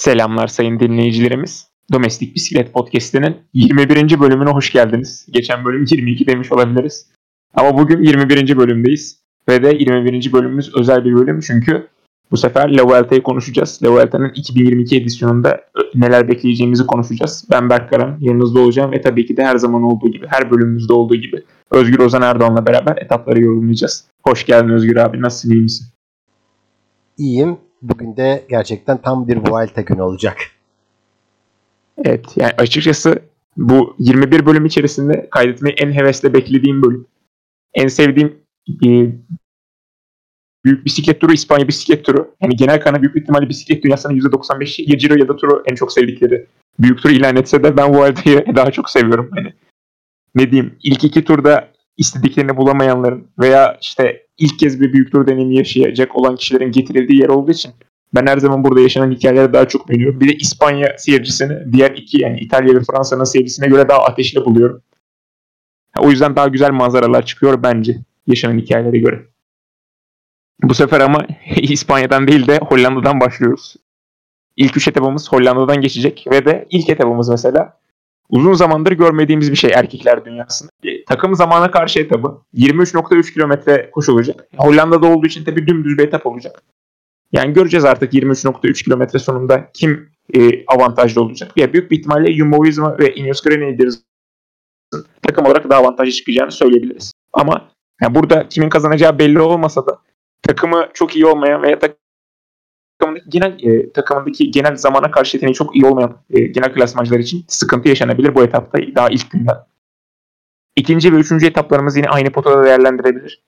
[0.00, 1.68] Selamlar sayın dinleyicilerimiz.
[1.92, 4.20] Domestik Bisiklet Podcast'inin 21.
[4.20, 5.26] bölümüne hoş geldiniz.
[5.30, 7.06] Geçen bölüm 22 demiş olabiliriz.
[7.54, 8.56] Ama bugün 21.
[8.56, 9.20] bölümdeyiz.
[9.48, 10.32] Ve de 21.
[10.32, 11.88] bölümümüz özel bir bölüm çünkü
[12.30, 13.80] bu sefer La Vuelta'yı konuşacağız.
[13.82, 15.60] La Vuelta'nın 2022 edisyonunda
[15.94, 17.44] neler bekleyeceğimizi konuşacağız.
[17.50, 20.92] Ben Berk Karan, yanınızda olacağım ve tabii ki de her zaman olduğu gibi, her bölümümüzde
[20.92, 24.04] olduğu gibi Özgür Ozan Erdoğan'la beraber etapları yorumlayacağız.
[24.22, 25.86] Hoş geldin Özgür abi, nasılsın, iyi misin?
[27.18, 27.58] İyiyim.
[27.82, 30.38] Bugün de gerçekten tam bir Vuelta günü olacak.
[32.04, 33.22] Evet yani açıkçası
[33.56, 37.06] bu 21 bölüm içerisinde kaydetmeyi en hevesle beklediğim bölüm.
[37.74, 38.36] En sevdiğim
[38.68, 38.88] e,
[40.64, 42.34] büyük bisiklet turu İspanya bisiklet turu.
[42.40, 45.92] Yani genel kanı büyük ihtimalle bisiklet dünyasının %95'i ya Giro ya da turu en çok
[45.92, 46.46] sevdikleri.
[46.78, 49.30] Büyük tur ilan etse de ben Vuelta'yı daha çok seviyorum.
[49.34, 49.52] Hani
[50.34, 55.56] ne diyeyim ilk iki turda istediklerini bulamayanların veya işte ilk kez bir büyük tur deneyimi
[55.56, 57.72] yaşayacak olan kişilerin getirildiği yer olduğu için
[58.14, 60.20] ben her zaman burada yaşanan hikayeleri daha çok beğeniyorum.
[60.20, 64.82] Bir de İspanya seyircisini diğer iki yani İtalya ve Fransa'nın seyircisine göre daha ateşli buluyorum.
[65.98, 69.26] O yüzden daha güzel manzaralar çıkıyor bence yaşanan hikayelere göre.
[70.62, 73.76] Bu sefer ama İspanya'dan değil de Hollanda'dan başlıyoruz.
[74.56, 77.79] İlk üç etapımız Hollanda'dan geçecek ve de ilk etapımız mesela
[78.30, 80.70] uzun zamandır görmediğimiz bir şey erkekler dünyasında.
[81.08, 84.48] Takım zamana karşı etabı 23.3 kilometre koşulacak.
[84.56, 86.62] Hollanda'da olduğu için tabii dümdüz bir etap olacak.
[87.32, 91.52] Yani göreceğiz artık 23.3 kilometre sonunda kim e, avantajlı olacak.
[91.56, 94.04] Ya büyük bir ihtimalle Jumbo Visma ve Ineos Grenadiers'ın
[95.22, 97.12] takım olarak daha avantajlı çıkacağını söyleyebiliriz.
[97.32, 97.68] Ama
[98.02, 99.98] yani burada kimin kazanacağı belli olmasa da
[100.42, 101.78] takımı çok iyi olmayan veya
[103.00, 107.44] takımındaki genel e, takımındaki genel zamana karşı yeteneği çok iyi olmayan e, genel klasmancılar için
[107.48, 109.56] sıkıntı yaşanabilir bu etapta daha ilk günden.
[110.76, 113.42] İkinci ve üçüncü etaplarımız yine aynı potada değerlendirebilir.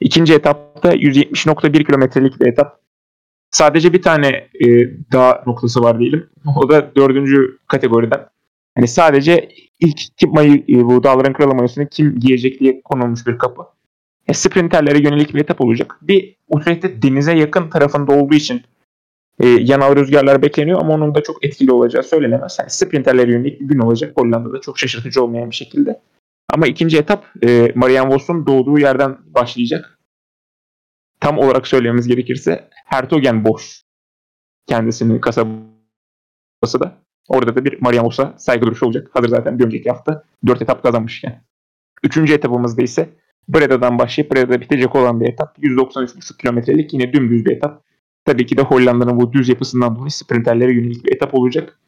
[0.00, 2.80] İkinci etapta 170.1 kilometrelik bir etap.
[3.50, 4.28] Sadece bir tane
[4.64, 4.68] e,
[5.12, 6.30] dağ noktası var diyelim.
[6.56, 8.26] O da dördüncü kategoriden.
[8.76, 9.48] Yani sadece
[9.80, 13.62] ilk kim mayı, e, bu dağların kralı mayosunu kim giyecek diye konulmuş bir kapı.
[14.26, 15.98] E, sprinterlere yönelik bir etap olacak.
[16.02, 18.62] Bir Utrecht'te denize yakın tarafında olduğu için
[19.40, 22.56] e, yanal rüzgarlar bekleniyor ama onun da çok etkili olacağı söylenemez.
[22.60, 26.00] Yani sprinterlere yönelik bir gün olacak Hollanda'da çok şaşırtıcı olmayan bir şekilde.
[26.50, 29.98] Ama ikinci etap e, Marianne Vos'un doğduğu yerden başlayacak.
[31.20, 33.64] Tam olarak söylememiz gerekirse Hertogen Bosch
[34.66, 36.98] kendisinin kasabası da.
[37.28, 39.10] Orada da bir Marianne Vos'a saygı duruşu olacak.
[39.12, 41.44] Hazır zaten bir önceki hafta 4 etap kazanmışken.
[42.02, 43.08] Üçüncü etapımızda ise
[43.48, 45.58] Breda'dan başlayıp Breda'da bitecek olan bir etap.
[45.58, 47.84] 193,5 kilometrelik yine dümdüz bir etap.
[48.24, 51.78] Tabii ki de Hollanda'nın bu düz yapısından dolayı sprinterlere yönelik bir etap olacak.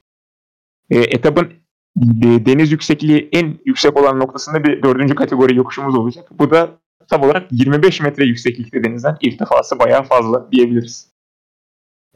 [0.91, 1.53] E, etapın
[1.97, 6.29] e, deniz yüksekliği en yüksek olan noktasında bir dördüncü kategori yokuşumuz olacak.
[6.39, 6.71] Bu da
[7.09, 11.09] tam olarak 25 metre yükseklikte denizden irtifası bayağı fazla diyebiliriz.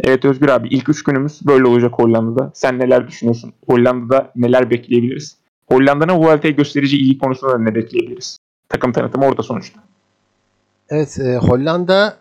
[0.00, 2.50] Evet Özgür abi ilk üç günümüz böyle olacak Hollanda'da.
[2.54, 3.53] Sen neler düşünüyorsun?
[3.66, 5.38] Hollanda'da neler bekleyebiliriz?
[5.66, 8.38] Hollanda'nın Vuelta'ya gösterici ilgi konusunda ne bekleyebiliriz?
[8.69, 9.80] Takım tanıtımı orada sonuçta.
[10.88, 12.16] Evet e, Hollanda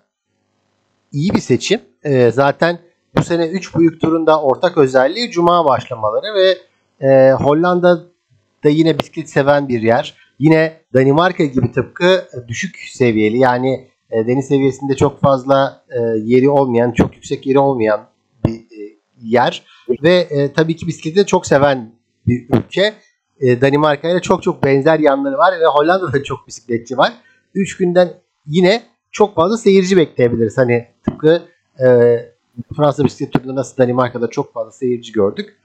[1.12, 1.82] iyi bir seçim.
[2.04, 2.80] E, zaten
[3.18, 6.58] bu sene 3 büyük turunda ortak özelliği cuma başlamaları ve
[7.08, 8.06] e, Hollanda
[8.64, 10.16] da yine bisiklet seven bir yer.
[10.40, 16.92] Yine Danimarka gibi tıpkı düşük seviyeli yani e, deniz seviyesinde çok fazla e, yeri olmayan,
[16.92, 18.08] çok yüksek yeri olmayan
[18.46, 19.64] bir e, yer
[20.04, 21.92] ve e, tabii ki bisikleti de çok seven
[22.28, 22.94] bir ülke.
[23.40, 27.14] E, Danimarka ile çok çok benzer yanları var ve Hollanda'da çok bisikletçi var.
[27.56, 28.14] 3 günden
[28.46, 30.58] yine çok fazla seyirci bekleyebiliriz.
[30.58, 31.42] Hani tıpkı
[31.80, 31.86] e,
[32.78, 35.56] Fransa bisiklet turunda nasıl Danimarka'da çok fazla seyirci gördük.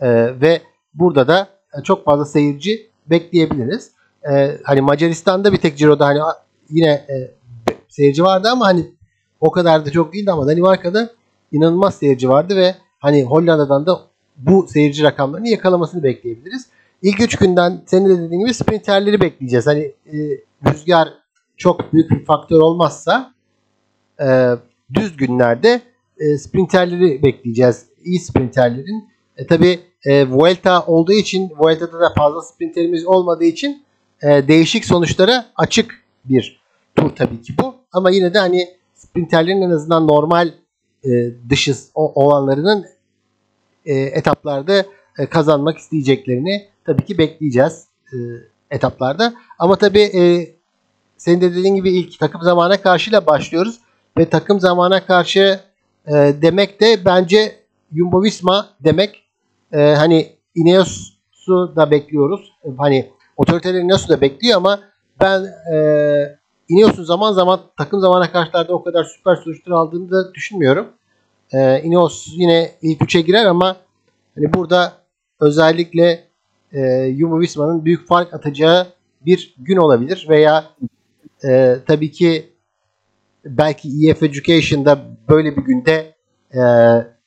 [0.00, 0.60] E, ve
[0.94, 1.48] burada da
[1.84, 3.90] çok fazla seyirci bekleyebiliriz.
[4.30, 6.20] E, hani Macaristan'da bir tek Ciro'da hani
[6.70, 7.30] yine e,
[7.88, 8.86] seyirci vardı ama hani
[9.40, 11.10] o kadar da çok değildi ama Danimarka'da
[11.52, 14.00] inanılmaz seyirci vardı ve hani Hollanda'dan da
[14.36, 16.66] bu seyirci rakamlarını yakalamasını bekleyebiliriz.
[17.02, 19.66] İlk üç günden senin de dediğin gibi sprinterleri bekleyeceğiz.
[19.66, 20.16] Hani e,
[20.66, 21.08] rüzgar
[21.56, 23.34] çok büyük bir faktör olmazsa
[24.20, 24.50] e,
[24.94, 25.80] düz günlerde
[26.18, 27.86] e, sprinterleri bekleyeceğiz.
[28.04, 29.08] İyi sprinterlerin.
[29.36, 33.82] E, Tabi e, Vuelta olduğu için Vuelta'da da fazla sprinterimiz olmadığı için
[34.22, 36.60] e, değişik sonuçlara açık bir
[36.96, 37.74] tur tabii ki bu.
[37.92, 40.52] Ama yine de hani sprinterlerin en azından normal
[41.04, 41.10] e,
[41.50, 42.86] dışı olanlarının
[43.86, 44.86] e, etaplarda
[45.18, 48.16] e, kazanmak isteyeceklerini tabii ki bekleyeceğiz e,
[48.70, 49.34] etaplarda.
[49.58, 50.54] Ama tabii e,
[51.24, 53.78] senin de dediğin gibi ilk takım zamana karşıyla başlıyoruz.
[54.18, 55.60] Ve takım zamana karşı
[56.06, 56.12] e,
[56.42, 57.56] demek de bence
[57.96, 59.22] Jumbo Visma demek
[59.72, 62.52] e, hani Ineos'u da bekliyoruz.
[62.78, 64.80] Hani otoriteler Ineos'u da bekliyor ama
[65.20, 65.44] ben
[65.74, 65.76] e,
[66.68, 70.86] Ineos'un zaman zaman takım zamana karşılarda o kadar süper sonuçlar aldığını da düşünmüyorum.
[71.52, 73.76] E, Ineos yine ilk üçe girer ama
[74.34, 74.92] hani burada
[75.40, 76.24] özellikle
[76.72, 78.86] e, Jumbo Visma'nın büyük fark atacağı
[79.26, 80.64] bir gün olabilir veya
[81.48, 82.52] e, tabii ki
[83.44, 84.98] belki EF Education'da
[85.28, 86.14] böyle bir günde
[86.54, 86.62] e,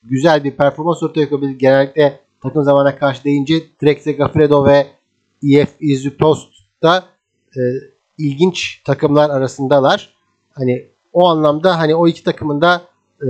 [0.04, 1.60] güzel bir performans ortaya koyabilir.
[1.60, 4.88] Genellikle takım zamana karşı deyince Trek Segafredo ve
[5.54, 6.54] EF Izupost
[6.84, 7.06] da
[7.58, 7.62] e,
[8.18, 10.14] ilginç takımlar arasındalar.
[10.52, 12.82] Hani o anlamda hani o iki takımın da
[13.22, 13.28] e,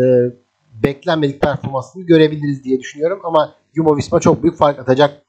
[0.83, 5.21] beklenmedik performansını görebiliriz diye düşünüyorum ama Jumbo Visma çok büyük fark atacak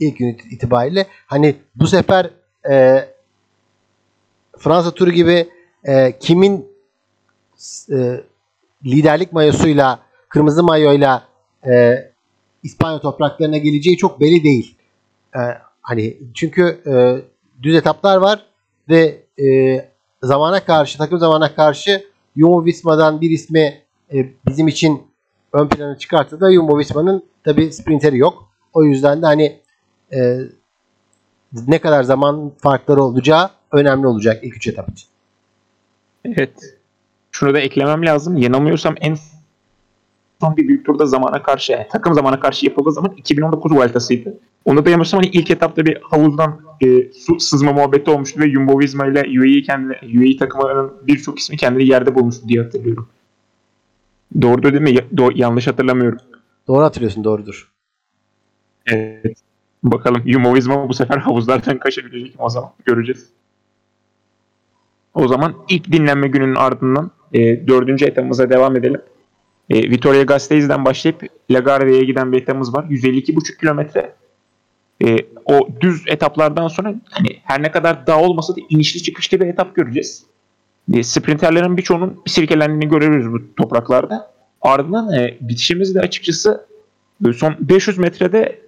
[0.00, 1.06] ilk gün itibariyle.
[1.26, 2.30] Hani bu sefer
[2.70, 3.04] e,
[4.60, 5.48] Fransa turu gibi
[5.84, 6.66] e, kimin
[7.92, 8.20] e,
[8.84, 9.98] liderlik mayosuyla
[10.28, 11.28] kırmızı mayoyla
[11.66, 11.94] e,
[12.62, 14.76] İspanya topraklarına geleceği çok belli değil.
[15.34, 15.40] E,
[15.82, 16.92] hani çünkü e,
[17.62, 18.46] düz etaplar var
[18.88, 19.76] ve e,
[20.22, 22.04] zamana karşı takım zamana karşı
[22.36, 23.82] Jumbo Visma'dan bir ismi
[24.12, 24.16] e,
[24.46, 25.02] bizim için
[25.52, 28.50] ön plana çıkarttı da Jumbo Visma'nın tabi sprinteri yok.
[28.72, 29.60] O yüzden de hani
[30.12, 30.38] e,
[31.66, 35.08] ne kadar zaman farkları olacağı önemli olacak ilk üç etap için.
[36.24, 36.76] Evet.
[37.32, 38.36] Şunu da eklemem lazım.
[38.36, 39.16] Yanılmıyorsam en
[40.40, 44.34] son bir büyük turda zamana karşı yani takım zamana karşı yapıldığı zaman 2019 Vuelta'sıydı.
[44.64, 48.78] Onu da yanılmıyorsam hani ilk etapta bir havuzdan e, su sızma muhabbeti olmuştu ve Jumbo
[48.80, 53.08] Visma ile UAE, kendine, UAE takımlarının birçok ismi kendini yerde bulmuştu diye hatırlıyorum.
[54.42, 54.90] Doğru değil mi?
[54.90, 56.18] Do- yanlış hatırlamıyorum.
[56.68, 57.72] Doğru hatırlıyorsun doğrudur.
[58.86, 59.38] Evet.
[59.82, 62.70] Bakalım Jumbo Visma bu sefer havuzlardan kaçabilecek mi o zaman?
[62.84, 63.28] Göreceğiz.
[65.14, 69.00] O zaman ilk dinlenme gününün ardından e, dördüncü etapımıza devam edelim.
[69.70, 72.84] E, Vitoria Gasteiz'den başlayıp Lagarde'ye giden bir etapımız var.
[72.84, 74.14] 152,5 kilometre.
[75.04, 79.46] E, o düz etaplardan sonra hani her ne kadar dağ olmasa da inişli çıkışlı bir
[79.46, 80.24] etap göreceğiz.
[80.92, 84.30] E, sprinterlerin birçoğunun sirkelendiğini görüyoruz bu topraklarda.
[84.60, 86.66] Ardından e, bitişimiz de açıkçası
[87.28, 88.60] e, son 500 metrede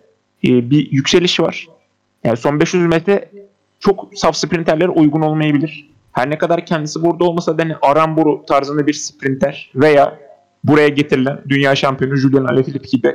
[0.45, 1.69] e, bir yükseliş var.
[2.25, 3.31] Yani son 500 metre
[3.81, 5.92] çok saf sprinterlere uygun olmayabilir.
[6.12, 10.19] Her ne kadar kendisi burada olmasa da hani Aramburu tarzında bir sprinter veya
[10.64, 13.14] buraya getirilen dünya şampiyonu Julian Alaphilippe gibi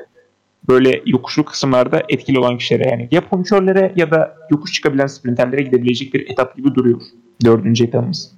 [0.69, 6.13] böyle yokuşlu kısımlarda etkili olan kişilere yani ya ponçörlere ya da yokuş çıkabilen sprinterlere gidebilecek
[6.13, 7.01] bir etap gibi duruyor.
[7.45, 8.31] Dördüncü etapımız.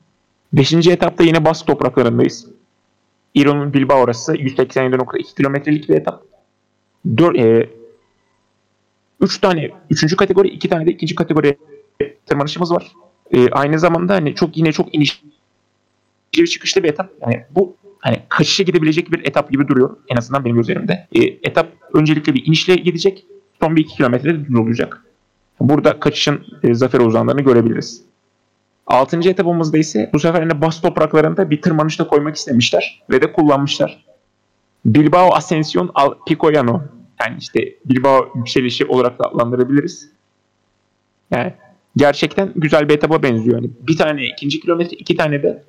[0.54, 2.48] Beşinci etapta yine Bask topraklarındayız.
[3.34, 6.24] İron'un Bilbao orası 187.2 kilometrelik bir etap.
[7.18, 7.70] Dör, e,
[9.22, 11.58] üç tane, üçüncü kategori, iki tane de ikinci kategori
[12.26, 12.92] tırmanışımız var.
[13.32, 15.28] E, aynı zamanda hani çok yine çok inişli
[16.38, 17.10] bir çıkışlı bir etap.
[17.22, 21.08] Yani bu hani kaçışa gidebilecek bir etap gibi duruyor en azından benim üzerimde.
[21.16, 23.26] E, etap öncelikle bir inişle gidecek.
[23.62, 25.06] Son bir iki kilometrede düz olacak.
[25.60, 28.02] Burada kaçışın e, zafer uzanlarını görebiliriz.
[28.88, 34.06] Altıncı etapımızda ise bu sefer yine bas topraklarında bir tırmanışta koymak istemişler ve de kullanmışlar.
[34.86, 36.82] Bilbao Ascension al Picoyano.
[37.22, 40.10] Yani işte Bilbao yükselişi olarak da adlandırabiliriz.
[41.32, 41.54] Yani
[42.00, 43.56] gerçekten güzel bir etaba benziyor.
[43.56, 45.64] Yani bir tane ikinci kilometre, iki tane de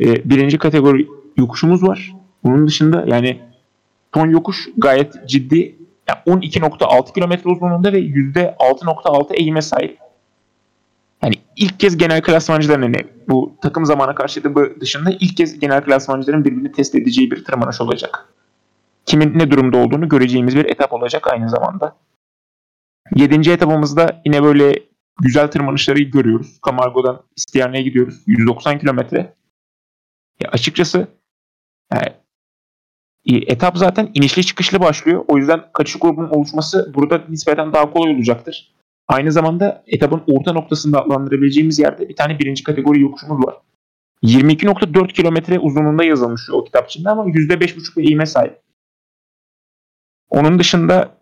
[0.00, 2.12] e, birinci kategori yokuşumuz var.
[2.44, 3.40] Bunun dışında yani
[4.14, 5.76] son yokuş gayet ciddi.
[6.08, 9.98] Yani 12.6 kilometre uzunluğunda ve %6.6 eğime sahip.
[11.22, 12.96] Yani ilk kez genel klasmancıların hani
[13.28, 17.80] bu takım zamana karşı da dışında ilk kez genel klasmancıların birbirini test edeceği bir tırmanış
[17.80, 18.28] olacak.
[19.06, 21.96] Kimin ne durumda olduğunu göreceğimiz bir etap olacak aynı zamanda.
[23.16, 24.89] Yedinci etapımızda yine böyle
[25.20, 26.58] güzel tırmanışları görüyoruz.
[26.66, 28.22] Camargo'dan İstiyane'ye gidiyoruz.
[28.26, 29.34] 190 kilometre.
[30.40, 31.08] Ya açıkçası
[31.92, 32.12] yani,
[33.26, 35.24] e, etap zaten inişli çıkışlı başlıyor.
[35.28, 38.74] O yüzden kaçış grubunun oluşması burada nispeten daha kolay olacaktır.
[39.08, 43.56] Aynı zamanda etapın orta noktasında adlandırabileceğimiz yerde bir tane birinci kategori yokuşumuz var.
[44.22, 48.60] 22.4 kilometre uzunluğunda yazılmış o kitap içinde ama %5.5 bir eğime sahip.
[50.28, 51.19] Onun dışında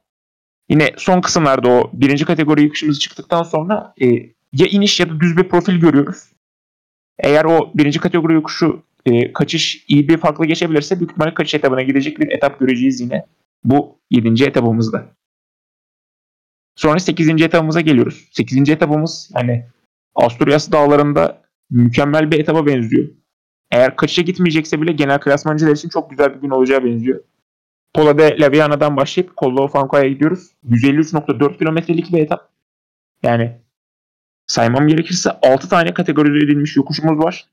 [0.69, 4.07] yine son kısımlarda o birinci kategori yokuşumuz çıktıktan sonra e,
[4.53, 6.33] ya iniş ya da düz bir profil görüyoruz.
[7.19, 11.83] Eğer o birinci kategori yokuşu e, kaçış iyi bir farklı geçebilirse büyük ihtimalle kaçış etabına
[11.83, 13.27] gidecek bir etap göreceğiz yine
[13.65, 14.45] bu 7.
[14.45, 15.07] etapımızda.
[16.77, 17.29] Sonra 8.
[17.29, 18.29] etapımıza geliyoruz.
[18.33, 18.69] 8.
[18.69, 19.67] etapımız yani
[20.15, 23.09] Asturias dağlarında mükemmel bir etaba benziyor.
[23.71, 27.21] Eğer kaçışa gitmeyecekse bile genel klasmancılar için çok güzel bir gün olacağı benziyor.
[27.95, 30.51] Pola de Laviana'dan başlayıp Collo Fanco'ya gidiyoruz.
[30.71, 32.51] 153.4 kilometrelik bir etap.
[33.23, 33.61] Yani
[34.47, 37.47] saymam gerekirse 6 tane kategorize edilmiş yokuşumuz var.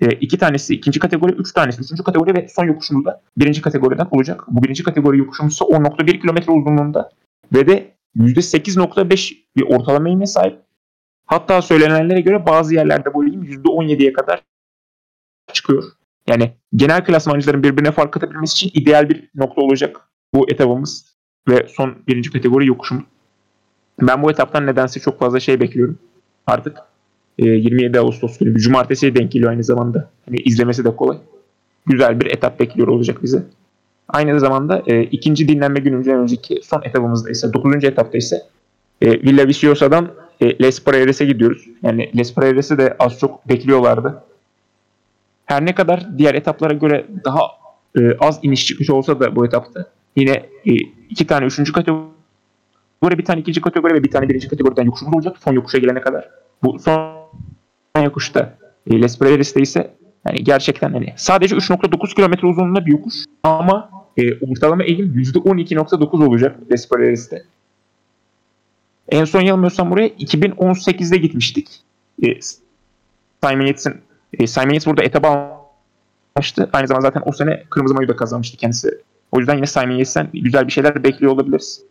[0.00, 4.08] E, iki tanesi ikinci kategori, üç tanesi üçüncü kategori ve son yokuşumuz da birinci kategoriden
[4.10, 4.44] olacak.
[4.48, 7.10] Bu birinci kategori yokuşumuz ise 10.1 kilometre uzunluğunda
[7.52, 10.58] ve de %8.5 bir ortalama eğime sahip.
[11.26, 14.42] Hatta söylenenlere göre bazı yerlerde bu eğim %17'ye kadar
[15.52, 15.84] çıkıyor.
[16.28, 20.00] Yani genel klasmancıların birbirine fark katabilmesi için ideal bir nokta olacak
[20.34, 21.04] bu etapımız
[21.48, 23.04] ve son birinci kategori yokuşumuz.
[24.00, 25.98] Ben bu etaptan nedense çok fazla şey bekliyorum.
[26.46, 26.78] Artık
[27.38, 30.10] e, 27 Ağustos günü bir cumartesiye denk geliyor aynı zamanda.
[30.26, 31.18] Hani izlemesi de kolay.
[31.86, 33.42] Güzel bir etap bekliyor olacak bize.
[34.08, 37.84] Aynı zamanda e, ikinci dinlenme günümüzden önceki son etapımızda ise 9.
[37.84, 38.42] etapta ise
[39.00, 40.08] e, Villa Viciosa'dan
[40.40, 41.68] e, Les Praieres'e gidiyoruz.
[41.82, 44.22] Yani Les Praieres'i de az çok bekliyorlardı.
[45.52, 47.40] Her ne kadar diğer etaplara göre daha
[47.98, 50.32] e, az iniş çıkış olsa da bu etapta yine
[50.66, 50.72] e,
[51.10, 55.36] iki tane üçüncü kategori bir tane ikinci kategori ve bir tane birinci kategoriden yokuşumuz olacak
[55.44, 56.28] son yokuşa gelene kadar.
[56.62, 58.58] Bu son yokuşta
[58.90, 59.94] e, Les Praieres'te ise
[60.26, 66.56] yani gerçekten hani sadece 3.9 kilometre uzunluğunda bir yokuş ama e, ortalama eğim %12.9 olacak
[66.70, 67.42] Les Praieres'te.
[69.08, 71.68] En son yanılmıyorsam buraya 2018'de gitmiştik.
[72.22, 72.40] E,
[73.42, 73.94] Simon Yates'in
[74.38, 75.58] e, Simon Yates burada etaba
[76.36, 76.70] almıştı.
[76.72, 79.00] Aynı zamanda zaten o sene Kırmızı Mayo'yu da kazanmıştı kendisi.
[79.32, 81.82] O yüzden yine Simon Yates'ten güzel bir şeyler bekliyor olabiliriz.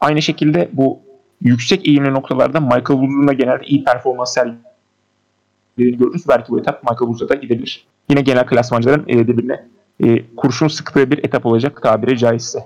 [0.00, 1.00] Aynı şekilde bu
[1.40, 6.28] yüksek eğimli noktalarda Michael Woods'un da genelde iyi performans sergilediğini görürüz.
[6.28, 7.86] Belki bu etap Michael Woods'a da gidebilir.
[8.08, 9.68] Yine genel klasmancıların e, birbirine
[10.04, 12.58] e, kurşun sıktığı bir etap olacak tabiri caizse.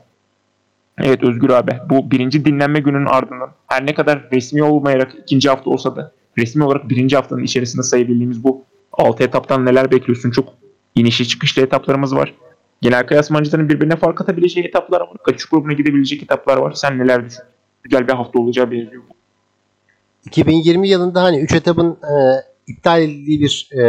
[0.99, 5.71] Evet Özgür abi bu birinci dinlenme gününün ardından her ne kadar resmi olmayarak ikinci hafta
[5.71, 8.65] olsa da resmi olarak birinci haftanın içerisinde sayabildiğimiz bu
[8.99, 10.31] 6 etaptan neler bekliyorsun?
[10.31, 10.49] Çok
[10.95, 12.35] inişli çıkışlı etaplarımız var.
[12.83, 15.17] Genel kıyasmancıların birbirine fark atabileceği etaplar var.
[15.25, 16.73] Kaçış grubuna gidebilecek etaplar var.
[16.73, 17.55] Sen neler düşünüyorsun?
[17.83, 19.03] Güzel bir hafta olacağı benziyor.
[20.25, 22.15] 2020 yılında hani 3 etapın e,
[22.67, 23.83] iptal edildiği bir e,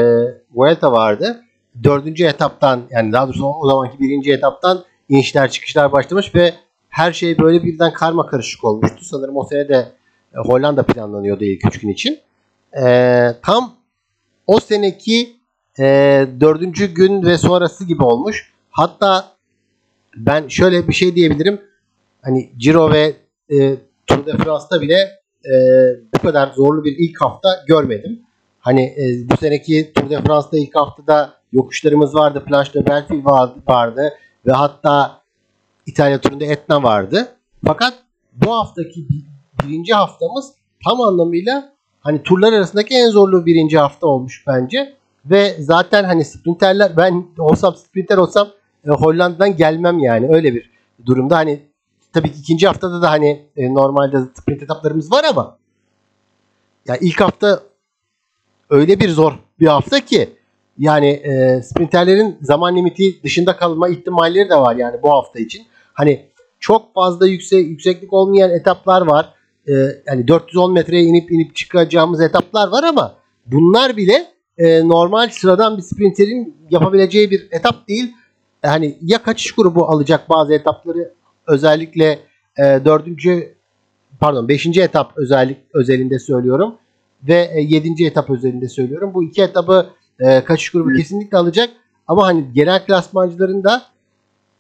[0.54, 1.44] Vuelta vardı.
[1.84, 6.54] Dördüncü etaptan yani daha doğrusu o zamanki birinci etaptan inişler çıkışlar başlamış ve
[6.90, 9.06] her şey böyle birden karma karışık olmuştu.
[9.06, 9.88] Sanırım o sene de
[10.36, 12.20] e, Hollanda planlanıyordu ilk üç gün için.
[12.84, 13.79] E, tam
[14.50, 15.36] o seneki
[15.80, 15.86] e,
[16.40, 18.54] dördüncü gün ve sonrası gibi olmuş.
[18.70, 19.32] Hatta
[20.16, 21.62] ben şöyle bir şey diyebilirim.
[22.22, 23.16] Hani Giro ve
[23.50, 23.76] e,
[24.08, 24.96] Tour de France'da bile
[25.46, 25.54] e,
[26.16, 28.22] bu kadar zorlu bir ilk hafta görmedim.
[28.60, 32.44] Hani e, bu seneki Tour de France'da ilk haftada yokuşlarımız vardı.
[32.48, 34.14] Planche de Belleville vardı, vardı
[34.48, 35.22] ve hatta
[35.86, 37.28] İtalya turunda Etna vardı.
[37.66, 37.94] Fakat
[38.34, 39.08] bu haftaki
[39.64, 40.54] birinci haftamız
[40.86, 41.74] tam anlamıyla
[42.10, 44.94] hani turlar arasındaki en zorlu birinci hafta olmuş bence.
[45.26, 48.48] Ve zaten hani sprinterler ben olsam sprinter olsam
[48.88, 50.70] e, Hollanda'dan gelmem yani öyle bir
[51.06, 51.38] durumda.
[51.38, 51.60] Hani
[52.14, 55.58] tabii ki ikinci haftada da hani e, normalde sprint etaplarımız var ama
[56.88, 57.60] ya ilk hafta
[58.70, 60.30] öyle bir zor bir hafta ki
[60.78, 65.66] yani e, sprinterlerin zaman limiti dışında kalma ihtimalleri de var yani bu hafta için.
[65.94, 66.26] Hani
[66.60, 69.34] çok fazla yüksek yükseklik olmayan etaplar var.
[69.70, 69.74] E,
[70.08, 75.82] yani 410 metreye inip inip çıkacağımız etaplar var ama bunlar bile e, normal sıradan bir
[75.82, 78.14] sprinterin yapabileceği bir etap değil.
[78.64, 81.14] Yani ya kaçış grubu alacak bazı etapları
[81.48, 82.20] özellikle
[82.58, 83.56] e, dördüncü
[84.20, 86.76] pardon beşinci etap özellik özelinde söylüyorum
[87.24, 89.14] ve e, yedinci etap özelinde söylüyorum.
[89.14, 91.70] Bu iki etabı e, kaçış grubu kesinlikle alacak
[92.08, 93.84] ama hani genel klasmancıların da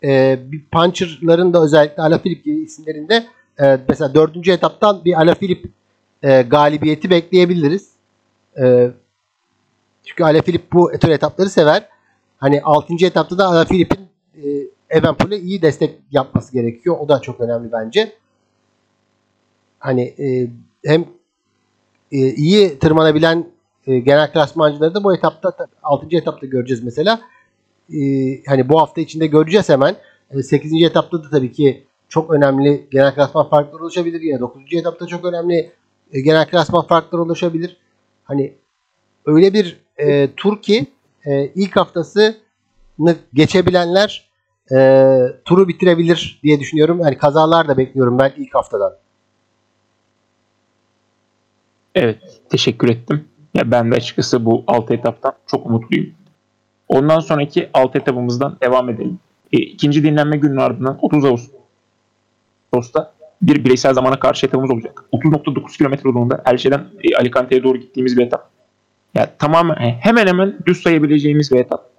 [0.03, 0.39] e,
[0.71, 3.25] puncher'ların da özellikle Alaphilippe gibi isimlerinde
[3.61, 5.69] e, mesela dördüncü etaptan bir Alaphilippe
[6.23, 7.89] e, galibiyeti bekleyebiliriz.
[8.61, 8.91] E,
[10.03, 11.89] çünkü Alaphilippe bu tür etapları sever.
[12.37, 12.93] Hani 6.
[13.05, 14.07] etapta da Alaphilippe'in
[14.43, 16.97] e, Evenpool'e iyi destek yapması gerekiyor.
[16.99, 18.13] O da çok önemli bence.
[19.79, 20.47] Hani e,
[20.85, 21.05] hem
[22.11, 23.45] e, iyi tırmanabilen
[23.87, 26.07] e, genel klasmancıları da bu etapta 6.
[26.11, 27.21] etapta göreceğiz mesela.
[27.93, 27.99] E,
[28.47, 29.95] hani bu hafta içinde göreceğiz hemen.
[30.31, 30.83] E, 8.
[30.83, 34.21] etapta da tabii ki çok önemli genel klasman farkları oluşabilir.
[34.21, 34.63] Yine 9.
[34.71, 35.71] etapta çok önemli
[36.13, 37.77] e, genel klasman farkları oluşabilir.
[38.23, 38.53] Hani
[39.25, 40.87] öyle bir e, tur ki
[41.25, 42.35] e, ilk haftasını
[43.33, 44.29] geçebilenler
[44.71, 44.77] e,
[45.45, 46.99] turu bitirebilir diye düşünüyorum.
[46.99, 48.93] Yani kazalar da bekliyorum ben ilk haftadan.
[51.95, 53.27] Evet, teşekkür ettim.
[53.53, 56.13] Ya ben de açıkçası bu 6 etaptan çok umutluyum.
[56.87, 59.19] Ondan sonraki 6 etapımızdan devam edelim.
[59.53, 61.25] E, ikinci dinlenme gününün ardından 30
[62.73, 65.03] Ağustos'ta bir bireysel zamana karşı etapımız olacak.
[65.13, 68.49] 30.9 kilometre uzunluğunda Elche'den e, Alicante'ye doğru gittiğimiz bir etap.
[69.15, 71.89] Yani tamamen hemen hemen düz sayabileceğimiz bir etap.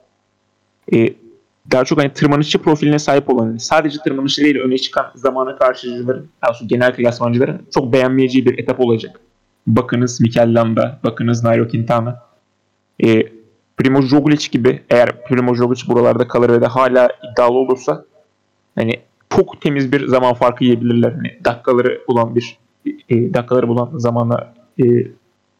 [0.94, 1.14] E,
[1.72, 6.96] daha çok hani tırmanışçı profiline sahip olan, sadece tırmanışlarıyla öne çıkan zamana karşıcıların, daha genel
[6.96, 9.20] klasmancıların çok beğenmeyeceği bir etap olacak.
[9.66, 12.22] Bakınız Mikel Landa, bakınız Nairo Quintana.
[13.04, 13.22] E,
[13.76, 18.04] Primoz Roglic gibi eğer Primoz Roglic buralarda kalır ve de hala iddialı olursa
[18.74, 19.00] hani
[19.36, 21.12] çok temiz bir zaman farkı yiyebilirler.
[21.12, 22.58] Hani dakikaları bulan bir
[23.08, 24.84] e, dakikaları bulan zamana e,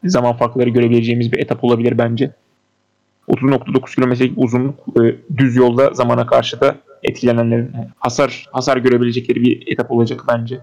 [0.05, 2.33] zaman farkları görebileceğimiz bir etap olabilir bence.
[3.29, 9.91] 30.9 kilometrelik uzunluk e, düz yolda zamana karşı da etkilenenlerin hasar hasar görebilecekleri bir etap
[9.91, 10.61] olacak bence.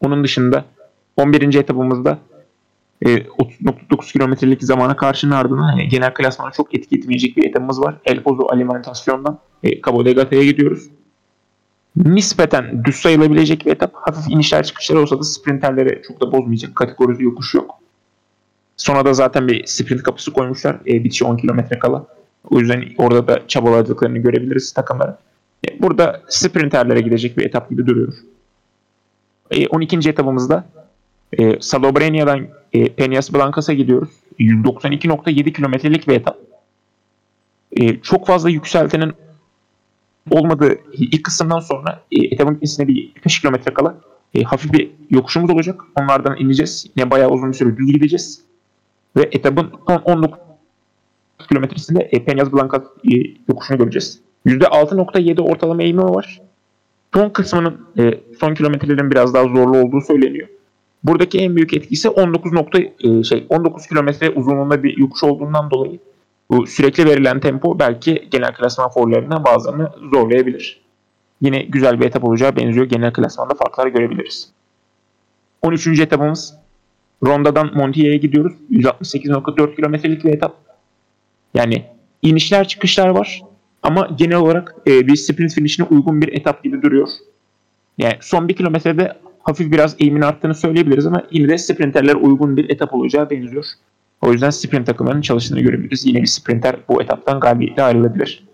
[0.00, 0.64] Onun dışında
[1.16, 1.54] 11.
[1.54, 2.18] etapımızda
[3.02, 7.94] e, 30.9 kilometrelik zamana karşının ardından hani genel klasmana çok etki etmeyecek bir etapımız var.
[8.04, 10.90] El Pozo Alimentasyon'dan e, Cabo de Gata'ya gidiyoruz.
[11.96, 13.94] Nispeten düz sayılabilecek bir etap.
[13.94, 16.76] Hafif inişler çıkışlar olsa da sprinterlere çok da bozmayacak.
[16.76, 17.74] Kategoride yokuş yok.
[18.76, 20.76] Sonra da zaten bir sprint kapısı koymuşlar.
[20.86, 22.06] E, bitişi 10 kilometre kala.
[22.50, 25.18] O yüzden orada da çabaladıklarını görebiliriz takımlara.
[25.68, 28.14] E, burada sprinterlere gidecek bir etap gibi duruyor.
[29.50, 30.10] E, 12.
[30.10, 30.64] etapımızda
[31.38, 34.10] e, Salobrenia'dan e, Peñas Blancas'a gidiyoruz.
[34.38, 36.38] 192.7 kilometrelik bir etap.
[37.72, 39.12] E, çok fazla yükseltenin
[40.30, 43.96] olmadığı ilk kısımdan sonra e, etapın bitmesine bir 5 kilometre kala
[44.34, 45.80] e, hafif bir yokuşumuz olacak.
[46.00, 46.86] Onlardan ineceğiz.
[46.96, 48.42] Yine bayağı uzun bir süre düz gideceğiz.
[49.16, 50.38] Ve etapın son 19
[51.48, 53.16] kilometresinde e, Peñas Blancas e,
[53.48, 54.20] yokuşunu göreceğiz.
[54.46, 56.40] %6.7 ortalama eğimi var.
[57.14, 60.48] Son kısmının e, son kilometrelerin biraz daha zorlu olduğu söyleniyor.
[61.04, 65.98] Buradaki en büyük etkisi 19 nokta, e, şey 19 kilometre uzunluğunda bir yokuş olduğundan dolayı
[66.50, 70.80] bu sürekli verilen tempo belki genel klasman forlarına bazılarını zorlayabilir.
[71.40, 72.86] Yine güzel bir etap olacağı benziyor.
[72.86, 74.52] Genel klasmanda farklar görebiliriz.
[75.62, 75.86] 13.
[75.86, 76.54] etapımız
[77.22, 78.52] Ronda'dan Montiel'e gidiyoruz.
[78.70, 80.56] 168.4 kilometrelik bir etap.
[81.54, 81.84] Yani
[82.22, 83.42] inişler çıkışlar var.
[83.82, 87.08] Ama genel olarak e, bir sprint finishine uygun bir etap gibi duruyor.
[87.98, 92.70] Yani son bir kilometrede hafif biraz eğimin arttığını söyleyebiliriz ama yine de sprinterler uygun bir
[92.70, 93.64] etap olacağı benziyor.
[94.20, 96.06] O yüzden sprint takımlarının çalıştığını görebiliriz.
[96.06, 98.44] Yine bir sprinter bu etaptan galibiyetle ayrılabilir.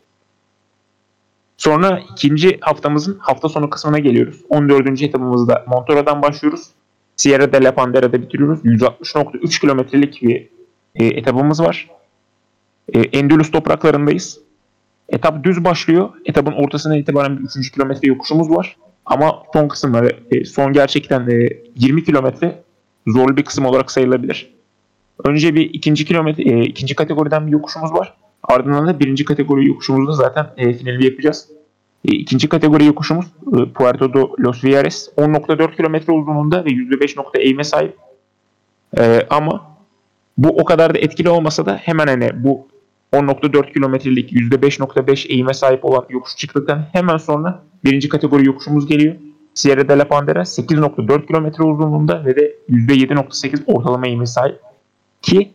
[1.56, 4.40] Sonra ikinci haftamızın hafta sonu kısmına geliyoruz.
[4.48, 5.02] 14.
[5.02, 6.66] etapımızda Montora'dan başlıyoruz.
[7.16, 8.64] Sierra de la Pandera'da bitiriyoruz.
[8.64, 10.48] 160.3 kilometrelik bir
[10.94, 11.90] e, etapımız var.
[12.94, 14.40] E, Endülüs topraklarındayız.
[15.08, 16.08] Etap düz başlıyor.
[16.24, 17.72] Etapın ortasına itibaren bir 3.
[17.72, 18.76] kilometre yokuşumuz var.
[19.06, 22.62] Ama son kısımları, e, son gerçekten e, 20 kilometre
[23.06, 24.55] zorlu bir kısım olarak sayılabilir.
[25.24, 28.14] Önce bir ikinci kilometre, e, ikinci kategoriden bir yokuşumuz var.
[28.42, 31.48] Ardından da birinci kategori yokuşumuzda zaten e, finali yapacağız.
[32.04, 35.10] E, ikinci kategori yokuşumuz e, Puerto de Los Villares.
[35.16, 37.96] 10.4 kilometre uzunluğunda ve %5 nokta eğime sahip.
[38.98, 39.76] E, ama
[40.38, 42.68] bu o kadar da etkili olmasa da hemen hani bu
[43.12, 49.14] 10.4 kilometrelik %5.5 eğime sahip olan yokuş çıktıktan hemen sonra birinci kategori yokuşumuz geliyor.
[49.54, 54.65] Sierra de la Pandera 8.4 kilometre uzunluğunda ve de %7.8 ortalama eğime sahip.
[55.26, 55.52] Ki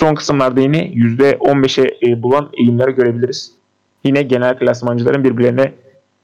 [0.00, 3.52] son kısımlarda yine %15'e e, bulan eğimleri görebiliriz.
[4.04, 5.72] Yine genel klasmancıların birbirlerine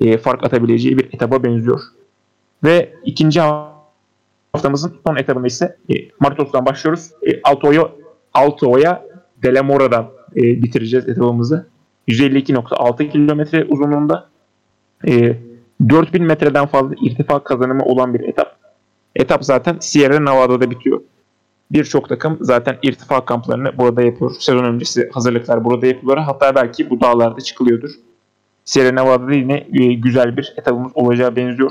[0.01, 1.81] e, fark atabileceği bir etaba benziyor.
[2.65, 7.11] Ve ikinci haftamızın son etabında ise e, Martos'tan başlıyoruz.
[7.45, 7.89] Alto'ya
[8.35, 9.05] Alto'ya
[9.43, 11.67] Delamora'dan bitireceğiz etabımızı.
[12.09, 14.29] 152.6 kilometre uzunluğunda
[15.09, 15.37] e,
[15.89, 18.57] 4000 metreden fazla irtifa kazanımı olan bir etap.
[19.17, 21.01] Etap zaten Sierra Nevada'da bitiyor.
[21.73, 24.37] Birçok takım zaten irtifa kamplarını burada yapıyor.
[24.41, 26.19] Sezon öncesi hazırlıklar burada yapılıyor.
[26.19, 27.91] Hatta belki bu dağlarda çıkılıyordur.
[28.65, 31.71] Sierra Nevada'da yine e, güzel bir etapımız olacağı benziyor.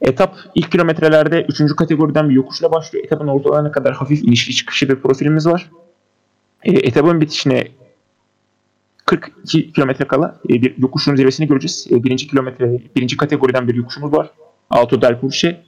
[0.00, 1.76] Etap ilk kilometrelerde 3.
[1.76, 3.04] kategoriden bir yokuşla başlıyor.
[3.04, 5.70] Etapın ortalarına kadar hafif inişli çıkışlı bir profilimiz var.
[6.62, 7.68] E, etapın bitişine
[9.06, 11.86] 42 kilometre kala e, bir yokuşun zirvesini göreceğiz.
[11.90, 14.30] E, birinci kilometre, birinci kategoriden bir yokuşumuz var.
[14.70, 15.64] Alto del Purche.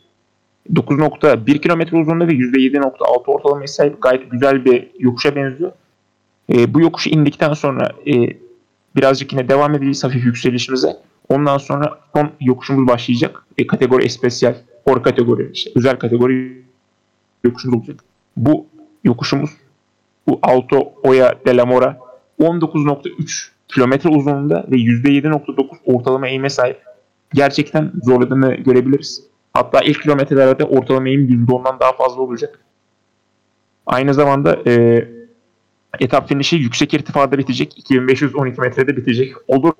[0.74, 5.72] 9.1 kilometre uzunluğunda ve %7.6 ortalamaya sahip gayet güzel bir yokuşa benziyor.
[6.52, 8.12] E, bu yokuşu indikten sonra e,
[8.96, 10.96] birazcık yine devam edeceğiz hafif yükselişimize.
[11.28, 13.46] Ondan sonra son yokuşumuz başlayacak.
[13.58, 16.62] E, kategori espesyal, or kategori, işte özel kategori
[17.44, 18.04] yokuşumuz olacak.
[18.36, 18.66] Bu
[19.04, 19.50] yokuşumuz
[20.28, 21.98] bu Alto Oya de la Mora
[22.40, 26.82] 19.3 kilometre uzunluğunda ve %7.9 ortalama eğime sahip.
[27.34, 29.22] Gerçekten zorladığını görebiliriz.
[29.56, 32.58] Hatta ilk kilometrelerde ortalama eğim %10'dan daha fazla olacak.
[33.86, 35.04] Aynı zamanda e,
[36.00, 37.78] etap finişi yüksek irtifada bitecek.
[37.78, 39.34] 2512 metrede bitecek.
[39.48, 39.72] Olur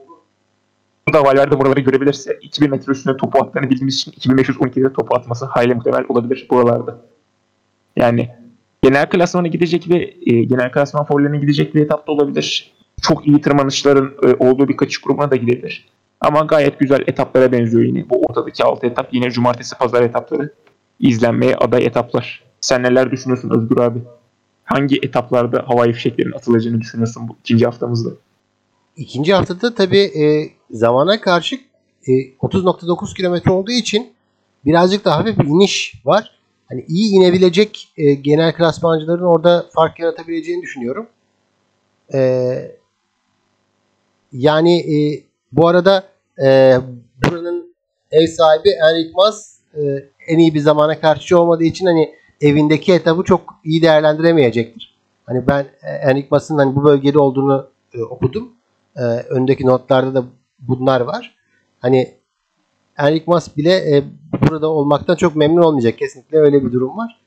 [1.13, 5.75] da Valverde buraları görebilirse 2000 metre üstünde topu attığını bildiğimiz için 2512'de topu atması hayli
[5.75, 7.01] muhtemel olabilir buralarda.
[7.97, 8.31] Yani
[8.83, 12.73] genel klasmana gidecek ve e, genel klasman forlarına gidecek bir etapta olabilir.
[13.03, 15.89] Çok iyi tırmanışların e, olduğu bir kaçış grubuna da gidebilir.
[16.21, 18.11] Ama gayet güzel etaplara benziyor yine.
[18.11, 20.53] Bu ortadaki 6 etap yine cumartesi pazar etapları
[21.01, 22.43] izlenmeye aday etaplar.
[22.61, 23.99] Sen neler düşünüyorsun Özgür abi?
[24.65, 28.11] Hangi etaplarda havai fişeklerin atılacağını düşünüyorsun bu ikinci haftamızda?
[28.97, 31.57] İkinci haftada tabii e, zamana karşı
[32.07, 34.13] e, 30.9 kilometre olduğu için
[34.65, 36.31] birazcık daha hafif bir iniş var.
[36.69, 41.07] Hani iyi inebilecek e, genel klasmancıların orada fark yaratabileceğini düşünüyorum.
[42.15, 42.77] Ee,
[44.33, 46.05] yani e, bu arada
[46.45, 46.77] e,
[47.25, 47.75] buranın
[48.11, 49.81] ev sahibi Enric Mas e,
[50.29, 54.97] en iyi bir zamana karşı olmadığı için hani evindeki etabı çok iyi değerlendiremeyecektir.
[55.27, 58.53] Hani ben e, Enric Mas'ın hani bu bölgede olduğunu e, okudum.
[58.97, 60.25] E, öndeki notlarda da
[60.59, 61.37] bunlar var.
[61.81, 62.15] Hani
[62.99, 64.05] Enric Mas bile e,
[64.51, 65.99] burada olmaktan çok memnun olmayacak.
[65.99, 67.21] Kesinlikle öyle bir durum var.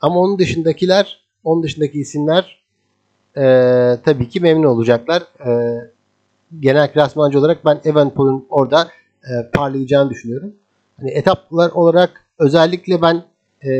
[0.00, 2.62] Ama onun dışındakiler, onun dışındaki isimler
[3.36, 3.42] e,
[4.04, 5.22] tabii ki memnun olacaklar.
[5.46, 5.50] E,
[6.60, 8.88] genel klasmancı olarak ben Evenpool'un orada
[9.24, 10.54] e, parlayacağını düşünüyorum.
[11.00, 13.24] Hani etaplar olarak özellikle ben
[13.64, 13.70] e,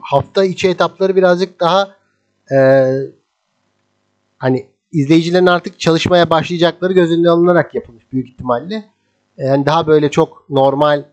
[0.00, 1.96] hafta içi etapları birazcık daha
[2.52, 2.88] e,
[4.38, 8.84] hani izleyicilerin artık çalışmaya başlayacakları göz önüne alınarak yapılmış büyük ihtimalle.
[9.38, 11.04] Yani daha böyle çok normal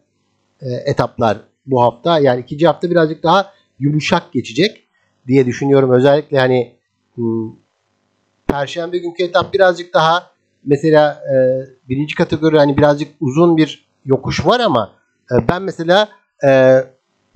[0.62, 2.20] e, etaplar bu hafta.
[2.20, 4.88] Yani ikinci hafta birazcık daha yumuşak geçecek
[5.28, 5.92] diye düşünüyorum.
[5.92, 6.76] Özellikle hani
[7.16, 7.63] hmm,
[8.54, 10.32] Perşembe günkü etap birazcık daha
[10.66, 11.36] mesela e,
[11.90, 14.92] birinci kategori hani birazcık uzun bir yokuş var ama
[15.32, 16.10] e, ben mesela
[16.46, 16.80] e,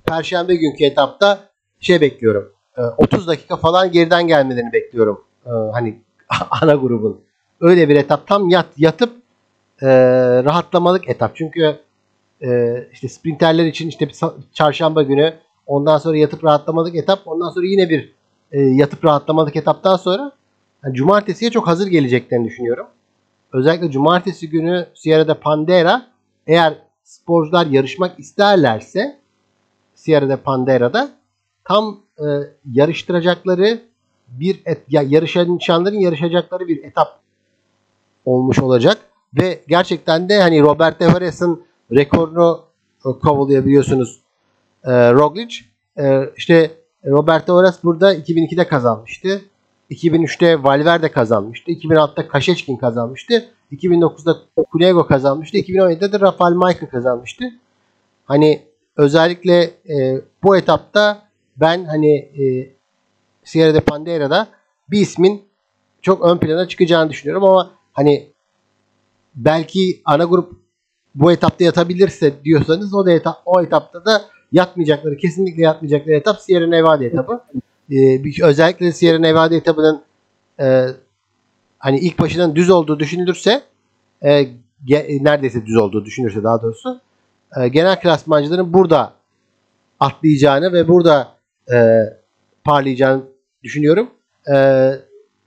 [0.05, 1.39] Perşembe günkü etapta
[1.79, 2.51] şey bekliyorum.
[2.77, 5.23] E, 30 dakika falan geriden gelmelerini bekliyorum.
[5.45, 6.01] E, hani
[6.61, 7.21] ana grubun.
[7.61, 9.13] Öyle bir etap tam yat yatıp
[9.81, 9.87] e,
[10.43, 11.35] rahatlamalık etap.
[11.35, 11.79] Çünkü
[12.41, 14.09] e, işte sprinterler için işte
[14.53, 15.33] çarşamba günü
[15.67, 18.13] ondan sonra yatıp rahatlamalık etap ondan sonra yine bir
[18.51, 20.36] e, yatıp rahatlamalık etaptan sonra
[20.91, 22.87] cumartesiye çok hazır geleceklerini düşünüyorum.
[23.53, 26.07] Özellikle cumartesi günü Sierra de Pandera
[26.47, 26.73] eğer
[27.03, 29.19] sporcular yarışmak isterlerse
[29.95, 31.09] Sierra de Pandera'da
[31.63, 32.25] tam e,
[32.71, 33.81] yarıştıracakları
[34.27, 37.19] bir et, ya yarışanların yarışacakları bir etap
[38.25, 38.97] olmuş olacak
[39.41, 42.63] ve gerçekten de hani Robert Everest'in rekorunu
[43.05, 44.19] e, kovalayabiliyorsunuz
[44.83, 45.55] e, Roglic.
[45.99, 46.71] E, işte
[47.05, 49.41] Robert Everest burada 2002'de kazanmıştı.
[49.91, 51.71] 2003'te Valverde kazanmıştı.
[51.71, 53.45] 2006'da Kaşeçkin kazanmıştı.
[53.71, 54.37] 2009'da
[54.71, 55.57] Kulego kazanmıştı.
[55.57, 57.45] 2017'de de Rafael Michael kazanmıştı.
[58.25, 58.61] Hani
[58.97, 62.73] özellikle e, bu etapta ben hani e,
[63.43, 64.47] Sierra de Pandera'da
[64.91, 65.41] bir ismin
[66.01, 68.29] çok ön plana çıkacağını düşünüyorum ama hani
[69.35, 70.51] belki ana grup
[71.15, 74.21] bu etapta yatabilirse diyorsanız o da etap, o etapta da
[74.51, 77.41] yatmayacakları kesinlikle yatmayacakları etap Sierra Nevada etabı.
[77.91, 80.03] Ee, özellikle Sierra Nevada etabının
[80.59, 80.87] e,
[81.79, 83.61] hani ilk başından düz olduğu düşünülürse
[84.23, 84.47] e,
[84.85, 87.01] ge, neredeyse düz olduğu düşünürse daha doğrusu
[87.57, 89.13] e, genel klasmancıların burada
[89.99, 91.35] atlayacağını ve burada
[91.71, 92.03] e,
[92.63, 93.23] parlayacağını
[93.63, 94.09] düşünüyorum.
[94.47, 94.55] E,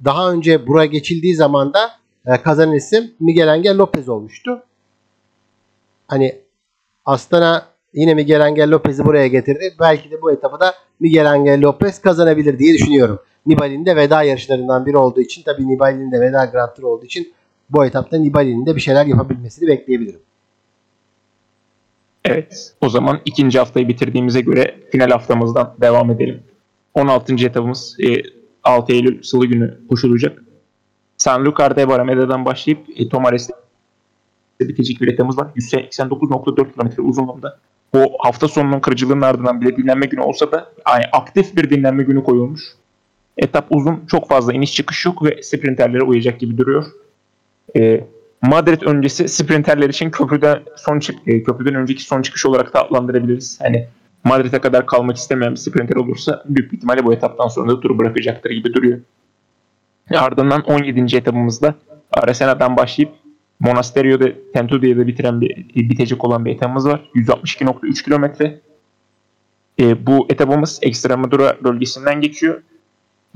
[0.04, 1.90] daha önce buraya geçildiği zaman da
[2.26, 4.62] e, kazanan isim Miguel Angel Lopez olmuştu.
[6.08, 6.40] Hani
[7.04, 9.74] Astana yine Miguel Angel Lopez'i buraya getirdi.
[9.80, 13.18] Belki de bu etabı da Miguel Angel Lopez kazanabilir diye düşünüyorum.
[13.46, 17.32] Nibali'nin de veda yarışlarından biri olduğu için tabii Nibali'nin de veda Grand Tour olduğu için
[17.70, 20.20] bu etapta Nibali'nin de bir şeyler yapabilmesini bekleyebilirim.
[22.24, 22.74] Evet.
[22.80, 26.42] O zaman ikinci haftayı bitirdiğimize göre final haftamızdan devam edelim.
[26.94, 27.34] 16.
[27.34, 27.96] etabımız
[28.64, 30.42] 6 e, Eylül Salı günü koşulacak.
[31.16, 33.54] San Lucar de Barameda'dan başlayıp e, Tomares'te
[34.60, 35.48] bitecek bir etabımız var.
[35.56, 37.58] 189.4 km uzunluğunda.
[37.96, 42.24] O hafta sonunun kırıcılığının ardından bile dinlenme günü olsa da yani aktif bir dinlenme günü
[42.24, 42.62] koyulmuş.
[43.38, 46.86] Etap uzun, çok fazla iniş çıkış yok ve sprinterlere uyacak gibi duruyor.
[47.76, 48.04] E,
[48.42, 53.60] Madrid öncesi sprinterler için köprüden son e, köprüden önceki son çıkış olarak da adlandırabiliriz.
[53.62, 53.88] Hani
[54.24, 57.98] Madrid'e kadar kalmak istemeyen bir sprinter olursa büyük bir ihtimalle bu etaptan sonra da turu
[57.98, 58.98] bırakacaktır gibi duruyor.
[60.14, 61.16] Ardından 17.
[61.16, 61.74] etapımızda
[62.12, 63.12] Arasena'dan başlayıp
[63.60, 67.10] Monasterio'da Tentudia'da bitiren bir bitecek olan bir etapımız var.
[67.14, 68.60] 162.3 kilometre.
[69.80, 72.62] E, bu etapımız Extremadura bölgesinden geçiyor.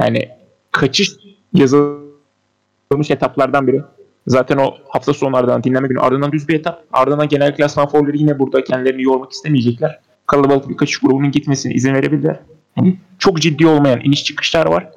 [0.01, 0.29] Yani
[0.71, 1.11] kaçış
[1.53, 3.83] yazılmış etaplardan biri.
[4.27, 6.85] Zaten o hafta sonu ardından dinleme günü ardından düz bir etap.
[6.93, 10.01] Ardından genel klasman favorileri yine burada kendilerini yormak istemeyecekler.
[10.27, 12.41] Kalabalık bir kaçış grubunun gitmesine izin verebilirler.
[12.77, 14.91] Yani çok ciddi olmayan iniş çıkışlar var.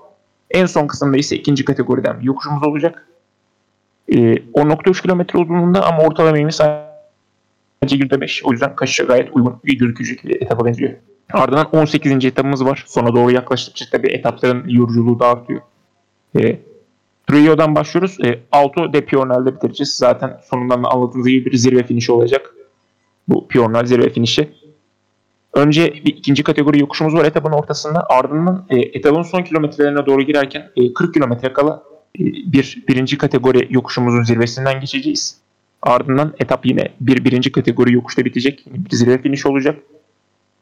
[0.52, 3.08] En son kısımda ise ikinci kategoriden bir yokuşumuz olacak.
[4.10, 6.88] E, 10.3 kilometre uzunluğunda ama ortalama eğimi sadece
[7.82, 8.43] %5.
[8.43, 10.93] O yüzden kaçışa gayet uygun gözükecek bir etapa benziyor.
[11.34, 12.26] Ardından 18.
[12.26, 12.84] etapımız var.
[12.88, 15.62] Sona doğru yaklaştıkça tabii etapların yoruculuğu da artıyor.
[16.39, 16.60] E,
[17.28, 18.17] Trio'dan başlıyoruz.
[18.24, 19.93] E, Alto de Pionel'de bitireceğiz.
[19.93, 22.54] Zaten sonundan da anladığınız gibi bir zirve finişi olacak.
[23.28, 24.50] Bu Pionel zirve finişi.
[25.54, 28.06] Önce bir ikinci kategori yokuşumuz var etapın ortasında.
[28.10, 31.84] Ardından e, etapın son kilometrelerine doğru girerken e, 40 kilometre kala
[32.15, 35.38] bir birinci kategori yokuşumuzun zirvesinden geçeceğiz.
[35.82, 38.63] Ardından etap yine bir birinci kategori yokuşta bitecek.
[38.67, 39.80] Bir zirve finiş olacak.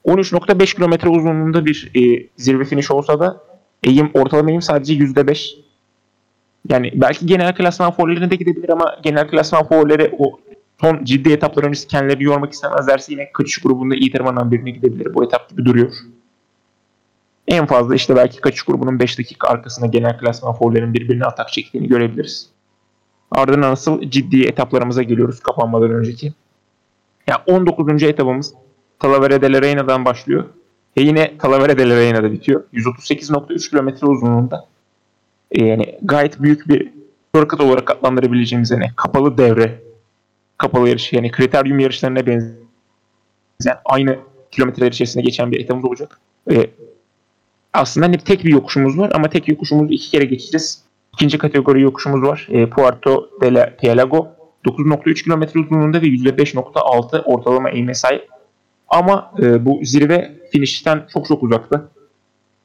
[0.06, 3.42] 13.5 kilometre uzunluğunda bir e, zirve finiş olsa da
[3.84, 5.56] eğim ortalama eğim sadece %5.
[6.70, 10.40] Yani belki genel klasman favorilerine de gidebilir ama genel klasman favorileri o
[10.82, 15.14] son ciddi etaplar öncesi kendilerini yormak istemezlerse yine kaçış grubunda iyi tırmanan birine gidebilir.
[15.14, 15.94] Bu etap gibi duruyor.
[17.48, 21.88] En fazla işte belki kaçış grubunun 5 dakika arkasında genel klasman favorilerin birbirine atak çektiğini
[21.88, 22.50] görebiliriz.
[23.32, 26.34] Ardından nasıl ciddi etaplarımıza geliyoruz kapanmadan önceki.
[27.28, 28.04] Ya 19.
[28.04, 28.54] etapımız
[29.00, 30.46] Talavera de la Reyna'dan başlıyor.
[30.96, 32.64] E yine Talavera de la Reyna'da bitiyor.
[32.74, 34.68] 138.3 kilometre uzunluğunda.
[35.52, 36.92] E yani gayet büyük bir
[37.36, 39.82] circuit olarak adlandırabileceğimiz yani kapalı devre,
[40.58, 44.20] kapalı yarış yani kriteryum yarışlarına benzeyen aynı
[44.52, 46.20] kilometreler içerisinde geçen bir etapımız olacak.
[46.52, 46.70] E,
[47.76, 50.84] aslında hani tek bir yokuşumuz var ama tek yokuşumuzu iki kere geçeceğiz.
[51.14, 52.48] İkinci kategori yokuşumuz var.
[52.50, 54.28] E, Puerto de la Pielago
[54.66, 58.28] 9.3 kilometre uzunluğunda ve %5.6 ortalama eğime sahip.
[58.88, 61.90] Ama e, bu zirve finişten çok çok uzakta.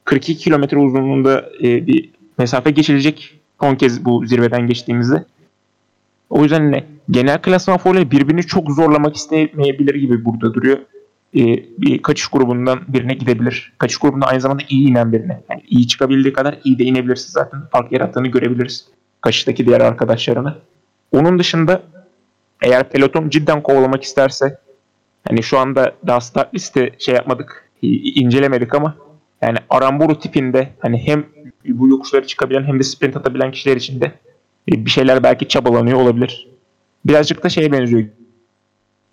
[0.05, 5.25] 42 kilometre uzunluğunda e, bir mesafe geçilecek son kez bu zirveden geçtiğimizde.
[6.31, 6.85] O yüzden ne?
[7.11, 10.79] Genel klasman favorileri birbirini çok zorlamak istemeyebilir gibi burada duruyor.
[11.37, 11.41] Ee,
[11.79, 13.73] bir kaçış grubundan birine gidebilir.
[13.79, 15.43] Kaçış grubunda aynı zamanda iyi inen birine.
[15.51, 17.61] Yani iyi çıkabildiği kadar iyi de inebilirsin zaten.
[17.73, 18.89] Fark yarattığını görebiliriz.
[19.21, 20.59] Kaçıştaki diğer arkadaşlarını.
[21.13, 21.83] Onun dışında
[22.63, 24.59] eğer peloton cidden kovalamak isterse
[25.29, 28.97] hani şu anda daha start liste şey yapmadık, incelemedik ama
[29.43, 31.27] yani Aramburu tipinde hani hem
[31.65, 34.13] bu yokuşları çıkabilen hem de sprint atabilen kişiler için de
[34.73, 36.49] e, bir şeyler belki çabalanıyor olabilir.
[37.07, 38.05] Birazcık da şeye benziyor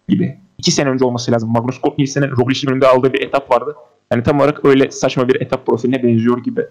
[0.08, 0.38] gibi.
[0.58, 1.52] İki sene önce olması lazım.
[1.52, 3.76] Magnus Kort Nielsen'in Roglic'in önünde aldığı bir etap vardı.
[4.12, 6.66] Yani tam olarak öyle saçma bir etap profiline benziyor gibi.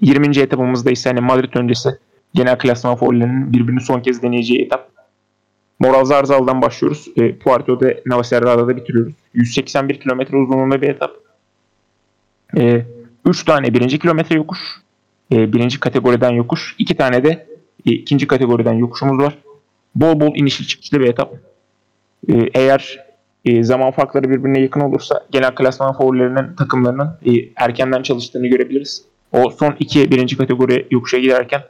[0.00, 0.38] 20.
[0.38, 1.98] etapımızda ise hani Madrid öncesi
[2.34, 4.90] genel klasman favorilerinin birbirini son kez deneyeceği etap.
[5.78, 7.08] Moral Zarzal'dan başlıyoruz.
[7.16, 9.14] E, Puerto de Navacerra'da bitiriyoruz.
[9.34, 11.10] 181 kilometre uzunluğunda bir etap.
[12.56, 12.84] E,
[13.24, 14.58] 3 tane birinci kilometre yokuş.
[15.32, 16.74] E, birinci kategoriden yokuş.
[16.78, 17.46] 2 tane de
[17.86, 19.38] e, ikinci kategoriden yokuşumuz var.
[19.94, 21.34] Bol bol inişli çıkışlı bir etap.
[22.28, 23.04] E, eğer
[23.44, 29.04] e, zaman farkları birbirine yakın olursa genel klasman favorilerinin takımlarının e, erkenden çalıştığını görebiliriz.
[29.32, 31.62] O son iki birinci kategori yokuşa giderken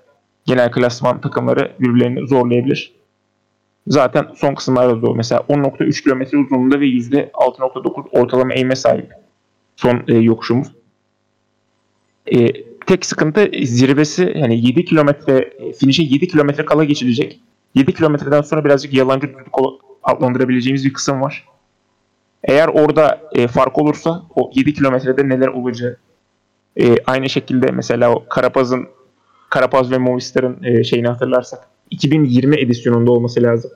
[0.46, 2.92] genel klasman takımları birbirlerini zorlayabilir.
[3.86, 5.14] Zaten son kısımlarda da o.
[5.14, 9.12] Mesela 10.3 kilometre uzunluğunda ve %6.9 ortalama eğime sahip
[9.76, 10.68] son e, yokuşumuz.
[12.32, 12.48] E,
[12.86, 17.40] tek sıkıntı zirvesi yani 7 kilometre e, finişe 7 kilometre kala geçilecek.
[17.74, 19.52] 7 kilometreden sonra birazcık yalancı düzlük
[20.04, 21.48] adlandırabileceğimiz bir kısım var.
[22.44, 25.96] Eğer orada e, fark olursa o 7 kilometrede neler olacağı
[26.80, 28.88] e, aynı şekilde mesela o Karapaz'ın
[29.50, 33.70] Karapaz ve Movistar'ın e, şeyini hatırlarsak 2020 edisyonunda olması lazım.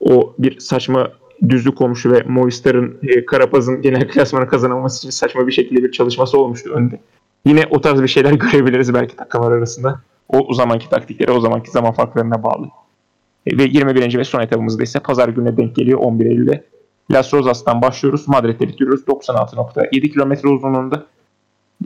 [0.00, 1.12] O bir saçma
[1.48, 6.38] düzlük olmuştu ve Movistar'ın e, Karapaz'ın genel klasmanı kazanılması için saçma bir şekilde bir çalışması
[6.38, 7.00] olmuştu önde.
[7.44, 10.00] Yine o tarz bir şeyler görebiliriz belki takımlar arasında.
[10.28, 12.66] O, zamanki taktikleri, o zamanki zaman farklarına bağlı.
[13.46, 14.18] Ve 21.
[14.18, 16.64] ve son etabımızda ise pazar gününe denk geliyor 11 Eylül'de.
[17.10, 18.28] Las Rosas'tan başlıyoruz.
[18.28, 19.00] Madrid'de bitiriyoruz.
[19.04, 21.06] 96.7 kilometre uzunluğunda.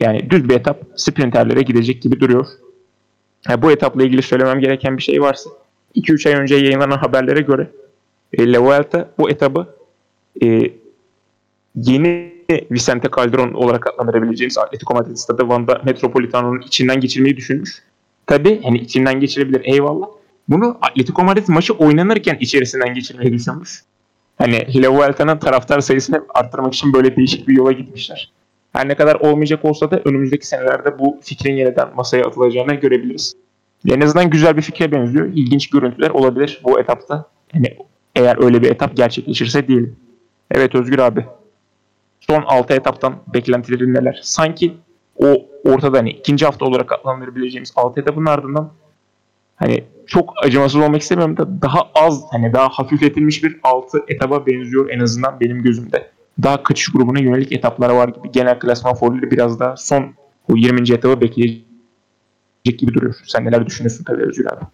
[0.01, 2.47] Yani düz bir etap sprinterlere gidecek gibi duruyor.
[3.49, 5.51] Yani bu etapla ilgili söylemem gereken bir şey varsa
[5.97, 7.71] 2-3 ay önce yayınlanan haberlere göre
[8.33, 9.67] e, La Vuelta bu etabı
[10.43, 10.71] e,
[11.77, 12.31] yeni
[12.71, 17.83] Vicente Calderon olarak adlandırabileceğimiz Atletico Madrid stadı Vanda Metropolitano'nun içinden geçirmeyi düşünmüş.
[18.27, 20.07] Tabi hani içinden geçirebilir eyvallah.
[20.51, 23.83] Bunu Atletico Madrid maçı oynanırken içerisinden geçirmeyi düşünmüş.
[24.39, 28.33] Hani La Vuelta'nın taraftar sayısını arttırmak için böyle değişik bir yola gitmişler.
[28.73, 33.35] Her ne kadar olmayacak olsa da önümüzdeki senelerde bu fikrin yeniden masaya atılacağını görebiliriz.
[33.89, 35.27] En azından güzel bir fikre benziyor.
[35.27, 37.25] İlginç görüntüler olabilir bu etapta.
[37.55, 37.77] Yani
[38.17, 39.97] eğer öyle bir etap gerçekleşirse diyelim.
[40.51, 41.27] Evet Özgür abi.
[42.21, 44.21] Son 6 etaptan beklentilerin neler?
[44.23, 44.77] Sanki
[45.17, 48.73] o ortada hani ikinci hafta olarak adlandırabileceğimiz 6 etapın ardından
[49.61, 54.91] hani çok acımasız olmak istemiyorum da daha az hani daha hafifletilmiş bir 6 etaba benziyor
[54.91, 56.11] en azından benim gözümde
[56.43, 58.33] daha kaçış grubuna yönelik etaplar var gibi.
[58.33, 60.15] Genel klasman favorileri biraz daha son
[60.49, 60.93] bu 20.
[60.93, 61.65] etabı bekleyecek
[62.79, 63.15] gibi duruyor.
[63.27, 64.65] Sen neler düşünüyorsun tabii Özgür abi?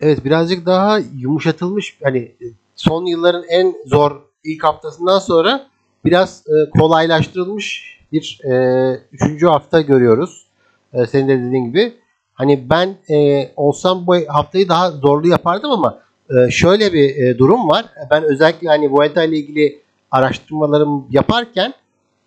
[0.00, 2.32] Evet birazcık daha yumuşatılmış hani
[2.76, 5.66] son yılların en zor ilk haftasından sonra
[6.04, 10.46] biraz e, kolaylaştırılmış bir e, üçüncü hafta görüyoruz.
[10.92, 11.99] E, senin de dediğin gibi.
[12.40, 15.98] Hani ben e, olsam bu haftayı daha zorlu yapardım ama
[16.30, 17.84] e, şöyle bir e, durum var.
[18.10, 21.74] Ben özellikle hani Vuelta ile ilgili araştırmalarım yaparken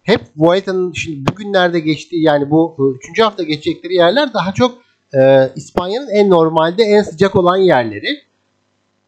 [0.03, 3.21] hep Vuelta'nın şimdi bugünlerde geçtiği yani bu 3.
[3.21, 4.77] hafta geçecekleri yerler daha çok
[5.15, 8.21] e, İspanya'nın en normalde en sıcak olan yerleri.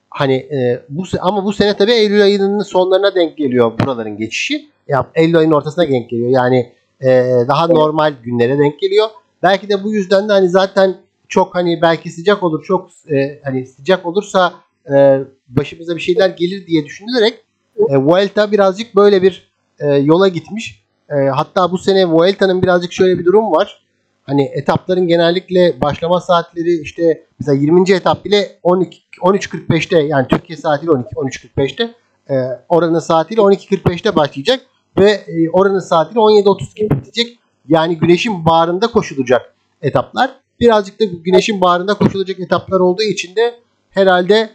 [0.09, 4.69] Hani e, bu ama bu sene tabii Eylül ayının sonlarına denk geliyor buraların geçişi.
[4.87, 6.29] Ya Eylül ayının ortasına denk geliyor.
[6.29, 7.07] Yani e,
[7.47, 9.07] daha normal günlere denk geliyor.
[9.43, 13.65] Belki de bu yüzden de hani zaten çok hani belki sıcak olur çok e, hani
[13.65, 14.53] sıcak olursa
[14.91, 17.43] e, başımıza bir şeyler gelir diye düşünülerek
[17.89, 20.85] e, Vuelta birazcık böyle bir e, yola gitmiş.
[21.09, 23.85] E, hatta bu sene Vuelta'nın birazcık şöyle bir durum var.
[24.23, 27.91] Hani etapların genellikle başlama saatleri işte mesela 20.
[27.91, 31.93] etap bile 12 13.45'te yani Türkiye saatiyle 12 13.45'te
[32.29, 32.35] e,
[32.69, 34.59] oranın saatiyle 12.45'te başlayacak
[34.99, 37.39] ve e, oranın saatiyle 17.30 gibi bitecek.
[37.67, 40.31] Yani güneşin bağrında koşulacak etaplar.
[40.59, 44.49] Birazcık da güneşin bağrında koşulacak etaplar olduğu için de herhalde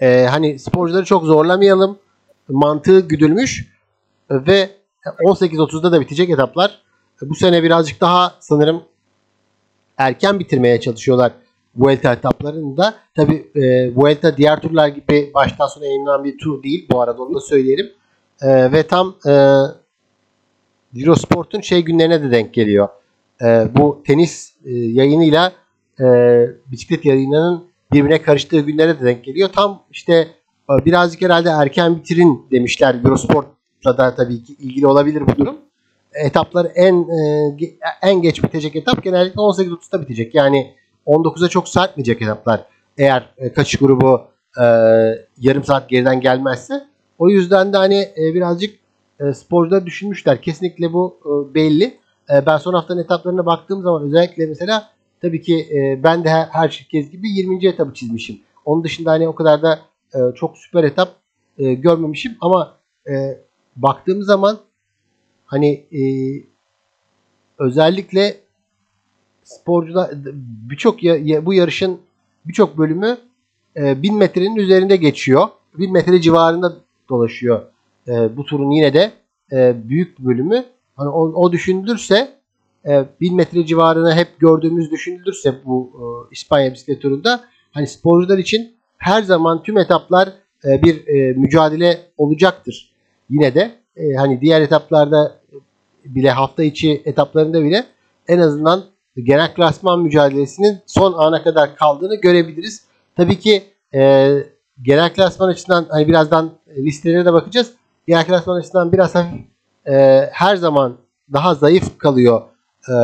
[0.00, 1.98] e, hani sporcuları çok zorlamayalım
[2.48, 3.68] mantığı güdülmüş
[4.30, 4.70] ve
[5.04, 6.82] 18.30'da da bitecek etaplar.
[7.22, 8.82] Bu sene birazcık daha sanırım
[9.98, 11.32] erken bitirmeye çalışıyorlar
[11.76, 12.94] Vuelta etaplarını da.
[13.16, 16.86] Tabi e, Vuelta diğer turlar gibi baştan sona yayınlanan bir tur değil.
[16.90, 17.92] Bu arada onu da söyleyelim.
[18.42, 19.32] E, ve tam e,
[20.96, 22.88] Eurosport'un şey günlerine de denk geliyor.
[23.42, 25.52] E, bu tenis e, yayınıyla
[26.00, 26.04] e,
[26.66, 29.48] bisiklet yayınının birbirine karıştığı günlere de denk geliyor.
[29.48, 30.28] Tam işte
[30.70, 32.94] e, birazcık herhalde erken bitirin demişler.
[33.04, 35.56] Eurosport'la da tabii ki ilgili olabilir bu durum.
[36.14, 37.54] Etaplar en e,
[38.02, 40.34] en geç bitecek etap genellikle 18.30'da bitecek.
[40.34, 40.74] Yani
[41.06, 42.64] 19'a çok sarkmayacak etaplar.
[42.98, 44.20] Eğer e, kaçış grubu
[44.60, 44.64] e,
[45.38, 46.84] yarım saat geriden gelmezse.
[47.18, 48.81] O yüzden de hani e, birazcık
[49.22, 50.42] e, sporcular düşünmüşler.
[50.42, 51.84] Kesinlikle bu e, belli.
[52.30, 56.46] E, ben son haftanın etaplarına baktığım zaman özellikle mesela tabii ki e, ben de her,
[56.46, 57.66] her şirket gibi 20.
[57.66, 58.40] etabı çizmişim.
[58.64, 59.80] Onun dışında hani o kadar da
[60.34, 61.16] çok süper etap
[61.58, 62.76] görmemişim ama
[63.76, 64.58] baktığım zaman
[65.46, 65.84] hani
[67.58, 68.36] özellikle
[69.44, 70.10] sporcular
[70.68, 71.02] birçok
[71.46, 72.00] bu yarışın
[72.44, 73.18] birçok bölümü
[73.76, 75.48] e, 1000 metrenin üzerinde geçiyor.
[75.78, 76.76] 1000 metre civarında
[77.08, 77.71] dolaşıyor.
[78.08, 79.12] E, bu turun yine de
[79.52, 80.64] e, büyük bölümü
[80.96, 82.28] hani o, o düşünülürse
[82.86, 88.76] e, 1000 metre civarını hep gördüğümüz düşünülürse bu e, İspanya bisiklet turunda hani sporcular için
[88.98, 90.28] her zaman tüm etaplar
[90.64, 92.92] e, bir e, mücadele olacaktır.
[93.30, 95.42] Yine de e, hani diğer etaplarda
[96.04, 97.84] bile hafta içi etaplarında bile
[98.28, 98.84] en azından
[99.16, 102.84] genel klasman mücadelesinin son ana kadar kaldığını görebiliriz.
[103.16, 103.62] Tabii ki
[103.94, 104.32] e,
[104.82, 107.72] genel klasman açısından hani birazdan listelere de bakacağız.
[108.06, 109.40] Genel klasman açısından biraz hafif
[109.86, 110.98] e, her zaman
[111.32, 112.42] daha zayıf kalıyor
[112.88, 112.94] e,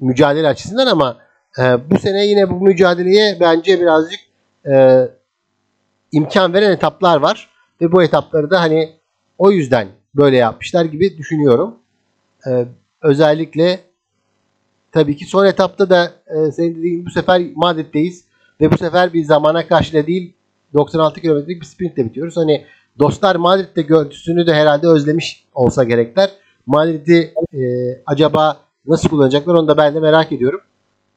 [0.00, 1.16] mücadele açısından ama
[1.58, 4.20] e, bu sene yine bu mücadeleye bence birazcık
[4.66, 5.08] e,
[6.12, 8.92] imkan veren etaplar var ve bu etapları da hani
[9.38, 11.78] o yüzden böyle yapmışlar gibi düşünüyorum.
[12.46, 12.64] E,
[13.02, 13.80] özellikle
[14.92, 18.24] tabii ki son etapta da e, senin dediğin bu sefer Madrid'deyiz
[18.60, 20.32] ve bu sefer bir zamana karşı değil
[20.74, 22.36] 96 kilometrelik bir sprintle bitiyoruz.
[22.36, 22.66] Hani
[22.98, 26.30] dostlar Madrid'de görüntüsünü de herhalde özlemiş olsa gerekler.
[26.66, 27.60] Madrid'i e,
[28.06, 28.56] acaba
[28.86, 30.60] nasıl kullanacaklar onu da ben de merak ediyorum.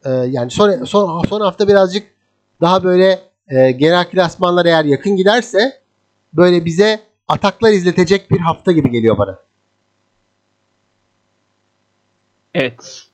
[0.06, 2.08] E, yani son, son, son hafta birazcık
[2.62, 5.82] daha böyle e, genel klasmanlar eğer yakın giderse
[6.34, 9.39] böyle bize ataklar izletecek bir hafta gibi geliyor bana.
[12.54, 13.06] Evet.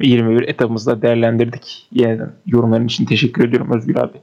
[0.00, 1.88] 21 etapımızda değerlendirdik.
[1.92, 4.20] Yeniden yorumların için teşekkür ediyorum Özgür abi.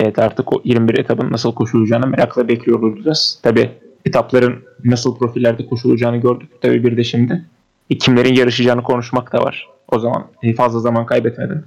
[0.00, 3.40] Evet artık o 21 etapın nasıl koşulacağını merakla bekliyor olacağız.
[3.42, 3.70] Tabi
[4.06, 6.50] etapların nasıl profillerde koşulacağını gördük.
[6.62, 7.44] Tabi bir de şimdi
[7.90, 9.68] e, kimlerin yarışacağını konuşmak da var.
[9.88, 11.64] O zaman e, fazla zaman kaybetmeden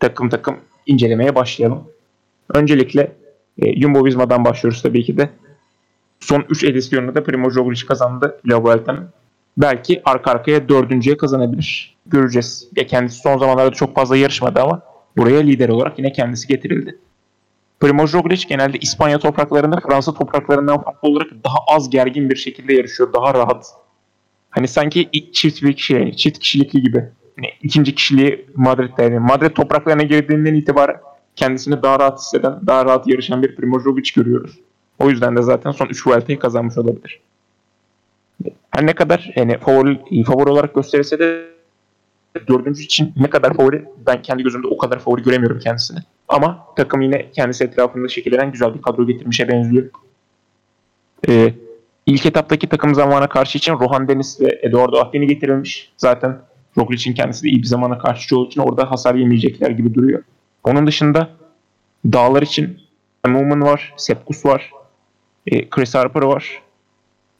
[0.00, 0.56] takım takım
[0.86, 1.84] incelemeye başlayalım.
[2.54, 3.12] Öncelikle
[3.58, 5.30] e, Jumbo Visma'dan başlıyoruz tabii ki de.
[6.20, 8.62] Son 3 edisyonunda da Primoz Roglic kazandı La.
[9.56, 11.96] Belki arka arkaya dördüncüye kazanabilir.
[12.06, 12.68] Göreceğiz.
[12.76, 14.82] Ya kendisi son zamanlarda çok fazla yarışmadı ama
[15.16, 16.98] buraya lider olarak yine kendisi getirildi.
[17.84, 23.12] Primoz Roglic genelde İspanya topraklarında Fransa topraklarından farklı olarak daha az gergin bir şekilde yarışıyor.
[23.12, 23.66] Daha rahat.
[24.50, 26.96] Hani sanki çift bir kişi, çift kişilikli gibi.
[27.38, 29.02] Yani ikinci kişiliği Madrid'de.
[29.02, 30.96] Yani Madrid topraklarına girdiğinden itibaren
[31.36, 34.58] kendisini daha rahat hisseden, daha rahat yarışan bir Primoz Roglic görüyoruz.
[34.98, 37.20] O yüzden de zaten son 3 Vuelta'yı kazanmış olabilir.
[38.70, 41.44] Her ne kadar yani favori, favori olarak gösterilse de
[42.48, 45.98] dördüncü için ne kadar favori ben kendi gözümde o kadar favori göremiyorum kendisini.
[46.28, 49.90] Ama takım yine kendisi etrafında şekillenen güzel bir kadro getirmişe benziyor.
[51.28, 51.54] Ee,
[52.06, 55.92] ilk etaptaki takım zamana karşı için Rohan Deniz ve Eduardo Ahdeni getirilmiş.
[55.96, 56.38] Zaten
[56.78, 60.22] Roglic'in kendisi de iyi bir zamana karşı olduğu için orada hasar yemeyecekler gibi duruyor.
[60.64, 61.30] Onun dışında
[62.12, 62.80] dağlar için
[63.26, 64.70] Moomin var, Sepkus var,
[65.46, 66.62] e, Chris Harper var.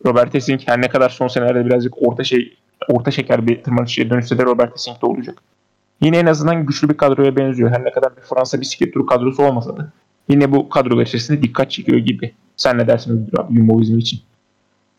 [0.06, 2.56] Robert Essing her ne kadar son senelerde birazcık orta şey
[2.88, 5.42] orta şeker bir tırmanışçıya dönüşse de Robert Essing de olacak.
[6.00, 7.70] Yine en azından güçlü bir kadroya benziyor.
[7.70, 9.92] Her ne kadar bir Fransa bisiklet turu kadrosu olmasa da
[10.28, 12.34] yine bu kadro içerisinde dikkat çekiyor gibi.
[12.56, 14.20] Sen ne dersin Özgür abi Jumbo Visma için?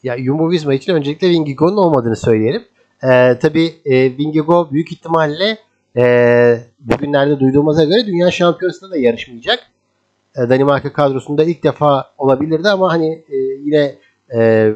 [0.03, 2.63] Ya Jumbo Visma için öncelikle Vingegaard'ın olmadığını söyleyelim.
[3.03, 5.57] E, tabii e, Vingegaard büyük ihtimalle
[5.97, 9.59] e, bugünlerde duyduğumuza göre dünya şampiyonasında da yarışmayacak.
[10.35, 13.95] E, Danimarka kadrosunda ilk defa olabilirdi ama hani e, yine
[14.35, 14.71] e,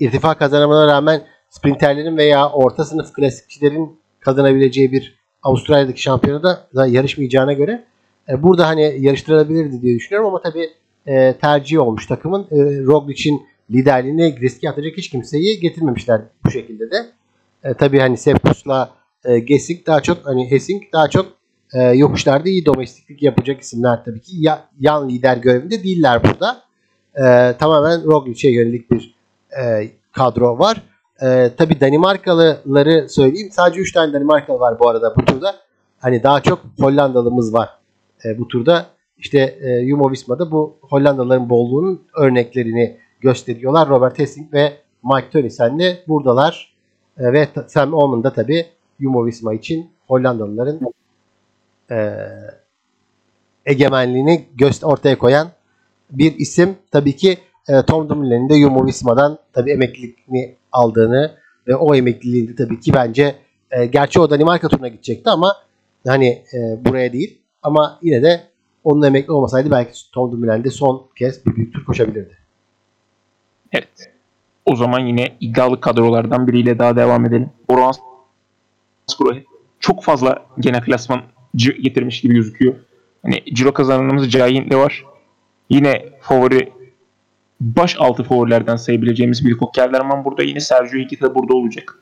[0.00, 1.22] irtifa kazanamana rağmen
[1.56, 7.84] sprinterlerin veya orta sınıf klasikçilerin kazanabileceği bir Avustralya'daki şampiyonada da yarışmayacağına göre
[8.28, 10.70] e, burada hani yarıştırılabilirdi diye düşünüyorum ama tabii
[11.06, 12.42] e, tercih olmuş takımın.
[12.42, 17.06] E, Roglic'in liderliğini riske atacak hiç kimseyi getirmemişler bu şekilde de.
[17.64, 18.90] E, tabii hani Seppus'la
[19.24, 21.26] e, Gesink daha çok hani Hessing daha çok
[21.74, 24.32] e, yokuşlarda iyi domestiklik yapacak isimler tabii ki.
[24.38, 26.62] Ya, yan lider görevinde değiller burada.
[27.14, 29.14] E, tamamen Roglic'e yönelik bir
[29.62, 30.82] e, kadro var.
[31.22, 33.48] E, tabii Danimarkalıları söyleyeyim.
[33.52, 35.54] Sadece 3 tane Danimarkalı var bu arada bu turda.
[35.98, 37.68] Hani daha çok Hollandalımız var
[38.24, 38.86] e, bu turda.
[39.18, 43.88] İşte e, Jumbo Visma'da bu Hollandalıların bolluğunun örneklerini gösteriyorlar.
[43.88, 44.72] Robert Hessing ve
[45.04, 46.74] Mike Tönnissen de buradalar.
[47.18, 48.66] E, ve Sam Omen da tabii
[49.00, 50.80] Jumbo Visma için Hollandalıların
[51.90, 52.16] e,
[53.66, 55.48] egemenliğini göster ortaya koyan
[56.10, 56.76] bir isim.
[56.90, 57.38] Tabii ki
[57.68, 61.36] e, Tom Dumoulin'in de Jumbo Visma'dan tabii emekliliğini aldığını
[61.68, 63.36] ve o emekliliğinde tabii ki bence
[63.70, 65.56] e, gerçi o Danimarka turuna gidecekti ama
[66.06, 68.40] hani e, buraya değil ama yine de
[68.84, 72.38] onun emekli olmasaydı belki Tom Dumoulin de son kez bir büyük tur koşabilirdi.
[73.72, 74.12] Evet.
[74.66, 77.50] O zaman yine iddialı kadrolardan biriyle daha devam edelim.
[77.68, 77.92] Orhan
[79.06, 79.44] Skruhe
[79.80, 81.22] çok fazla genel klasman
[81.54, 82.74] getirmiş gibi gözüküyor.
[83.22, 85.04] Hani Ciro kazananımız Cahint'le var.
[85.70, 86.72] Yine favori
[87.60, 91.98] baş altı favorilerden sayabileceğimiz Wilco Kelderman burada yine Sergio Higuita burada olacak.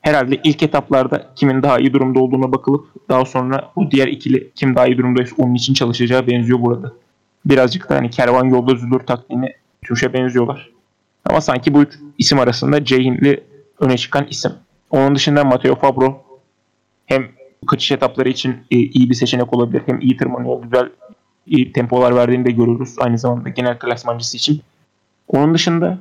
[0.00, 4.76] Herhalde ilk etaplarda kimin daha iyi durumda olduğuna bakılıp daha sonra o diğer ikili kim
[4.76, 6.92] daha iyi durumdaysa onun için çalışacağı benziyor burada.
[7.44, 9.52] Birazcık da hani kervan yolda üzülür taktiğini
[9.84, 10.70] Tuş'a benziyorlar.
[11.24, 13.44] Ama sanki bu üç isim arasında Ceyhinli
[13.80, 14.52] öne çıkan isim.
[14.90, 16.24] Onun dışında Matteo Fabro
[17.06, 17.28] hem
[17.66, 19.82] kaçış etapları için e, iyi bir seçenek olabilir.
[19.86, 20.88] Hem iyi tırmanıyor, güzel
[21.46, 22.94] iyi tempolar verdiğini de görürüz.
[22.98, 24.62] Aynı zamanda genel klasmancısı için.
[25.28, 25.98] Onun dışında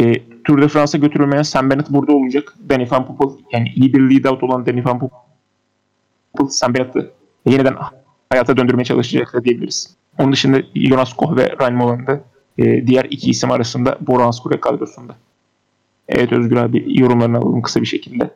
[0.00, 0.12] e,
[0.44, 2.54] Tour de France'a götürülmeyen Sam Bennett burada olacak.
[2.68, 5.18] Danny Van Poppel yani iyi bir lead out olan Danny Van Poppel
[6.48, 7.12] Sam Bennett'ı
[7.46, 7.76] yeniden
[8.30, 9.96] hayata döndürmeye çalışacak diyebiliriz.
[10.18, 12.20] Onun dışında Jonas Koch ve Ryan Mullen da
[12.58, 15.16] e, diğer iki isim arasında Boran Skure kadrosunda.
[16.08, 18.30] Evet Özgür abi yorumlarını alalım kısa bir şekilde.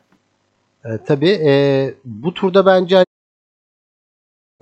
[0.85, 3.03] E, tabii e, bu turda bence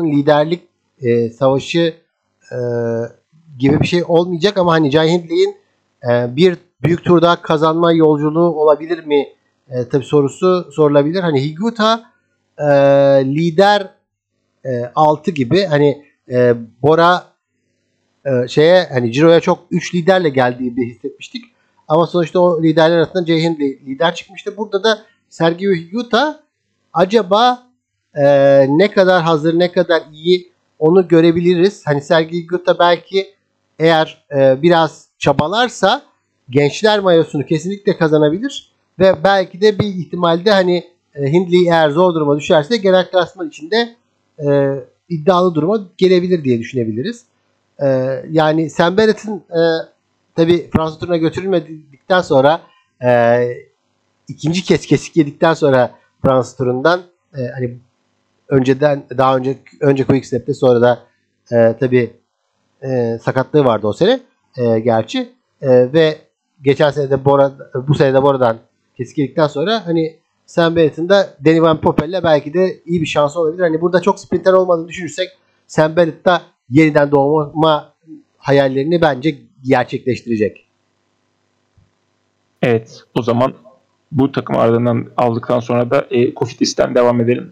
[0.02, 0.62] liderlik
[1.02, 1.96] e, savaşı
[2.52, 2.58] e,
[3.60, 5.56] gibi bir şey olmayacak ama hani Jai Hindley'in
[6.10, 9.28] e, bir büyük tur daha kazanma yolculuğu olabilir mi
[9.70, 11.20] e, tabi sorusu sorulabilir.
[11.20, 12.12] Hani Higuta
[12.58, 12.66] e,
[13.26, 13.90] lider
[14.66, 17.24] e, 6 gibi hani e, Bora
[18.26, 21.46] e, şeye hani Ciro'ya çok 3 liderle geldiği bir hissetmiştik.
[21.88, 24.58] Ama sonuçta o liderler arasında Hindley lider çıkmıştı.
[24.58, 25.00] Burada da
[25.30, 26.44] Sergio Higuita
[26.94, 27.64] acaba
[28.16, 28.26] e,
[28.70, 31.88] ne kadar hazır ne kadar iyi onu görebiliriz.
[31.88, 33.36] Hani Sergio Higuita belki
[33.80, 36.02] eğer e, biraz çabalarsa
[36.50, 40.84] gençler mayosunu kesinlikle kazanabilir ve belki de bir ihtimalde hani
[41.16, 43.96] e, Hindley eğer zor duruma düşerse genel klasman içinde
[44.40, 44.76] e,
[45.10, 47.26] iddialı duruma gelebilir diye düşünebiliriz.
[47.80, 47.88] E,
[48.30, 49.08] yani Sam e,
[50.36, 52.62] tabi Fransa turuna götürülmedikten sonra
[53.04, 53.40] e,
[54.28, 55.92] ikinci kez kesik yedikten sonra
[56.22, 57.02] Fransa turundan
[57.38, 57.78] e, hani
[58.50, 61.00] önceden daha önce önce Quick Step'te sonra da
[61.52, 62.14] e, tabi
[62.82, 64.20] e, sakatlığı vardı o sene
[64.58, 65.30] e, gerçi
[65.62, 66.18] e, ve
[66.62, 67.52] geçen sene de Bora
[67.88, 68.58] bu sene de Bora'dan
[68.98, 73.40] kesik yedikten sonra hani Sam Bennett'in de Danny Van Poppel'le belki de iyi bir şansı
[73.40, 73.64] olabilir.
[73.64, 75.30] Hani burada çok sprinter olmadığını düşünürsek
[75.68, 77.94] Sam Bennett da yeniden doğma
[78.38, 80.68] hayallerini bence gerçekleştirecek.
[82.62, 83.54] Evet o zaman
[84.12, 87.52] bu takım ardından aldıktan sonra da e, Kofidis'ten devam edelim.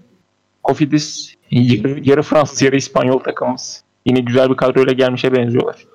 [0.63, 3.83] Kofidis yarı, yarı Fransız yarı İspanyol takımımız.
[4.05, 5.85] Yine güzel bir kadroyla gelmişe benziyorlar.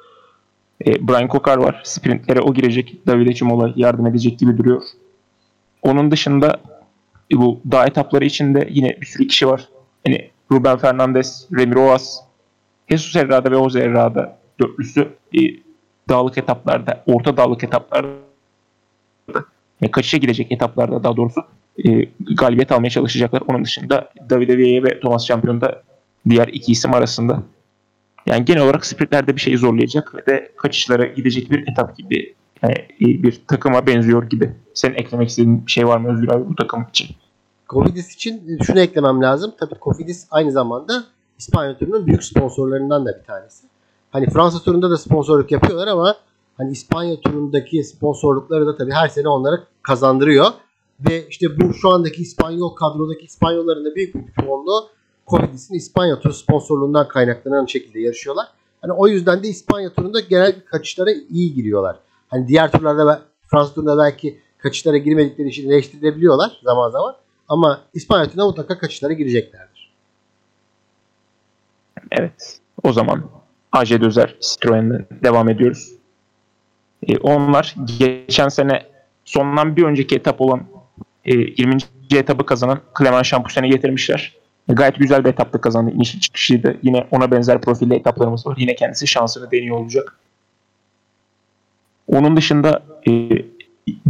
[0.87, 1.81] E, Brian Kokar var.
[1.85, 3.07] Sprintlere o girecek.
[3.07, 4.83] Davide Cimola yardım edecek gibi duruyor.
[5.83, 6.61] Onun dışında
[7.33, 9.69] e, bu dağ etapları içinde yine bir sürü kişi var.
[10.07, 12.21] Yani Ruben Fernandez, Remy Roas,
[12.89, 15.41] Jesus Herrada ve Jose Herrada dörtlüsü e,
[16.09, 18.09] dağlık etaplarda, orta dağlık etaplarda
[19.83, 21.41] ve kaçışa gidecek etaplarda daha doğrusu
[21.85, 23.43] e, galibiyet almaya çalışacaklar.
[23.49, 25.83] Onun dışında Davide Villa ve Thomas Champion da
[26.29, 27.43] diğer iki isim arasında.
[28.27, 32.87] Yani genel olarak sprintlerde bir şeyi zorlayacak ve de kaçışlara gidecek bir etap gibi yani
[33.01, 34.53] bir takıma benziyor gibi.
[34.75, 37.17] Senin eklemek istediğin bir şey var mı Özgür abi bu takım için?
[37.69, 39.53] Kofidis için şunu eklemem lazım.
[39.61, 41.05] Tabii Kofidis aynı zamanda
[41.39, 43.67] İspanya turunun büyük sponsorlarından da bir tanesi.
[44.11, 46.17] Hani Fransa turunda da sponsorluk yapıyorlar ama
[46.57, 50.47] hani İspanya turundaki sponsorlukları da tabii her sene onlara kazandırıyor.
[51.09, 54.89] Ve işte bu şu andaki İspanyol kadrodaki İspanyolların da büyük bir çoğunluğu
[55.31, 58.47] Cofidis'in İspanya turu sponsorluğundan kaynaklanan şekilde yarışıyorlar.
[58.83, 61.97] Hani o yüzden de İspanya turunda genel kaçışlara iyi giriyorlar.
[62.29, 67.17] Hani diğer turlarda Fransa turunda belki kaçışlara girmedikleri için eleştirilebiliyorlar zaman zaman.
[67.49, 69.93] Ama İspanya turunda mutlaka kaçışlara gireceklerdir.
[72.11, 72.61] Evet.
[72.83, 73.25] O zaman
[73.73, 75.93] AJ Dözer Citroen'den devam ediyoruz.
[77.09, 78.87] Ee, onlar geçen sene
[79.25, 80.67] sondan bir önceki etap olan
[81.25, 81.79] e, 20.
[82.15, 84.40] etabı kazanan Clement Champoussen'i getirmişler.
[84.75, 85.91] Gayet güzel bir etapta kazandı.
[85.95, 86.77] İnişi çıkışıydı.
[86.83, 88.57] Yine ona benzer profilde etaplarımız var.
[88.59, 90.17] Yine kendisi şansını deniyor olacak.
[92.09, 93.29] Onun dışında e,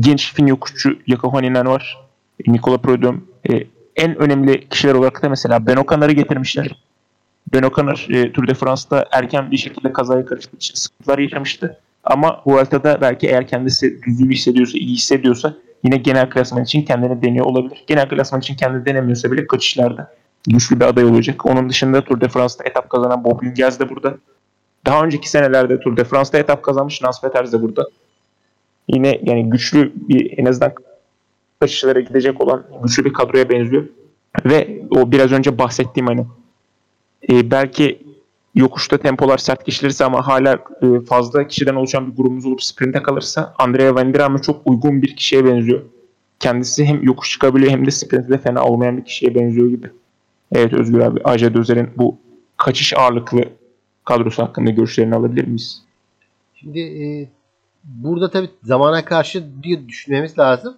[0.00, 1.98] genç fin yokuşçu Jakob Haninen var.
[2.46, 3.20] Nikola Prudhomme.
[3.50, 6.76] E, en önemli kişiler olarak da mesela Ben O'Connor'ı getirmişler.
[7.54, 11.78] Ben O'Connor e, Tour de France'da erken bir şekilde kazaya karıştığı için sıkıntılar yaşamıştı.
[12.04, 15.54] Ama Vuelta'da belki eğer kendisi düzgün hissediyorsa, iyi hissediyorsa
[15.84, 17.84] yine genel klasman için kendini deniyor olabilir.
[17.86, 20.14] Genel klasman için kendini denemiyorsa bile kaçışlarda
[20.46, 21.46] güçlü bir aday olacak.
[21.46, 24.18] Onun dışında Tour de France'da etap kazanan Bob Jungels de burada.
[24.86, 27.88] Daha önceki senelerde Tour de France'da etap kazanmış Nans Peters de burada.
[28.88, 30.72] Yine yani güçlü bir en azından
[31.60, 33.84] kaçışlara gidecek olan güçlü bir kadroya benziyor.
[34.44, 36.26] Ve o biraz önce bahsettiğim hani
[37.30, 38.02] e, belki
[38.54, 43.54] yokuşta tempolar sert geçilirse ama hala e, fazla kişiden oluşan bir grubumuz olup sprinte kalırsa
[43.58, 45.80] Andrea Van çok uygun bir kişiye benziyor.
[46.40, 49.90] Kendisi hem yokuş çıkabiliyor hem de sprinte de fena olmayan bir kişiye benziyor gibi.
[50.52, 52.16] Evet Özgür abi Ajay Dözer'in bu
[52.56, 53.44] kaçış ağırlıklı
[54.04, 55.82] kadrosu hakkında görüşlerini alabilir miyiz?
[56.54, 57.28] Şimdi e,
[57.84, 60.76] burada tabii zamana karşı diye düşünmemiz lazım.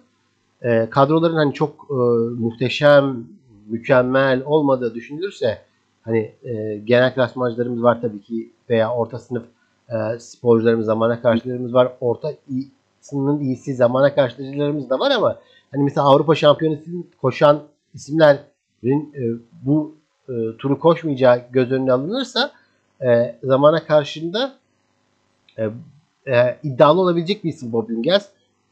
[0.61, 1.93] E, kadroların hani çok e,
[2.39, 3.27] muhteşem,
[3.67, 5.61] mükemmel olmadığı düşünülürse
[6.01, 9.43] hani e, genel klasmancılarımız var tabii ki veya orta sınıf
[9.89, 11.91] e, sporcularımız, zamana karşılarımız var.
[12.01, 12.33] Orta
[13.01, 15.37] sınıfın iyisi zamana karşılarımız da var ama
[15.71, 17.59] hani mesela Avrupa Şampiyonası'nın koşan
[17.93, 18.52] isimlerin e,
[19.61, 19.95] bu
[20.29, 22.51] e, turu koşmayacağı göz önüne alınırsa
[23.01, 24.53] e, zamana karşında
[25.57, 25.69] e,
[26.27, 28.25] e, iddialı olabilecek bir isim Bob Jungels.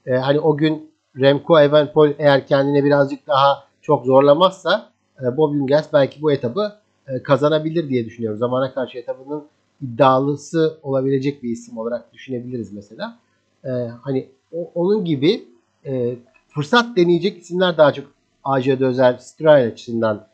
[0.05, 4.89] E, hani o gün Remco Evenepoel eğer kendine birazcık daha çok zorlamazsa
[5.21, 6.75] e, Bob Jungels belki bu etabı
[7.07, 8.39] e, kazanabilir diye düşünüyorum.
[8.39, 9.43] Zamana karşı etabının
[9.81, 13.17] iddialısı olabilecek bir isim olarak düşünebiliriz mesela.
[13.65, 13.69] E,
[14.01, 14.27] hani
[14.75, 15.45] onun gibi
[15.85, 16.15] e,
[16.47, 18.05] fırsat deneyecek isimler daha çok
[18.43, 20.27] AJ'de özel Stryle açısından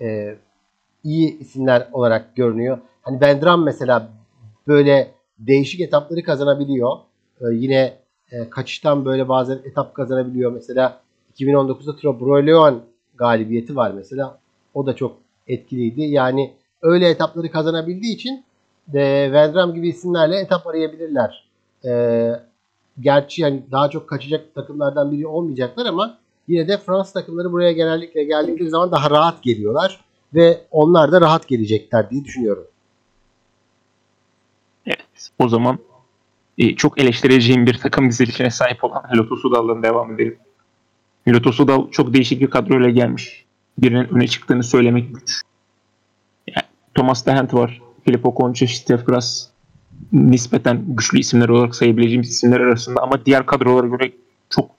[0.00, 0.36] e,
[1.04, 2.78] iyi isimler olarak görünüyor.
[3.02, 4.08] Hani Vendram mesela
[4.68, 6.96] böyle değişik etapları kazanabiliyor.
[7.40, 7.94] E, yine
[8.32, 10.52] e, kaçıştan böyle bazen etap kazanabiliyor.
[10.52, 11.00] Mesela
[11.38, 12.82] 2019'da Trobroleon
[13.14, 14.38] galibiyeti var mesela.
[14.74, 16.02] O da çok etkiliydi.
[16.02, 16.52] Yani
[16.82, 18.44] öyle etapları kazanabildiği için
[18.88, 21.48] de Vendram gibi isimlerle etap arayabilirler.
[21.84, 22.32] E,
[23.00, 26.18] gerçi yani daha çok kaçacak takımlardan biri olmayacaklar ama
[26.48, 30.00] yine de Fransız takımları buraya genellikle geldikleri zaman daha rahat geliyorlar
[30.34, 32.66] ve onlar da rahat gelecekler diye düşünüyorum.
[34.86, 35.30] Evet.
[35.38, 35.78] O zaman
[36.58, 40.38] e, çok eleştireceğim bir takım dizilişine sahip olan Lotus Udal'dan devam edelim.
[41.28, 43.44] Lotus Udal çok değişik bir kadroyla gelmiş.
[43.78, 45.40] Birinin öne çıktığını söylemek güç.
[46.46, 47.82] Yani Thomas Dehent var.
[48.04, 49.48] Filippo Concha, Steph Grass
[50.12, 54.12] nispeten güçlü isimler olarak sayabileceğimiz isimler arasında ama diğer kadrolara göre
[54.50, 54.70] çok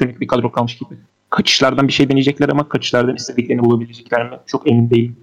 [0.00, 0.98] sönük bir kadro kalmış gibi.
[1.30, 4.38] Kaçışlardan bir şey deneyecekler ama kaçışlardan istediklerini bulabilecekler mi?
[4.46, 5.16] Çok emin değilim.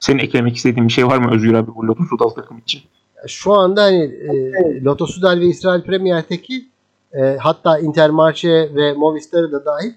[0.00, 2.82] Senin eklemek istediğin bir şey var mı Özgür abi bu Lotus Udal takım için?
[3.26, 6.64] Şu anda hani e, Lotus Udal ve İsrail Premier'teki
[7.12, 9.92] e, hatta Intermarché ve Movistar'ı da dahil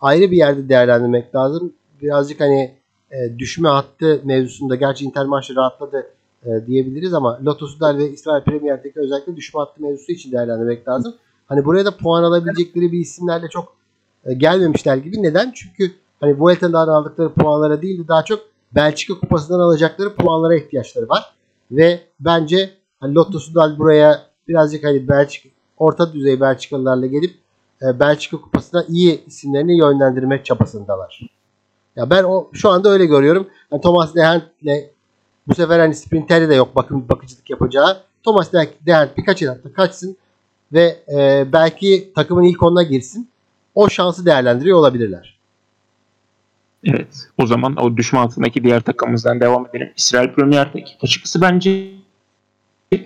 [0.00, 1.72] ayrı bir yerde değerlendirmek lazım.
[2.02, 2.74] Birazcık hani
[3.10, 6.06] e, düşme hattı mevzusunda gerçi Intermarché rahatladı
[6.46, 11.14] e, diyebiliriz ama Lotus Udal ve İsrail Premier'deki özellikle düşme hattı mevzusu için değerlendirmek lazım.
[11.50, 13.76] Hani buraya da puan alabilecekleri bir isimlerle çok
[14.24, 15.22] e, gelmemişler gibi.
[15.22, 15.52] Neden?
[15.54, 18.40] Çünkü hani Vuelta'dan aldıkları puanlara değil de daha çok
[18.74, 21.32] Belçika kupasından alacakları puanlara ihtiyaçları var.
[21.70, 22.70] Ve bence
[23.00, 25.48] hani Lotto Sudal buraya birazcık hani Belçika
[25.78, 27.34] orta düzey Belçikalılarla gelip
[27.82, 31.20] e, Belçika kupasına iyi isimlerini yönlendirmek çabasındalar.
[31.96, 33.48] Ya ben o şu anda öyle görüyorum.
[33.72, 34.90] Yani Thomas Dehent'le
[35.48, 37.96] bu sefer hani sprinter'de de yok bakım bakıcılık yapacağı.
[38.22, 38.52] Thomas
[38.86, 40.16] Dehent birkaç etapta kaçsın
[40.72, 43.28] ve e, belki takımın ilk onuna girsin.
[43.74, 45.40] O şansı değerlendiriyor olabilirler.
[46.84, 47.28] Evet.
[47.38, 49.92] O zaman o düşman altındaki diğer takımımızdan devam edelim.
[49.96, 50.86] İsrail Premier Lig.
[51.02, 51.90] Açıkçası bence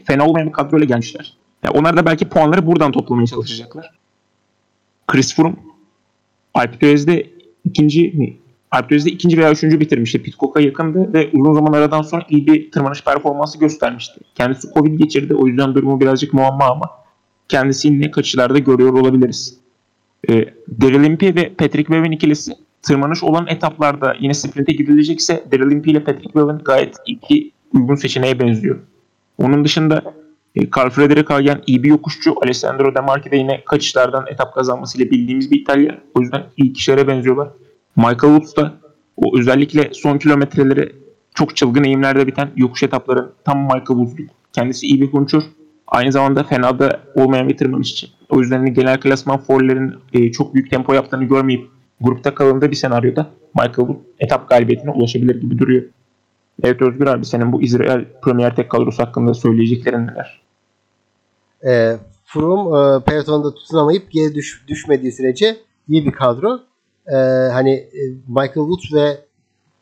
[0.04, 1.36] fena olmayan bir kadroyla gelmişler.
[1.64, 3.90] Yani onlar da belki puanları buradan toplamaya çalışacaklar.
[5.06, 5.56] Chris Froome
[6.54, 7.30] Alp Döez'de
[7.64, 8.36] ikinci mi?
[8.70, 10.22] Alp de ikinci veya üçüncü bitirmişti.
[10.22, 14.20] Pitcock'a yakındı ve uzun zaman aradan sonra iyi bir tırmanış performansı göstermişti.
[14.34, 15.34] Kendisi Covid geçirdi.
[15.34, 16.90] O yüzden durumu birazcık muamma ama
[17.48, 19.58] kendisi yine kaçışlarda görüyor olabiliriz.
[20.28, 20.44] E,
[20.80, 26.04] Daryl Impey ve Patrick Bevan ikilisi tırmanış olan etaplarda yine sprinte gidilecekse Daryl Impey ile
[26.04, 28.78] Patrick Bevan gayet iki uygun seçeneğe benziyor.
[29.38, 30.02] Onun dışında
[30.54, 32.34] e, Carl Frederick Hagen iyi bir yokuşçu.
[32.42, 35.98] Alessandro De Marchi de yine kaçışlardan etap kazanmasıyla bildiğimiz bir İtalya.
[36.14, 37.48] O yüzden iyi kişilere benziyorlar.
[37.96, 38.74] Michael Woods da
[39.16, 40.92] o özellikle son kilometreleri
[41.34, 44.30] çok çılgın eğimlerde biten yokuş etapların tam Michael Woods'luk.
[44.52, 45.42] Kendisi iyi bir konçur.
[45.86, 48.06] Aynı zamanda fena da olmayan bir tırmanışçı.
[48.28, 51.70] O yüzden hani genel klasman forlerin e, çok büyük tempo yaptığını görmeyip
[52.00, 55.82] grupta kalındığı bir senaryoda Michael Wood etap galibiyetine ulaşabilir gibi duruyor.
[56.62, 60.40] Evet Özgür abi senin bu İsrail Premier Tek kadrosu hakkında söyleyeceklerin neler?
[61.66, 65.56] E, Froome e, pelotonda tutunamayıp geri düş, düşmediği sürece
[65.88, 66.60] iyi bir kadro.
[67.06, 67.16] E,
[67.52, 69.18] hani e, Michael Woods ve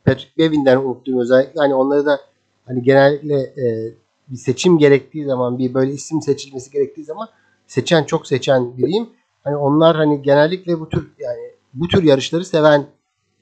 [0.04, 2.20] Patrick Bevin'den unuttuğum özellikle hani onları da
[2.66, 3.92] hani genellikle e,
[4.32, 7.28] bir seçim gerektiği zaman bir böyle isim seçilmesi gerektiği zaman
[7.66, 9.10] seçen çok seçen biriyim.
[9.44, 11.40] Hani onlar hani genellikle bu tür yani
[11.74, 12.86] bu tür yarışları seven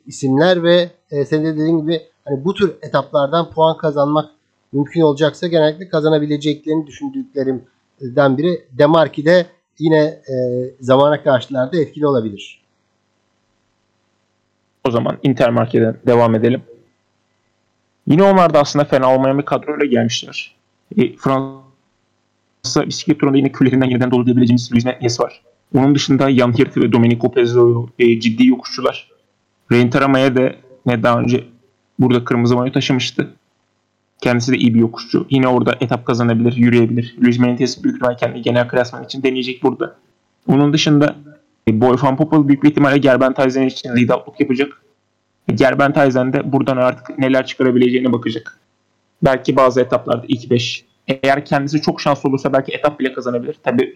[0.06, 4.30] isimler ve e, senin de dediğin gibi hani bu tür etaplardan puan kazanmak
[4.72, 9.46] mümkün olacaksa genellikle kazanabileceklerini düşündüklerimden biri Demarki de
[9.78, 10.34] yine e,
[10.80, 12.62] zamana karşılarda etkili olabilir.
[14.88, 16.62] O zaman Intermarke'den devam edelim.
[18.06, 20.59] Yine onlar da aslında fena olmayan bir kadroyla gelmişler.
[20.96, 25.42] E, Fransa bisiklet turunda yine küllerinden yeniden dolu diyebileceğimiz Luis Metnies var.
[25.74, 29.10] Onun dışında Jan Hirt ve Domenico Pezzo e, ciddi yokuşçular.
[29.72, 30.54] Rein Tarama'ya da
[30.86, 31.44] ne daha önce
[31.98, 33.30] burada kırmızı mayo taşımıştı.
[34.20, 35.26] Kendisi de iyi bir yokuşçu.
[35.30, 37.16] Yine orada etap kazanabilir, yürüyebilir.
[37.24, 39.96] Luis Mendes büyük ihtimalle kendi genel klasman için deneyecek burada.
[40.48, 41.16] Onun dışında
[41.68, 44.82] e, Boy Van Poppel büyük bir ihtimalle Gerben Tyson için lead yapacak.
[45.54, 48.59] Gerben Tyson de buradan artık neler çıkarabileceğine bakacak.
[49.22, 50.84] Belki bazı etaplarda ilk 5.
[51.08, 53.56] Eğer kendisi çok şanslı olursa belki etap bile kazanabilir.
[53.62, 53.92] Tabii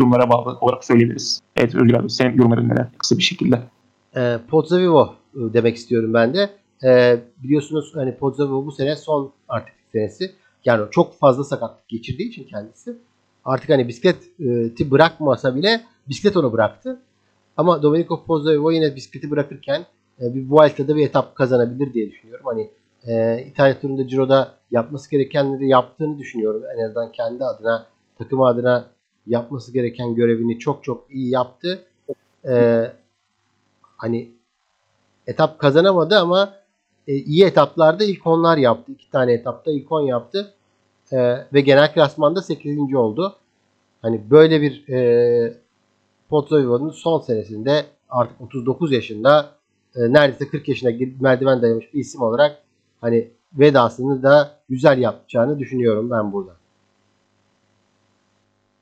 [0.00, 1.40] durumlara bağlı olarak söyleyebiliriz.
[1.56, 3.62] Evet Özgür abi senin yorumların neler kısa bir şekilde.
[4.16, 6.50] E, Pozzovivo demek istiyorum ben de.
[6.84, 10.32] E, biliyorsunuz hani Pozzovivo bu sene son artık senesi.
[10.64, 12.96] Yani çok fazla sakatlık geçirdiği için kendisi
[13.44, 17.00] artık hani bisikleti bırakmasa bile bisiklet onu bıraktı.
[17.56, 19.86] Ama Domenico Pozzovivo yine bisikleti bırakırken
[20.20, 22.46] e, bir Vuelta'da bir etap kazanabilir diye düşünüyorum.
[22.46, 22.70] Hani
[23.06, 26.62] e, İtalya turunda Ciro'da yapması gerekenleri yaptığını düşünüyorum.
[26.76, 27.86] En azından kendi adına,
[28.18, 28.86] takım adına
[29.26, 31.84] yapması gereken görevini çok çok iyi yaptı.
[32.48, 32.84] E,
[33.96, 34.30] hani
[35.26, 36.54] etap kazanamadı ama
[37.08, 38.92] e, iyi etaplarda ilk onlar yaptı.
[38.92, 40.54] İki tane etapta ilk on yaptı.
[41.12, 41.18] E,
[41.52, 42.94] ve genel klasmanda 8.
[42.94, 43.36] oldu.
[44.02, 45.58] Hani böyle bir e,
[46.30, 49.50] Pozzovivo'nun son senesinde artık 39 yaşında
[49.96, 50.90] e, neredeyse 40 yaşına
[51.20, 52.63] merdiven dayamış bir isim olarak
[53.04, 56.56] hani vedasını da güzel yapacağını düşünüyorum ben burada.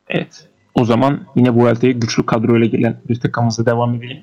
[0.09, 0.49] Evet.
[0.75, 4.23] O zaman yine bu haftaya güçlü kadroyla gelen bir takımımıza devam edelim.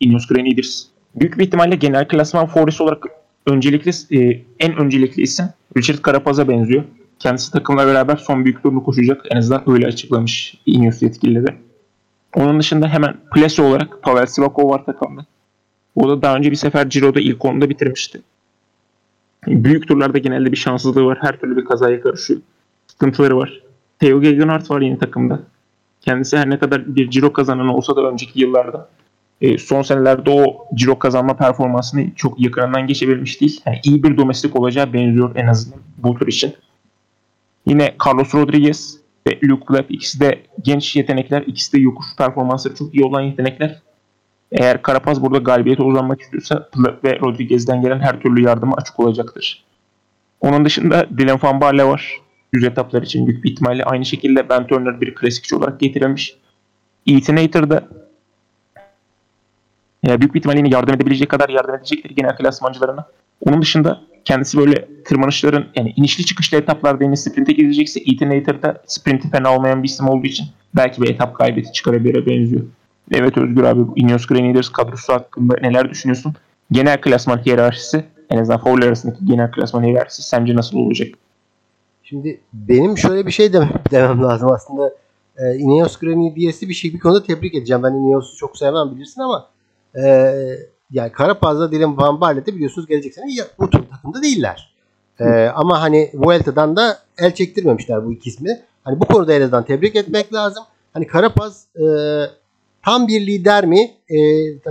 [0.00, 0.84] Ineos Grenadiers.
[1.14, 3.04] Büyük bir ihtimalle genel klasman favorisi olarak
[3.46, 6.84] öncelikli e, en öncelikli isim Richard Carapaz'a benziyor.
[7.18, 9.22] Kendisi takımla beraber son büyük turnu koşacak.
[9.30, 11.56] En azından öyle açıklamış Ineos yetkilileri.
[12.36, 15.26] Onun dışında hemen plase olarak Pavel Sivakov var takımda.
[15.96, 18.22] O da daha önce bir sefer Ciro'da ilk onda bitirmişti.
[19.46, 21.18] Büyük turlarda genelde bir şanssızlığı var.
[21.20, 22.40] Her türlü bir kazaya karışıyor.
[22.86, 23.62] Sıkıntıları var.
[23.98, 25.40] Theo Gegenhardt var yine takımda.
[26.00, 28.88] Kendisi her ne kadar bir Ciro kazananı olsa da önceki yıllarda
[29.40, 33.60] e, son senelerde o Ciro kazanma performansını çok yakından geçebilmiş değil.
[33.66, 36.54] Yani iyi bir domestik olacağı benziyor en azından bu tur için.
[37.66, 41.42] Yine Carlos Rodriguez ve Luke Clapp ikisi de genç yetenekler.
[41.42, 43.82] ikisi de yokuş performansları çok iyi olan yetenekler.
[44.52, 49.64] Eğer Karapaz burada galibiyete uzanmak istiyorsa Plöp ve Rodriguez'den gelen her türlü yardıma açık olacaktır.
[50.40, 52.20] Onun dışında Dylan Van Barle var.
[52.52, 56.36] Yüz etaplar için büyük bir ihtimalle aynı şekilde Ben Turner bir klasikçi olarak getirilmiş.
[57.06, 57.36] Ethan
[57.70, 57.88] da
[60.02, 63.06] yani büyük bir ihtimalle yine yardım edebilecek kadar yardım edecektir genel klasmancılarına.
[63.40, 69.30] Onun dışında kendisi böyle tırmanışların yani inişli çıkışlı etaplarda yine sprinte gidecekse Ethan da sprinti
[69.30, 70.46] fena olmayan bir isim olduğu için
[70.76, 72.62] belki bir etap kaybeti çıkarabilir benziyor.
[73.10, 76.34] Evet Özgür abi Ineos Grenadiers kadrosu hakkında neler düşünüyorsun?
[76.72, 81.08] Genel klasman hiyerarşisi en azından favoriler arasındaki genel klasman hiyerarşisi sence nasıl olacak?
[82.02, 84.94] Şimdi benim şöyle bir şey demem, demem lazım aslında.
[85.36, 87.82] E, Ineos Grenadiers'i bir şey bir konuda tebrik edeceğim.
[87.82, 89.48] Ben Ineos'u çok sevmem bilirsin ama
[90.04, 90.34] e,
[90.90, 93.26] yani Karapaz'da Dylan Van Barle'de biliyorsunuz gelecek sene
[93.58, 94.74] bu tür takımda değiller.
[95.20, 95.24] E,
[95.54, 98.60] ama hani Vuelta'dan da el çektirmemişler bu iki ismi.
[98.84, 100.64] Hani bu konuda en azından tebrik etmek lazım.
[100.92, 101.82] Hani Karapaz e,
[102.84, 103.90] tam bir lider mi?
[104.08, 104.18] E,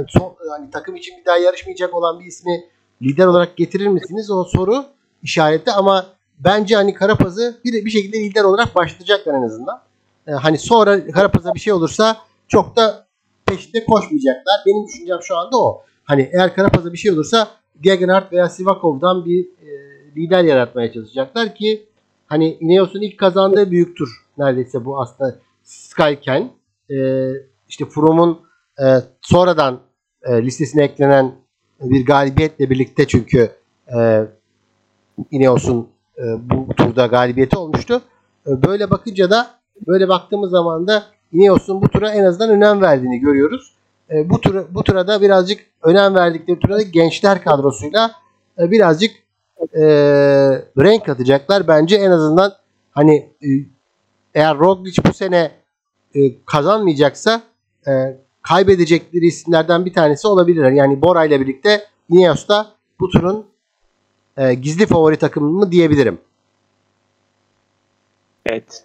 [0.07, 2.63] son, yani takım için bir daha yarışmayacak olan bir ismi
[3.01, 4.31] lider olarak getirir misiniz?
[4.31, 4.85] O soru
[5.23, 6.05] işareti ama
[6.39, 9.81] bence hani Karapaz'ı bir, bir şekilde lider olarak başlatacaklar en azından.
[10.27, 13.07] E, hani sonra Karapaz'a bir şey olursa çok da
[13.45, 14.55] peşinde koşmayacaklar.
[14.65, 15.83] Benim düşüncem şu anda o.
[16.03, 17.47] Hani eğer Karapaz'a bir şey olursa
[17.81, 19.69] Gegenhardt veya Sivakov'dan bir e,
[20.15, 21.85] lider yaratmaya çalışacaklar ki
[22.27, 26.51] hani Ineos'un ilk kazandığı büyük tur neredeyse bu aslında Skyken.
[26.89, 26.95] E,
[27.71, 28.41] işte Froom'un
[28.79, 28.85] e,
[29.21, 29.79] sonradan
[30.23, 31.35] e, listesine eklenen
[31.81, 33.51] bir galibiyetle birlikte çünkü
[33.97, 34.27] e,
[35.31, 38.01] Ineos'un e, bu turda galibiyeti olmuştu.
[38.47, 39.47] E, böyle bakınca da
[39.87, 43.73] böyle baktığımız zaman da Ineos'un bu tura en azından önem verdiğini görüyoruz.
[44.11, 48.11] E, bu tura bu tura da birazcık önem verdikleri turada gençler kadrosuyla
[48.59, 49.11] e, birazcık
[49.73, 49.83] e,
[50.77, 51.67] renk atacaklar.
[51.67, 52.53] Bence en azından
[52.91, 53.49] hani e,
[54.35, 55.51] eğer Roglic bu sene
[56.15, 57.41] e, kazanmayacaksa
[57.87, 57.91] e,
[58.41, 60.71] kaybedecekleri isimlerden bir tanesi olabilir.
[60.71, 63.45] Yani Bora ile birlikte Ineos da bu turun
[64.37, 66.17] e, gizli favori takımı mı diyebilirim.
[68.45, 68.83] Evet.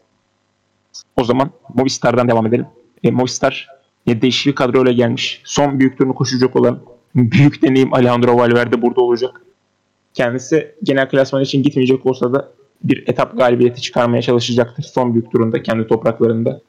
[1.16, 2.66] O zaman Movistar'dan devam edelim.
[3.04, 3.68] E, Movistar
[4.06, 5.42] ya değişik bir kadroyla gelmiş.
[5.44, 6.80] Son büyük turunu koşacak olan
[7.14, 9.42] büyük deneyim Alejandro Valverde burada olacak.
[10.14, 12.52] Kendisi genel klasman için gitmeyecek olsa da
[12.84, 16.60] bir etap galibiyeti çıkarmaya çalışacaktır son büyük turunda kendi topraklarında.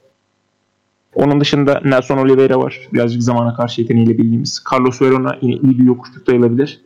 [1.18, 2.88] Onun dışında Nelson Oliveira var.
[2.93, 4.63] Birazcık zamana karşı yeteneğiyle bildiğimiz.
[4.72, 6.82] Carlos Verona yine iyi bir yokuşçuk sayılabilir.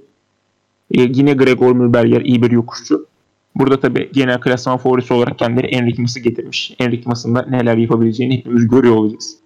[0.92, 3.08] E, yine Gregor Müberger iyi bir yokuşçu.
[3.56, 6.76] Burada tabi genel klasman favorisi olarak kendini Enric Mas'ı getirmiş.
[6.80, 9.38] Enric Mas'ın da neler yapabileceğini hepimiz görüyor olacağız.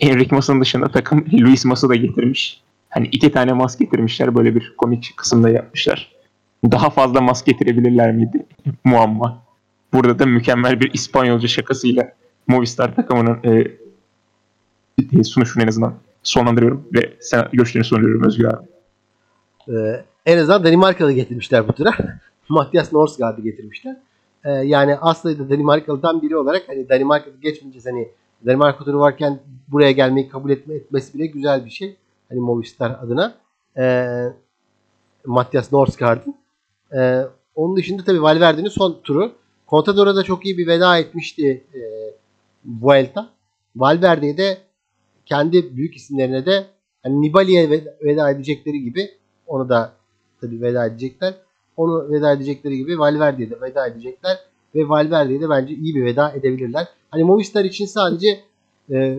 [0.00, 2.60] Enric Mas'ın dışında takım Luis Mas'ı da getirmiş.
[2.88, 4.34] Hani iki tane mas getirmişler.
[4.34, 6.12] Böyle bir komik kısımda yapmışlar.
[6.64, 8.46] Daha fazla mas getirebilirler miydi?
[8.84, 9.42] Muamma.
[9.92, 12.12] Burada da mükemmel bir İspanyolca şakasıyla
[12.46, 13.66] Movistar takımının e,
[15.24, 18.66] sunuşunu en azından sonlandırıyorum ve sen görüşlerini soruyorum Özgür abi.
[19.68, 21.94] Ee, en azından Danimarkalı getirmişler bu tura.
[22.48, 23.96] Matthias Norsgaard'ı getirmişler.
[24.44, 28.08] Ee, yani aslında Danimarkalı'dan biri olarak hani Danimarka'da geçmeyeceğiz hani
[28.46, 31.96] Danimarka turu varken buraya gelmeyi kabul etme, etmesi bile güzel bir şey.
[32.28, 33.34] Hani Movistar adına.
[33.78, 34.32] Ee,
[35.26, 36.34] Matthias Norsgaard'ın.
[36.92, 37.22] Ee,
[37.54, 39.32] onun dışında tabii Valverde'nin son turu.
[39.68, 41.80] Contador'a da çok iyi bir veda etmişti e,
[42.64, 43.28] Vuelta.
[43.76, 44.58] Valverde'ye de
[45.28, 46.66] kendi büyük isimlerine de
[47.02, 47.70] hani Nibali'ye
[48.04, 49.10] veda edecekleri gibi
[49.46, 49.92] onu da
[50.40, 51.34] tabii veda edecekler.
[51.76, 54.38] Onu veda edecekleri gibi Valverde'ye de veda edecekler.
[54.74, 56.86] Ve Valverde'ye de bence iyi bir veda edebilirler.
[57.10, 58.40] Hani Movistar için sadece
[58.90, 59.18] e,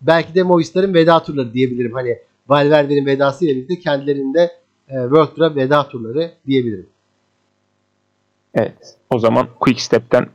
[0.00, 1.92] belki de Movistar'ın veda turları diyebilirim.
[1.92, 2.18] Hani
[2.48, 4.50] Valverde'nin vedası ile birlikte kendilerinde
[4.88, 6.86] e, World Tour'a veda turları diyebilirim.
[8.54, 8.96] Evet.
[9.10, 10.28] O zaman Quick Step'ten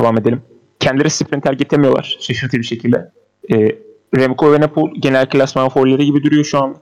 [0.00, 0.42] devam edelim.
[0.80, 3.10] Kendileri sprinter getirmiyorlar şaşırtıcı bir şekilde.
[3.52, 3.78] E,
[4.16, 6.76] Remco Evenepoel genel klasman favorileri gibi duruyor şu an.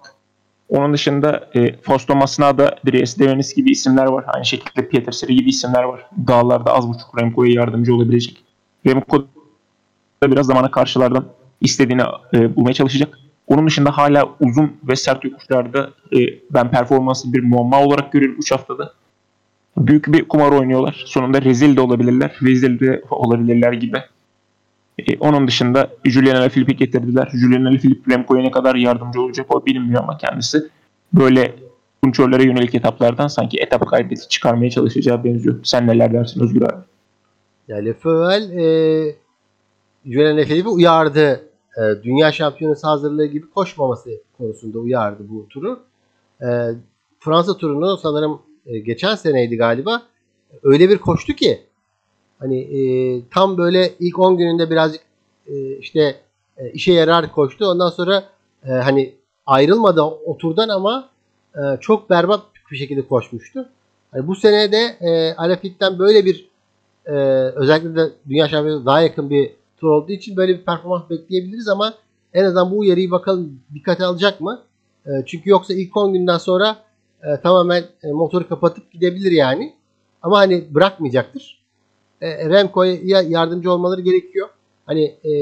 [0.68, 4.24] Onun dışında e, Fausto Masnada, Dries Devenis gibi isimler var.
[4.26, 6.06] Aynı şekilde Peter Seri gibi isimler var.
[6.28, 8.44] Dağlarda az buçuk Remco'ya yardımcı olabilecek.
[8.86, 9.24] Remco
[10.22, 11.24] da biraz zamana karşılardan
[11.60, 12.02] istediğini
[12.34, 13.18] e, bulmaya çalışacak.
[13.46, 16.18] Onun dışında hala uzun ve sert yokuşlarda e,
[16.50, 18.92] ben performansı bir muamma olarak görüyorum 3 haftada.
[19.78, 21.04] Büyük bir kumar oynuyorlar.
[21.06, 22.36] Sonunda rezil de olabilirler.
[22.42, 23.98] Rezil de olabilirler gibi.
[24.98, 27.30] E, onun dışında Julian Alaphilippe'i getirdiler.
[27.34, 30.68] Julian Alaphilippe Remco'ya ne kadar yardımcı olacak o bilinmiyor ama kendisi
[31.12, 31.54] böyle
[32.02, 35.60] kontrollere yönelik etaplardan sanki etap kaybeti çıkarmaya çalışacağı benziyor.
[35.64, 36.84] Sen neler dersin Özgür abi?
[37.68, 39.16] Ya Lefevel e,
[40.06, 41.48] Julian Alaphilippe uyardı.
[41.76, 45.80] E, Dünya Şampiyonası hazırlığı gibi koşmaması konusunda uyardı bu turu.
[46.40, 46.46] E,
[47.20, 50.02] Fransa turunu sanırım e, geçen seneydi galiba.
[50.62, 51.60] Öyle bir koştu ki
[52.42, 52.80] Hani e,
[53.30, 55.02] tam böyle ilk 10 gününde birazcık
[55.46, 56.16] e, işte
[56.56, 57.66] e, işe yarar koştu.
[57.66, 58.24] Ondan sonra
[58.64, 59.14] e, hani
[59.46, 61.08] ayrılmadı o turdan ama
[61.54, 63.68] e, çok berbat bir şekilde koşmuştu.
[64.10, 66.48] Hani bu sene de e, Alafit'ten böyle bir
[67.06, 67.12] e,
[67.56, 71.94] özellikle de Dünya Şampiyonası daha yakın bir tur olduğu için böyle bir performans bekleyebiliriz ama
[72.34, 74.62] en azından bu uyarıyı bakalım dikkate alacak mı?
[75.06, 76.76] E, çünkü yoksa ilk 10 günden sonra
[77.22, 79.74] e, tamamen e, motoru kapatıp gidebilir yani.
[80.22, 81.61] Ama hani bırakmayacaktır
[82.22, 84.48] e, Remco'ya yardımcı olmaları gerekiyor.
[84.86, 85.32] Hani e,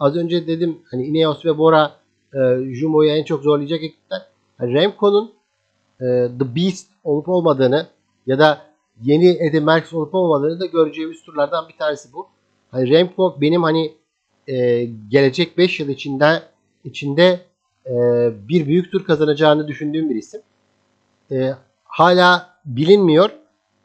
[0.00, 1.92] az önce dedim hani Ineos ve Bora
[2.34, 2.38] e,
[2.74, 4.26] Jumbo'yu en çok zorlayacak ekipler.
[4.60, 5.32] Yani Remco'nun
[6.00, 6.04] e,
[6.38, 7.86] The Beast olup olmadığını
[8.26, 8.58] ya da
[9.02, 12.26] yeni Eddie Merckx olup olmadığını da göreceğimiz turlardan bir tanesi bu.
[12.70, 13.94] Hani Remco benim hani
[14.48, 16.42] e, gelecek 5 yıl içinde
[16.84, 17.40] içinde
[17.86, 17.92] e,
[18.48, 20.40] bir büyük tur kazanacağını düşündüğüm bir isim.
[21.30, 21.54] E,
[21.84, 23.30] hala bilinmiyor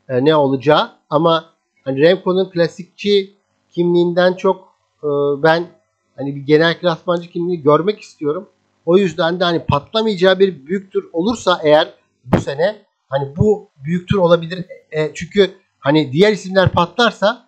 [0.09, 1.51] e, ne olacağı ama
[1.84, 3.34] Hani Remco'nun klasikçi
[3.70, 5.08] kimliğinden çok e,
[5.44, 5.68] ben
[6.16, 8.50] hani bir genel klasmancı kimliği görmek istiyorum.
[8.86, 11.94] O yüzden de hani patlamayacağı bir büyük tur olursa eğer
[12.26, 12.76] bu sene
[13.10, 14.66] hani bu büyük tur olabilir.
[14.92, 17.48] E, çünkü hani diğer isimler patlarsa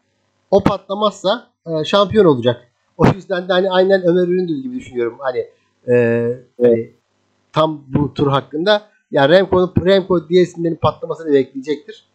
[0.51, 2.67] o patlamazsa e, şampiyon olacak.
[2.97, 5.17] O yüzden de hani aynen Ömer Üründül gibi düşünüyorum.
[5.19, 5.47] Hani,
[5.89, 6.27] e,
[6.61, 6.91] hani
[7.53, 8.81] tam bu tur hakkında.
[9.11, 12.05] Yani Remco'nun Remco diğer isimlerin patlamasını bekleyecektir.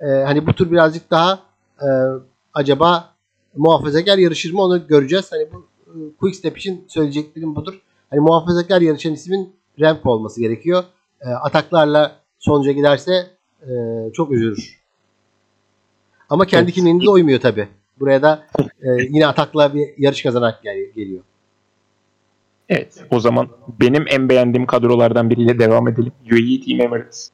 [0.00, 1.38] E, hani bu tur birazcık daha
[1.82, 1.88] e,
[2.54, 3.14] acaba
[3.56, 5.32] muhafazakar yarışır mı onu göreceğiz.
[5.32, 7.80] Hani bu e, Quick Step için söyleyeceklerim budur.
[8.10, 10.84] Hani muhafazakar yarışan ismin Remco olması gerekiyor.
[11.20, 13.26] E, ataklarla sonuca giderse
[13.62, 13.70] e,
[14.12, 14.80] çok üzülür.
[16.30, 16.74] Ama kendi evet.
[16.74, 17.68] kimliğinde de uymuyor tabi.
[18.00, 21.22] Buraya da e, yine atakla bir yarış kazanarak gel- geliyor.
[22.68, 23.48] Evet o zaman
[23.80, 26.12] benim en beğendiğim kadrolardan biriyle devam edelim.
[26.32, 27.30] UAE Team Emirates.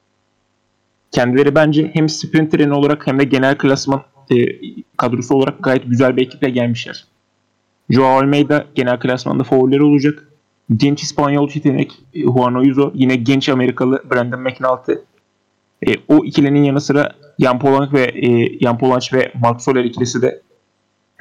[1.10, 4.58] Kendileri bence hem sprinter olarak hem de genel klasman e,
[4.96, 7.04] kadrosu olarak gayet güzel bir ekiple gelmişler.
[7.90, 10.28] Joao Almeida genel klasmanda favorileri olacak.
[10.76, 14.92] Genç İspanyol yetenek e, Juan Oyuzo, yine genç Amerikalı Brandon McNulty.
[15.86, 20.22] E, o ikilinin yanı sıra Jan Polanc ve e, Jan Polanc ve Mark Soler ikilisi
[20.22, 20.42] de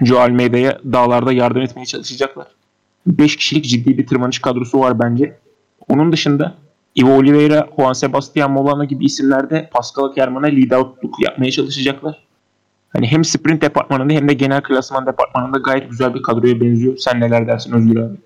[0.02, 2.48] Joao Almeida'ya dağlarda yardım etmeye çalışacaklar.
[3.08, 5.38] 5 kişilik ciddi bir tırmanış kadrosu var bence.
[5.90, 6.56] Onun dışında
[6.96, 12.25] Ivo Oliveira, Juan Sebastian Molano gibi isimler de Pascal Kerman'a lead outluk yapmaya çalışacaklar.
[12.96, 16.98] Hani hem sprint departmanında hem de genel klasman departmanında gayet güzel bir kadroya benziyor.
[16.98, 18.18] Sen neler dersin Özgür abi?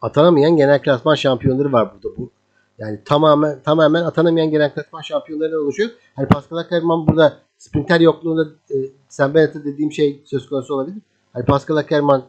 [0.00, 2.16] Atanamayan genel klasman şampiyonları var burada.
[2.16, 2.30] Bu
[2.78, 5.90] yani tamamen tamamen atanamayan genel klasman şampiyonlarından oluşuyor.
[6.16, 8.76] Hani Pascal Ackerman burada sprinter yokluğunda e,
[9.08, 10.98] sen Bennett'e dediğim şey söz konusu olabilir.
[11.32, 12.22] Hani Pascal Ackerman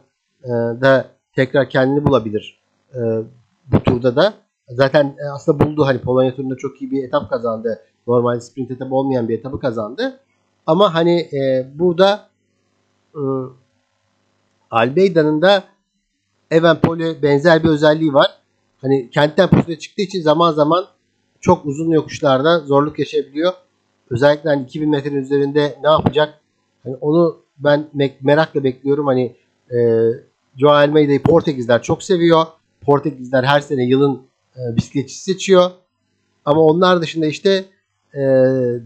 [0.44, 0.48] e,
[0.80, 2.60] da tekrar kendini bulabilir
[2.94, 3.00] e,
[3.66, 4.34] bu turda da.
[4.68, 7.80] Zaten e, aslında buldu hani Polonya turunda çok iyi bir etap kazandı.
[8.06, 10.20] Normal sprint etabı olmayan bir etabı kazandı.
[10.66, 12.28] Ama hani e, burada
[13.14, 13.22] e,
[14.70, 15.64] Albeida'nın da
[16.50, 18.30] Evenpol'e benzer bir özelliği var.
[18.80, 20.86] Hani kent temposuna çıktığı için zaman zaman
[21.40, 23.52] çok uzun yokuşlarda zorluk yaşayabiliyor.
[24.10, 26.40] Özellikle hani 2000 metrenin üzerinde ne yapacak?
[26.84, 27.88] Hani onu ben
[28.20, 29.06] merakla bekliyorum.
[29.06, 29.36] Hani
[29.70, 29.76] e,
[30.56, 32.46] Joao Almeida'yı Portekizler çok seviyor.
[32.80, 34.22] Portekizler her sene yılın
[34.56, 35.70] e, bisikletçisi seçiyor.
[36.44, 37.64] Ama onlar dışında işte
[38.16, 38.20] e,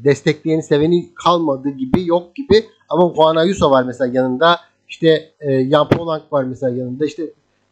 [0.04, 2.64] destekleyeni seveni kalmadı gibi yok gibi.
[2.88, 4.60] Ama Juan Ayuso var mesela yanında.
[4.88, 7.04] İşte e, Jan Polanc var mesela yanında.
[7.04, 7.22] İşte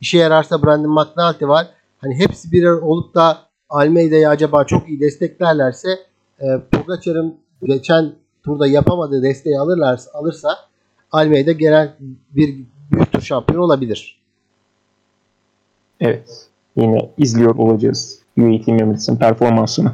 [0.01, 1.67] işe yararsa Brandon McNulty var.
[1.99, 3.39] Hani hepsi bir olup da
[3.69, 5.89] Almeida'yı acaba çok iyi desteklerlerse
[6.41, 8.13] e, Pogacar'ın geçen
[8.45, 10.57] turda yapamadığı desteği alırlarsa alırsa
[11.13, 11.95] Almeida genel
[12.31, 12.57] bir
[12.93, 14.21] büyük tur şampiyonu olabilir.
[16.01, 16.49] Evet.
[16.77, 19.93] Yine izliyor olacağız UAE Team performansını.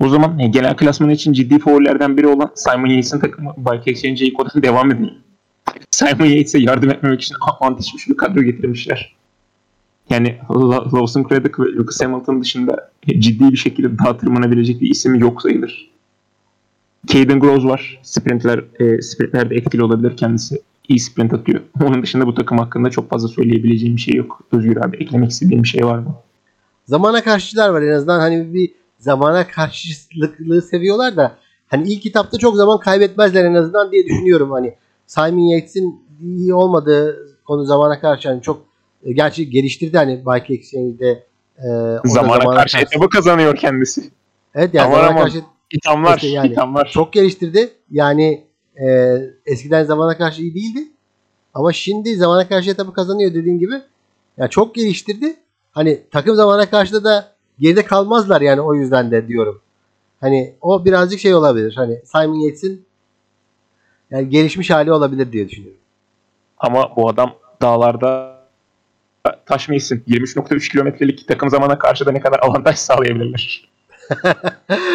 [0.00, 4.16] O zaman e, genel klasman için ciddi favorilerden biri olan Simon Yates'in takımı Bike Exchange
[4.16, 5.14] Jayco'dan devam edelim.
[5.90, 9.16] Simon Yates'e yardım etmemek için antiş bir kadro getirmişler.
[10.10, 10.38] Yani
[10.94, 15.42] Lawson Craddock ve Lucas Hamilton dışında e, ciddi bir şekilde daha tırmanabilecek bir isim yok
[15.42, 15.90] sayılır.
[17.06, 18.00] Caden Groves var.
[18.02, 20.62] Sprintler, e, sprintlerde etkili olabilir kendisi.
[20.88, 21.60] iyi sprint atıyor.
[21.84, 24.42] Onun dışında bu takım hakkında çok fazla söyleyebileceğim bir şey yok.
[24.52, 26.14] Özgür abi eklemek istediğim bir şey var mı?
[26.86, 31.36] Zamana karşılar var en azından hani bir zamana karşılıklığı seviyorlar da
[31.66, 34.74] hani ilk kitapta çok zaman kaybetmezler en azından diye düşünüyorum hani
[35.06, 38.62] Simon Yates'in iyi olmadığı konu zamana karşı hani çok
[39.04, 41.26] e, gerçi geliştirdi hani Bike Exchange'de
[41.58, 41.66] e,
[42.04, 44.10] zamana, zamana karşı etabı kazanıyor kendisi.
[44.54, 46.88] Evet yani zamana karşı İthamlar, işte yani ithamlar.
[46.88, 47.70] Çok geliştirdi.
[47.90, 48.44] Yani
[48.80, 49.16] e,
[49.46, 50.88] eskiden zamana karşı iyi değildi.
[51.54, 53.74] Ama şimdi zamana karşı etabı kazanıyor dediğin gibi.
[54.38, 55.36] Yani çok geliştirdi.
[55.72, 59.60] Hani takım zamana karşı da geride kalmazlar yani o yüzden de diyorum.
[60.20, 61.74] Hani o birazcık şey olabilir.
[61.76, 62.86] Hani Simon Yates'in
[64.10, 65.80] yani gelişmiş hali olabilir diye düşünüyorum.
[66.58, 68.36] Ama bu adam dağlarda
[69.46, 70.02] taş mıysın?
[70.08, 73.68] 23.3 kilometrelik takım zamana karşı da ne kadar avantaj sağlayabilirler.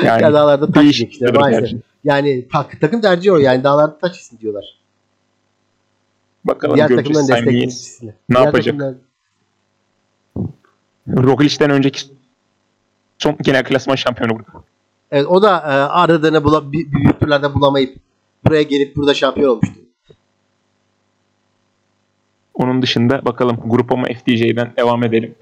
[0.03, 1.61] yani ya dağlarda taş işte maalesef.
[1.61, 1.77] Tercih.
[2.03, 4.65] Yani tak, takım tercihi o yani dağlarda taş isin diyorlar.
[6.45, 8.13] Bakalım Diğer takımların destekleyicisini.
[8.29, 8.79] Ne Diğer yapacak?
[8.79, 8.95] Takımlar...
[11.07, 12.01] Roglic'den önceki
[13.21, 14.63] son genel klasman şampiyonu burada.
[15.11, 17.97] Evet o da e, aradığını bula, büyük turlarda bulamayıp
[18.45, 19.75] buraya gelip burada şampiyon olmuştu.
[22.53, 25.35] Onun dışında bakalım Grupama FDJ'den devam edelim.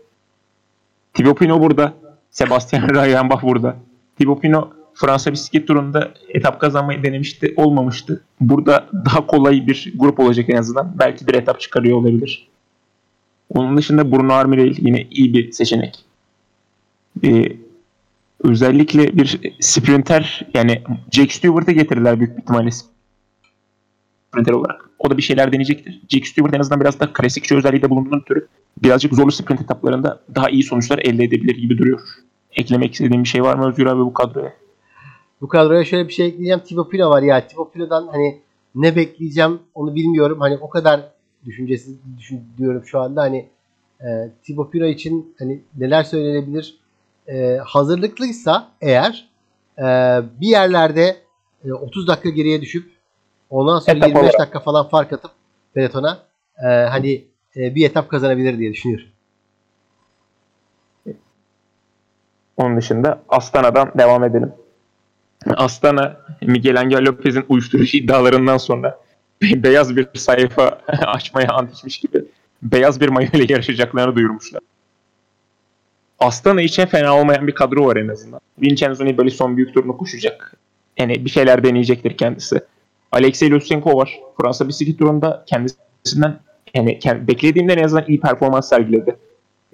[1.14, 1.94] Thibaut Pinot burada.
[2.32, 3.76] Sebastian Reyenbach burada.
[4.18, 7.54] Thibaut Pinot Fransa bisiklet turunda etap kazanmayı denemişti.
[7.58, 8.24] Olmamıştı.
[8.42, 10.96] Burada daha kolay bir grup olacak en azından.
[11.00, 12.48] Belki bir etap çıkarıyor olabilir.
[13.50, 16.06] Onun dışında Bruno Armirel yine iyi bir seçenek.
[17.24, 17.52] Ee,
[18.44, 20.82] özellikle bir sprinter yani
[21.12, 22.70] Jack Stewart'ı getirirler büyük ihtimalle.
[24.32, 24.90] sprinter olarak.
[25.00, 26.02] O da bir şeyler deneyecektir.
[26.10, 28.48] Jake Stewart en azından biraz da klasikçi özelliği de bulunduğundan ötürü
[28.84, 32.02] birazcık zorlu sprint etaplarında daha iyi sonuçlar elde edebilir gibi duruyor.
[32.56, 34.54] Eklemek istediğim bir şey var mı Özgür abi bu kadroya?
[35.42, 36.60] Bu kadroya şöyle bir şey ekleyeceğim.
[36.60, 37.48] Thibaut Pino var ya.
[37.48, 38.40] Thibaut Pino'dan hani
[38.76, 40.40] ne bekleyeceğim onu bilmiyorum.
[40.40, 41.02] Hani o kadar
[41.46, 43.22] düşüncesiz düşünüyorum şu anda.
[43.22, 43.46] Hani
[44.02, 44.08] e,
[44.44, 46.79] Thibaut Pino için hani neler söylenebilir?
[47.34, 49.30] E, hazırlıklıysa eğer
[49.78, 49.84] e,
[50.42, 51.18] bir yerlerde
[51.66, 52.92] e, 30 dakika geriye düşüp
[53.50, 54.40] ondan sonra Etap 25 olarak.
[54.40, 55.32] dakika falan fark atıp
[55.74, 56.20] pelotona
[56.64, 57.26] e, hani
[57.56, 59.08] e, bir etap kazanabilir diye düşünüyorum.
[62.58, 64.54] Onun dışında Astana'dan devam edelim.
[65.56, 69.00] Astana Miguel Angel Lopez'in uyuşturucu iddialarından sonra
[69.42, 72.26] beyaz bir sayfa açmaya ant içmiş gibi
[72.62, 74.62] beyaz bir mayo ile yarışacaklarını duyurmuşlar.
[76.20, 78.40] Astana için fena olmayan bir kadro var en azından.
[78.62, 80.54] Vincenzo Nibali son büyük turunu koşacak.
[80.98, 82.62] Yani bir şeyler deneyecektir kendisi.
[83.12, 84.20] Alexey Lusenko var.
[84.42, 86.40] Fransa bisiklet turunda kendisinden
[86.74, 89.16] yani kend- beklediğimden en azından iyi performans sergiledi.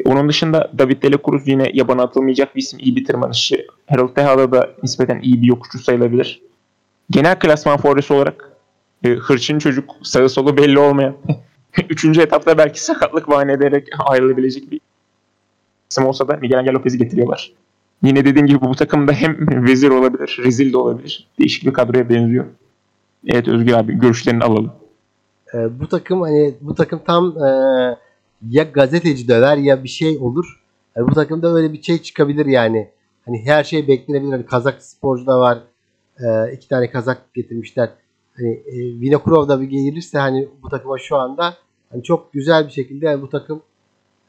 [0.06, 2.80] Onun dışında David Delacruz yine yabana atılmayacak bir isim.
[2.80, 3.68] iyi bir tırmanışçı.
[3.88, 6.42] Harold Tehada da nispeten iyi bir yokuşçu sayılabilir.
[7.10, 8.52] Genel klasman favorisi olarak
[9.04, 11.16] e, hırçın çocuk sağı solu belli olmayan
[11.90, 14.82] üçüncü etapta belki sakatlık bahane ederek ayrılabilecek bir
[15.92, 17.54] isim olsa da Miguel Angel Lopez'i getiriyorlar.
[18.04, 21.28] Yine dediğim gibi bu takımda hem vezir olabilir, rezil de olabilir.
[21.40, 22.46] Değişik bir kadroya benziyor.
[23.28, 24.72] Evet Özgür abi görüşlerini alalım.
[25.54, 27.50] E, bu takım hani bu takım tam e,
[28.50, 30.62] ya gazeteci döver ya bir şey olur.
[30.96, 32.90] Yani bu takımda öyle bir şey çıkabilir yani.
[33.26, 34.32] Hani her şey beklenebilir.
[34.32, 35.58] Hani Kazak sporcu da var.
[36.20, 37.90] E, iki tane Kazak getirmişler.
[38.38, 41.54] Hani e, Vinokurov da bir gelirse hani bu takıma şu anda
[41.92, 43.62] hani çok güzel bir şekilde yani bu takım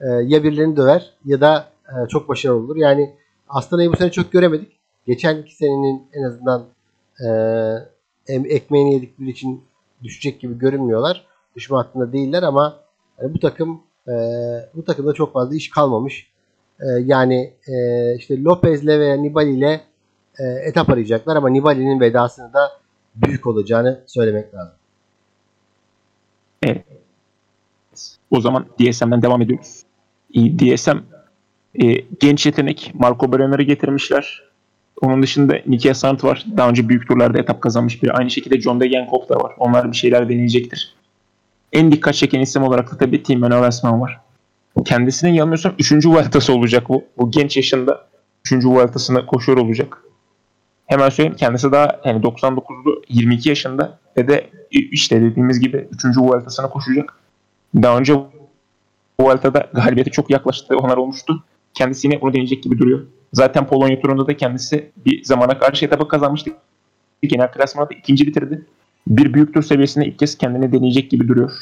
[0.00, 2.76] e, ya birilerini döver ya da e, çok başarılı olur.
[2.76, 3.14] Yani
[3.48, 4.72] Astana'yı bu sene çok göremedik.
[5.06, 6.66] Geçen iki senenin en azından
[7.20, 7.28] e,
[8.28, 9.64] ekmeğini yedikleri için
[10.02, 11.26] düşecek gibi görünmüyorlar.
[11.56, 12.80] Düşme hattında değiller ama
[13.20, 14.12] yani bu takım e,
[14.74, 16.30] bu takımda çok fazla iş kalmamış.
[16.80, 17.74] E, yani e,
[18.16, 19.80] işte Lopez'le ve Nibali ile
[20.38, 22.72] e, etap arayacaklar ama Nibali'nin vedasını da
[23.14, 24.74] büyük olacağını söylemek lazım.
[28.30, 29.85] O zaman DSM'den devam ediyoruz.
[30.36, 30.96] DSM
[31.82, 34.42] e, genç yetenek Marco Brenner'ı getirmişler.
[35.00, 36.46] Onun dışında Nicky Sant var.
[36.56, 38.12] Daha önce büyük turlarda etap kazanmış biri.
[38.12, 39.52] Aynı şekilde John Degenkolb da var.
[39.58, 40.94] Onlar bir şeyler deneyecektir.
[41.72, 44.20] En dikkat çeken isim olarak da tabii Tim Manuel var.
[44.84, 46.06] Kendisinin yanılmıyorsam 3.
[46.06, 47.04] Vuelta'sı olacak bu.
[47.18, 48.06] Bu genç yaşında
[48.52, 48.64] 3.
[48.64, 50.02] Vuelta'sını koşuyor olacak.
[50.86, 56.04] Hemen söyleyeyim kendisi daha yani 99'lu 22 yaşında ve de işte dediğimiz gibi 3.
[56.18, 57.14] Vuelta'sını koşacak.
[57.74, 58.14] Daha önce
[59.20, 61.44] Vuelta'da galibiyete çok yaklaştı onlar olmuştu.
[61.74, 63.06] Kendisi yine onu deneyecek gibi duruyor.
[63.32, 66.50] Zaten Polonya turunda da kendisi bir zamana karşı etapı kazanmıştı.
[67.22, 68.66] Genel klasmanda ikinci bitirdi.
[69.06, 71.52] Bir büyük tur seviyesinde ilk kez kendini deneyecek gibi duruyor.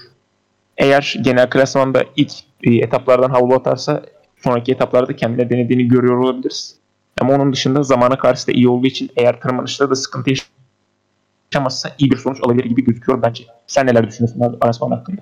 [0.78, 2.32] Eğer genel klasmanda ilk
[2.62, 4.02] e, etaplardan havlu atarsa
[4.44, 6.76] sonraki etaplarda kendine denediğini görüyor olabiliriz.
[7.20, 10.30] Ama onun dışında zamana karşı da iyi olduğu için eğer tırmanışta da sıkıntı
[11.52, 13.44] yaşamazsa iyi bir sonuç alabilir gibi gözüküyor bence.
[13.66, 15.20] Sen neler düşünüyorsun Arasman hakkında?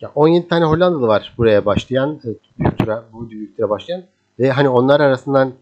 [0.00, 2.28] Ya 17 tane Hollandalı var buraya başlayan, e,
[2.58, 4.04] büyük tura, bu büyük tura başlayan
[4.38, 5.52] ve hani onlar arasından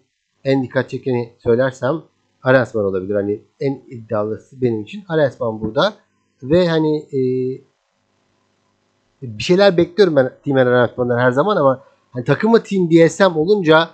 [0.44, 2.02] en dikkat çekeni söylersem
[2.42, 3.14] Arensman olabilir.
[3.14, 5.94] Hani en iddialısı benim için Arensman burada
[6.42, 7.20] ve hani e,
[9.22, 13.90] bir şeyler bekliyorum ben Team Arensman'dan her zaman ama hani takımı Team DSM olunca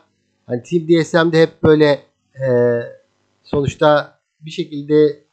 [0.46, 2.02] hani Team DSM'de hep böyle
[2.46, 2.80] e,
[3.42, 5.24] sonuçta bir şekilde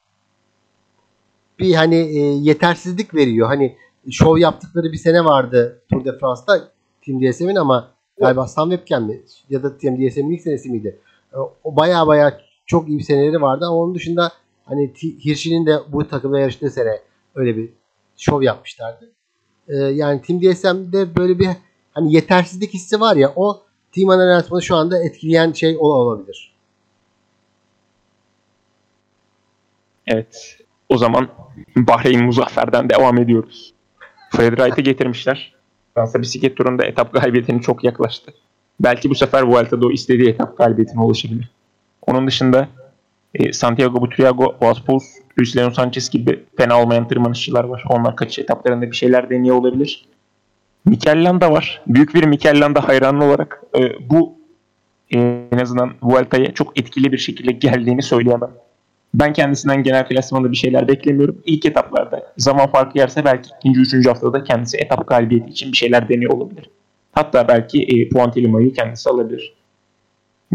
[1.60, 3.48] bir hani e, yetersizlik veriyor.
[3.48, 3.78] Hani
[4.10, 6.72] şov yaptıkları bir sene vardı Tour de France'da
[7.06, 11.00] Team DSM'in ama galiba Sam Webken mi ya da Team DSM'in ilk senesi miydi?
[11.34, 14.32] E, O baya baya çok iyi bir seneleri vardı ama onun dışında
[14.66, 14.94] hani
[15.26, 17.00] Hirschi'nin de bu takımda yarıştığı sene
[17.36, 17.70] öyle bir
[18.18, 19.12] şov yapmışlardı.
[19.68, 21.48] E, yani Team DSM'de böyle bir
[21.92, 23.62] hani yetersizlik hissi var ya o
[23.96, 26.54] Team Analizasyonu şu anda etkileyen şey ol- olabilir.
[30.08, 30.58] Evet.
[30.90, 31.28] O zaman
[31.76, 33.74] Bahreyn Muzaffer'den devam ediyoruz.
[34.32, 35.54] Fred Wright'ı getirmişler.
[35.96, 38.34] Fransa bisiklet turunda etap galibiyetine çok yaklaştı.
[38.80, 41.50] Belki bu sefer Vuelta'da o istediği etap galibiyetine ulaşabilir.
[42.08, 42.68] Onun dışında
[43.34, 45.04] e, Santiago Butriago, Oaspos,
[45.40, 47.84] Luis Leon Sanchez gibi fena olmayan tırmanışçılar var.
[47.90, 50.06] Onlar kaçış etaplarında bir şeyler deniyor olabilir.
[50.86, 51.82] Mikel Landa var.
[51.88, 54.36] Büyük bir Mikel Landa hayranı olarak e, bu
[55.14, 58.52] e, en azından Vuelta'ya çok etkili bir şekilde geldiğini söyleyemem.
[59.14, 61.42] Ben kendisinden genel klasmanda bir şeyler beklemiyorum.
[61.46, 66.10] İlk etaplarda zaman farkı yerse belki ikinci, üçüncü haftada kendisi etap galibiyeti için bir şeyler
[66.10, 66.70] deniyor olabilir.
[67.12, 69.54] Hatta belki e, Puantelima'yı kendisi alabilir.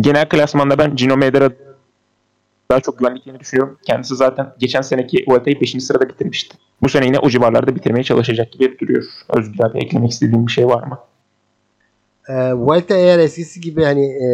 [0.01, 1.51] Genel klasmanda ben Gino Medera
[2.71, 3.79] daha çok güvenliklerini düşünüyorum.
[3.87, 5.85] Kendisi zaten geçen seneki Vuelta'yı 5.
[5.85, 6.57] sırada bitirmişti.
[6.83, 9.05] bu sene yine o civarlarda bitirmeye çalışacak gibi duruyor.
[9.29, 10.99] Özgür abi eklemek istediğim bir şey var mı?
[12.29, 14.27] E, Vuelta eğer eskisi gibi hani e,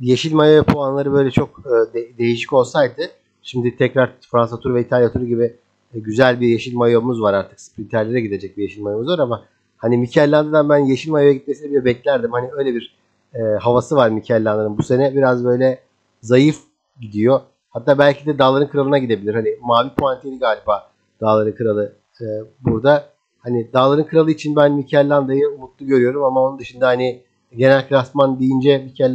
[0.00, 3.10] yeşil mayo puanları böyle çok e, de, değişik olsaydı
[3.42, 5.56] şimdi tekrar Fransa turu ve İtalya turu gibi
[5.94, 7.60] e, güzel bir yeşil mayomuz var artık.
[7.60, 9.44] Sprinterlere gidecek bir yeşil mayomuz var ama
[9.76, 10.32] hani Mikel
[10.68, 12.32] ben yeşil mayoya gitmesini bile beklerdim.
[12.32, 12.96] Hani öyle bir
[13.34, 14.76] e, havası var Mikel.
[14.78, 15.78] Bu sene biraz böyle
[16.20, 16.58] zayıf
[17.00, 17.40] gidiyor.
[17.70, 19.34] Hatta belki de Dağların Kralı'na gidebilir.
[19.34, 20.90] Hani mavi puantiyeli galiba
[21.20, 22.24] Dağların Kralı e,
[22.60, 23.04] burada.
[23.38, 25.10] Hani Dağların Kralı için ben Mikel
[25.56, 27.22] umutlu görüyorum ama onun dışında hani
[27.56, 29.14] genel klasman deyince Mikel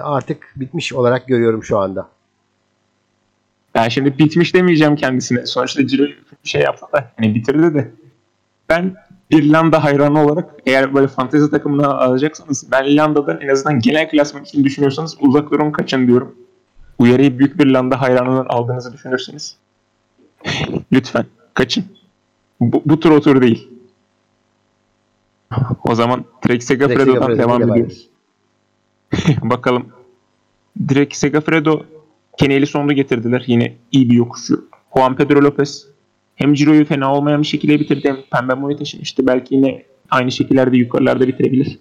[0.00, 2.08] artık bitmiş olarak görüyorum şu anda.
[3.74, 5.46] Ben şimdi bitmiş demeyeceğim kendisine.
[5.46, 6.06] Sonuçta Ciro
[6.44, 7.90] şey yaptı da hani bitirdi de.
[8.68, 8.94] Ben
[9.30, 14.64] İrlanda hayranı olarak eğer böyle fantezi takımına alacaksanız ben İrlanda'dan en azından genel klasman için
[14.64, 16.34] düşünüyorsanız uzak durun kaçın diyorum.
[16.98, 19.56] Uyarıyı büyük bir Landa hayranından aldığınızı düşünürseniz
[20.92, 21.84] lütfen kaçın.
[22.60, 23.68] Bu, bu tur o tur değil.
[25.84, 28.11] O zaman Trek Segafredo'dan devam ediyoruz.
[29.42, 29.88] Bakalım.
[30.88, 31.82] Direkt Segafredo
[32.38, 33.44] Keneli sonunu getirdiler.
[33.46, 34.68] Yine iyi bir yokuşu.
[34.96, 35.86] Juan Pedro Lopez
[36.36, 39.26] hem Ciro'yu fena olmayan bir şekilde bitirdi hem Pembe Mo'yu taşımıştı.
[39.26, 41.78] Belki yine aynı şekillerde yukarılarda bitirebilir.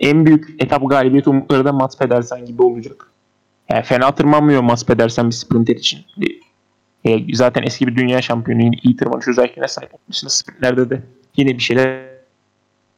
[0.00, 3.10] En büyük etap galibiyet umutları da Mats Pedersen gibi olacak.
[3.70, 6.00] Yani fena tırmanmıyor Mats Pedersen bir sprinter için.
[7.04, 11.02] E, zaten eski bir dünya şampiyonu yine iyi tırmanış özelliklerine sahip olmasında sprintlerde de
[11.36, 12.04] yine bir şeyler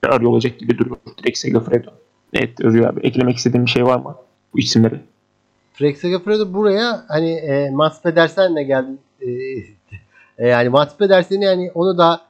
[0.02, 0.96] arıyor olacak gibi duruyor.
[1.18, 1.90] Direkt Segafredo.
[2.32, 4.16] Evet Özgür abi eklemek istediğim bir şey var mı
[4.54, 5.00] bu isimleri?
[5.74, 8.92] Trek Segafredo buraya hani e, Mats Pedersen'le geldi.
[9.20, 9.28] E,
[10.38, 12.20] e, yani Mats Pedersen'i yani onu da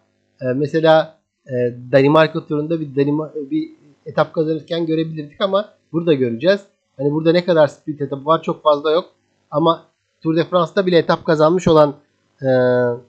[0.40, 1.52] e, mesela e,
[1.92, 3.70] Danimarka turunda bir Danima, bir
[4.06, 6.60] etap kazanırken görebilirdik ama burada göreceğiz.
[6.96, 9.04] Hani burada ne kadar sprint etabı var çok fazla yok.
[9.50, 9.84] Ama
[10.22, 11.94] Tour de France'da bile etap kazanmış olan
[12.42, 12.46] e,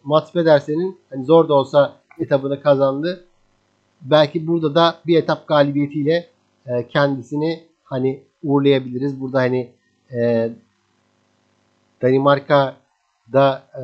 [0.03, 3.23] Mats Pedersen'in hani zor da olsa etabını kazandı.
[4.01, 6.27] Belki burada da bir etap galibiyetiyle
[6.67, 9.21] e, kendisini hani uğurlayabiliriz.
[9.21, 9.71] Burada hani
[10.13, 10.49] e,
[12.01, 13.83] Danimarka'da e,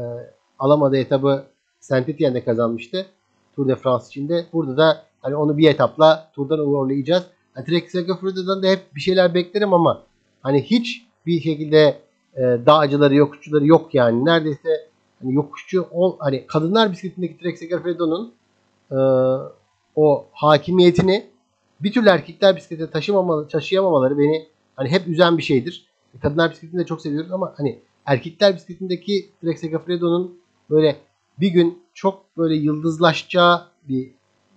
[0.60, 1.44] alamadığı etabı
[1.80, 3.06] Saint Etienne'de kazanmıştı.
[3.56, 4.46] Tour de France içinde.
[4.54, 7.24] Burada da hani onu bir etapla turdan uğurlayacağız.
[7.56, 10.02] Yani Trek Segafredo'dan da hep bir şeyler beklerim ama
[10.42, 11.98] hani hiç bir şekilde
[12.36, 14.26] e, dağcıları, yokuşçuları yok yani.
[14.26, 14.88] Neredeyse
[15.22, 18.34] hani yokuşçu ol, hani kadınlar bisikletindeki Trek Segafredo'nun
[18.92, 18.98] e,
[19.96, 21.33] o hakimiyetini
[21.84, 25.86] bir türlü erkekler bisiklete taşımamalı, taşıyamamaları beni hani hep üzen bir şeydir.
[26.22, 30.96] Kadınlar bisikletini de çok seviyoruz ama hani erkekler bisikletindeki Trek Segafredo'nun böyle
[31.40, 34.08] bir gün çok böyle yıldızlaşacağı bir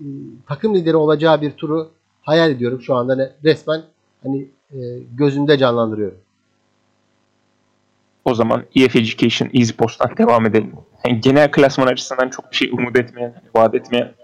[0.01, 0.05] e,
[0.49, 1.91] takım lideri olacağı bir turu
[2.23, 3.83] hayal ediyorum şu anda hani resmen
[4.23, 4.79] hani e,
[5.15, 6.19] gözümde canlandırıyorum.
[8.25, 10.73] O zaman EF Education Easy Post'tan devam edelim.
[11.07, 14.15] Yani genel klasman açısından çok bir şey umut etmeyen, vaat etmeyen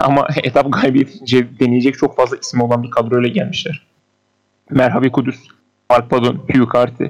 [0.00, 3.86] ama etap galibiyeti deneyecek çok fazla isim olan bir kadroyla gelmişler.
[4.70, 5.36] Merhabi Kudüs,
[5.90, 7.04] Mark Padon, Hugh Carty,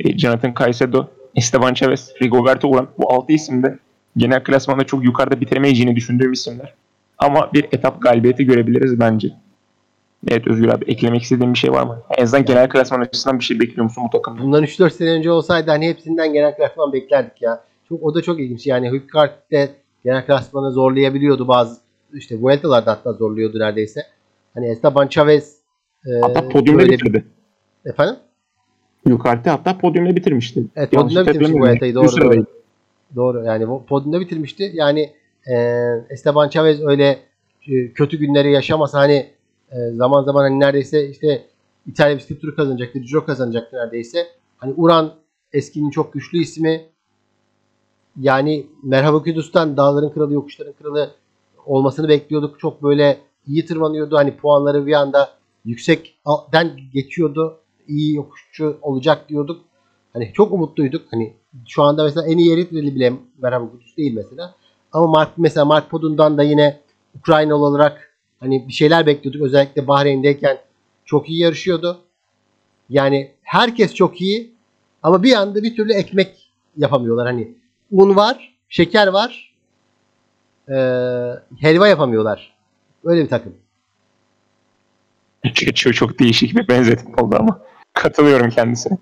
[0.00, 1.06] e, Jonathan Caicedo,
[1.36, 3.78] Esteban Chavez, Rigoberto Uran bu 6 isim de
[4.16, 6.74] genel klasmanda çok yukarıda bitiremeyeceğini düşündüğüm isimler.
[7.18, 9.28] Ama bir etap galibiyeti görebiliriz bence.
[10.28, 12.02] Evet Özgür abi eklemek istediğin bir şey var mı?
[12.18, 14.42] En azından genel klasman açısından bir şey bekliyor musun bu takımda?
[14.42, 17.64] Bundan 3-4 sene önce olsaydı hani hepsinden genel klasman beklerdik ya.
[17.88, 19.70] Çok, o da çok ilginç yani Hükkart de
[20.04, 21.80] genel klasmanı zorlayabiliyordu bazı
[22.14, 24.02] işte Vuelta'larda hatta zorluyordu neredeyse.
[24.54, 25.58] Hani Esteban Chavez
[26.06, 27.24] e, hatta podyumda bitirdi.
[27.84, 28.16] Efendim?
[29.06, 30.64] Yukarıda hatta podyumda bitirmişti.
[30.76, 32.46] Evet podyumda bitirmişti Vuelta'yı doğru, doğru.
[33.16, 34.70] Doğru yani podyumda bitirmişti.
[34.74, 35.12] Yani
[35.50, 35.54] e,
[36.10, 37.18] Esteban Chavez öyle
[37.68, 39.30] e, kötü günleri yaşamasa hani
[39.70, 41.46] e, zaman zaman hani neredeyse işte
[41.86, 42.98] İtalya bisiklet turu kazanacaktı.
[42.98, 44.26] Giro kazanacaktı neredeyse.
[44.56, 45.14] Hani Uran
[45.52, 46.82] eskinin çok güçlü ismi.
[48.20, 51.10] Yani Merhaba Kudüs'ten dağların kralı, yokuşların kralı
[51.66, 52.60] olmasını bekliyorduk.
[52.60, 54.16] Çok böyle iyi tırmanıyordu.
[54.16, 55.30] Hani puanları bir anda
[55.64, 57.58] yüksekten geçiyordu.
[57.88, 59.60] İyi yokuşçu olacak diyorduk.
[60.12, 61.02] Hani çok umutluyduk.
[61.10, 61.34] Hani
[61.68, 63.12] şu anda mesela en iyi Eritreli bile
[63.42, 64.54] Merhaba Kudüs değil mesela.
[64.92, 66.80] Ama Mark, mesela Mark Podun'dan da yine
[67.18, 69.42] Ukraynalı olarak hani bir şeyler bekliyorduk.
[69.42, 70.58] Özellikle Bahreyn'deyken
[71.04, 71.98] çok iyi yarışıyordu.
[72.88, 74.54] Yani herkes çok iyi
[75.02, 77.26] ama bir anda bir türlü ekmek yapamıyorlar.
[77.26, 77.54] Hani
[77.90, 79.49] un var, şeker var,
[80.70, 80.76] e,
[81.60, 82.54] helva yapamıyorlar.
[83.04, 83.54] Öyle bir takım.
[85.74, 87.60] Çok, çok değişik bir benzetim oldu ama
[87.94, 88.98] katılıyorum kendisine.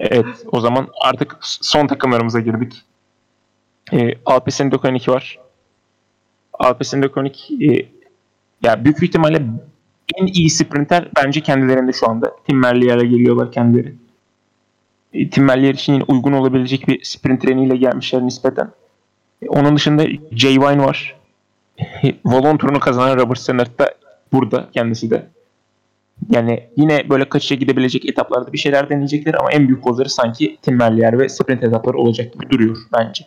[0.00, 2.82] Evet o zaman artık son takımlarımıza girdik.
[3.92, 5.38] E, Alpes'in 912 var.
[6.52, 7.88] Alpes'in 912 e,
[8.62, 9.42] ya büyük ihtimalle
[10.14, 12.36] en iyi sprinter bence kendilerinde şu anda.
[12.48, 13.94] Tim Merlier'e geliyorlar kendileri.
[15.12, 18.70] E, Tim Merlier için uygun olabilecek bir sprint treniyle gelmişler nispeten.
[19.42, 21.16] E, onun dışında Jay Vine var.
[22.24, 23.94] Valon turunu kazanan Robert Stannard da
[24.32, 25.26] burada kendisi de.
[26.30, 30.76] Yani yine böyle kaçışa gidebilecek etaplarda bir şeyler deneyecekler ama en büyük kozları sanki Tim
[30.76, 33.24] Merlier ve sprint etapları olacak gibi duruyor bence.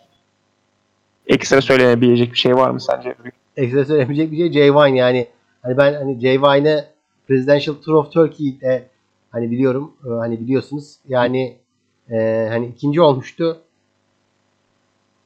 [1.26, 3.14] Ekstra söylenebilecek bir şey var mı sence?
[3.56, 5.26] Ekstra söylenebilecek bir şey Jay Vine yani.
[5.62, 6.84] Hani ben hani Jay Vine'ı
[7.28, 8.86] Presidential Tour of Turkey'de
[9.30, 11.56] hani biliyorum e, hani biliyorsunuz yani
[12.10, 13.60] e, hani ikinci olmuştu.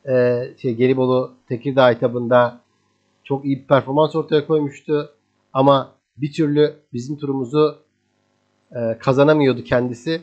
[0.08, 2.60] E, şey Gelibolu Tekirdağ etabında
[3.24, 5.10] çok iyi bir performans ortaya koymuştu.
[5.52, 7.78] Ama bir türlü bizim turumuzu
[8.74, 10.22] e, kazanamıyordu kendisi.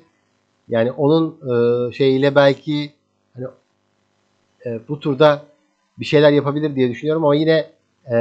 [0.67, 2.91] Yani onun e, şeyiyle belki
[3.33, 3.45] hani
[4.65, 5.45] e, bu turda
[5.99, 7.71] bir şeyler yapabilir diye düşünüyorum ama yine
[8.11, 8.17] e,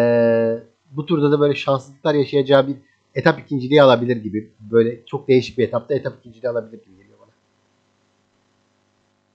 [0.91, 2.77] bu turda da böyle şanssızlıklar yaşayacağı bir
[3.15, 4.51] etap ikinciliği alabilir gibi.
[4.61, 7.00] Böyle çok değişik bir etapta etap ikinciliği alabilir gibi.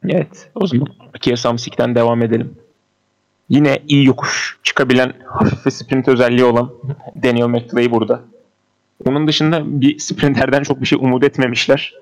[0.09, 0.49] Evet.
[0.55, 0.87] O zaman
[1.21, 2.55] Kia Samsik'ten devam edelim.
[3.49, 6.71] Yine iyi yokuş çıkabilen hafif sprint özelliği olan
[7.23, 8.21] Daniel McClay burada.
[9.05, 11.93] Onun dışında bir sprinterden çok bir şey umut etmemişler.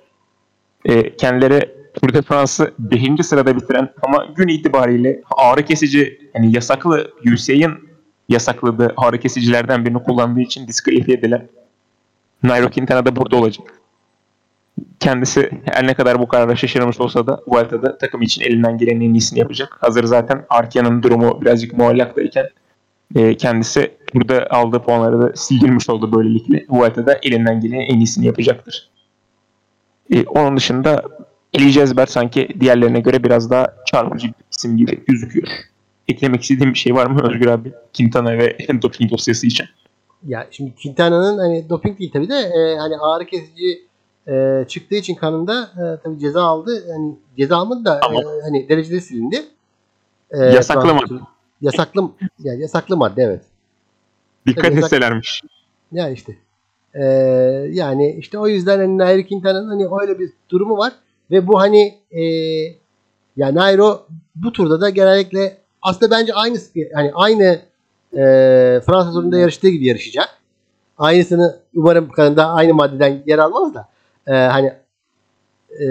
[0.86, 3.26] E, kendileri Tour de France'ı 5.
[3.26, 7.90] sırada bitiren ama gün itibariyle ağrı kesici yani yasaklı UCI'nin
[8.30, 11.48] yasakladığı ağrı kesicilerden birini kullandığı için diskalifiye edilen
[12.44, 13.83] Nairo Quintana da burada olacak.
[15.00, 19.14] Kendisi her ne kadar bu karara şaşırmış olsa da Vuelta'da takım için elinden gelenin en
[19.14, 19.78] iyisini yapacak.
[19.82, 22.46] Hazır zaten Arkea'nın durumu birazcık muallaktayken
[23.16, 26.66] e, kendisi burada aldığı puanları da sildirmiş oldu böylelikle.
[26.70, 28.90] Vuelta'da elinden gelenin en iyisini yapacaktır.
[30.14, 31.04] E, onun dışında
[31.54, 35.48] Eli Cezber sanki diğerlerine göre biraz daha çarpıcı bir isim gibi gözüküyor.
[36.08, 37.72] Eklemek istediğim bir şey var mı Özgür abi?
[37.98, 39.66] Quintana ve doping dosyası için.
[40.28, 43.82] Ya şimdi Quintana'nın hani doping değil tabii de e, hani ağrı kesici
[44.28, 46.84] e, çıktığı için kanında e, tabii ceza aldı.
[46.94, 49.46] Hani ceza almadı da e, hani derecede silindi.
[50.32, 51.14] E, yasaklı madde.
[51.62, 52.10] Yasaklı
[52.40, 53.42] yani yasaklı madde evet.
[54.48, 55.42] Dikkat tabii, etselermiş.
[55.92, 56.38] Ya işte.
[56.94, 57.04] E,
[57.72, 60.94] yani işte o yüzden hani Nairo Quintana'nın hani öyle bir durumu var
[61.32, 62.24] ve bu hani e,
[63.38, 67.44] ya Nairo bu turda da genellikle aslında bence aynı yani aynı
[68.14, 68.22] e,
[68.86, 70.30] Fransa turunda yarıştığı gibi yarışacak.
[70.98, 73.88] Aynısını umarım kanında aynı maddeden yer almaz da
[74.28, 74.74] e, hani
[75.82, 75.88] e,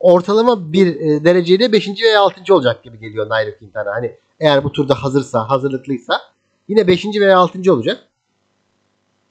[0.00, 1.88] ortalama bir e, dereceyle 5.
[2.02, 2.54] veya 6.
[2.54, 3.94] olacak gibi geliyor Nairo Quintana.
[3.94, 6.20] Hani eğer bu turda hazırsa, hazırlıklıysa
[6.68, 7.06] yine 5.
[7.20, 7.72] veya 6.
[7.72, 7.98] olacak.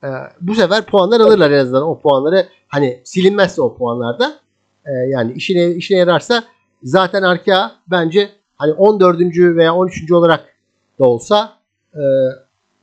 [0.04, 0.08] E,
[0.42, 2.48] bu sefer puanlar alırlar en azından o puanları.
[2.68, 4.40] Hani silinmezse o puanlarda
[4.86, 6.44] e, yani işine işine yararsa
[6.84, 9.20] zaten Arkea bence hani 14.
[9.38, 10.12] veya 13.
[10.12, 10.56] olarak
[11.00, 11.54] da olsa
[11.94, 12.02] e,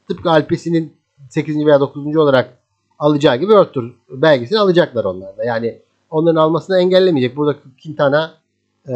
[0.09, 0.97] tıpkı Alpesi'nin
[1.31, 1.67] 8.
[1.67, 2.17] veya 9.
[2.17, 2.62] olarak
[3.03, 5.45] alacağı gibi World Tour belgesini alacaklar onlar da.
[5.45, 5.79] Yani
[6.11, 7.37] onların almasını engellemeyecek.
[7.37, 8.35] Burada Quintana
[8.89, 8.95] e,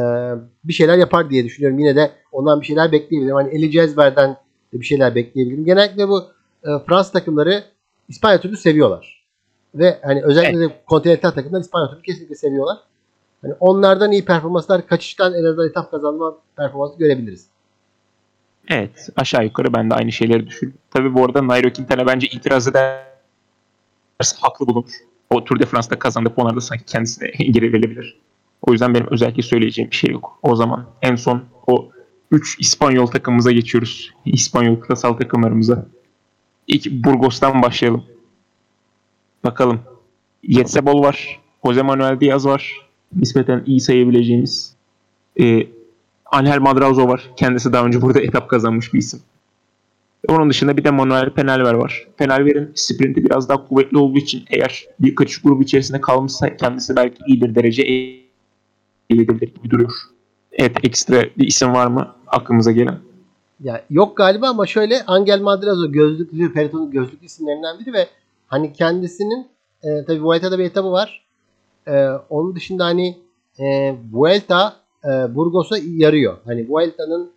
[0.64, 1.78] bir şeyler yapar diye düşünüyorum.
[1.78, 3.36] Yine de ondan bir şeyler bekleyebilirim.
[3.36, 4.30] Hani Eli Cezber'den
[4.72, 5.64] de bir şeyler bekleyebilirim.
[5.64, 6.24] Genellikle bu
[6.64, 7.64] e, Fransız takımları
[8.08, 9.24] İspanya turunu seviyorlar.
[9.74, 10.70] Ve hani özellikle evet.
[10.70, 12.78] de kontinental takımlar İspanya turunu kesinlikle seviyorlar.
[13.42, 17.46] Hani onlardan iyi performanslar, kaçıştan en azından etap kazanma performansı görebiliriz.
[18.68, 19.08] Evet.
[19.16, 20.80] Aşağı yukarı ben de aynı şeyleri düşünüyorum.
[20.90, 23.15] Tabii bu arada Nairo Quintana bence itiraz ederse
[24.40, 24.90] haklı bulunur.
[25.30, 28.20] O Tour de France'da kazandığı puanlarda sanki kendisine geri verilebilir.
[28.62, 30.38] O yüzden benim özellikle söyleyeceğim bir şey yok.
[30.42, 31.88] O zaman en son o
[32.30, 34.12] 3 İspanyol takımımıza geçiyoruz.
[34.24, 35.86] İspanyol kıtasal takımlarımıza.
[36.66, 38.04] İlk Burgos'tan başlayalım.
[39.44, 39.80] Bakalım.
[40.42, 41.40] Yetsebol var.
[41.64, 42.86] Jose Manuel Diaz var
[43.16, 44.74] nispeten iyi sayabileceğimiz
[45.40, 45.66] e,
[46.26, 47.30] Angel Madrazo var.
[47.36, 49.20] Kendisi daha önce burada etap kazanmış bir isim.
[50.28, 52.08] Onun dışında bir de Manuel Penalver var.
[52.16, 57.18] Penalver'in sprinti biraz daha kuvvetli olduğu için eğer bir kaçış grubu içerisinde kalmışsa kendisi belki
[57.26, 59.92] iyi bir derece elde edebilir gibi duruyor.
[60.52, 62.98] Evet ekstra bir isim var mı aklımıza gelen?
[63.60, 68.06] Ya yok galiba ama şöyle Angel Madrazo gözlüklü, Periton'un gözlüklü isimlerinden biri ve
[68.46, 69.46] hani kendisinin
[69.82, 71.26] e, tabii Vuelta'da bir etabı var.
[71.86, 73.16] E, onun dışında hani
[73.58, 76.36] e, Vuelta e, Burgos'a yarıyor.
[76.44, 77.30] Hani Vuelta'nın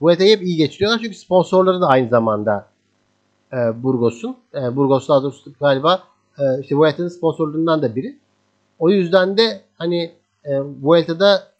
[0.00, 2.68] Vuelta'yı hep iyi geçiriyorlar çünkü sponsorları da aynı zamanda
[3.52, 4.36] e, Burgos'un.
[4.54, 6.02] E, Burgos daha doğrusu galiba
[6.38, 8.18] e, işte Vuelta'nın sponsorluğundan da biri.
[8.78, 10.12] O yüzden de hani
[10.44, 11.52] e, Vuelta'da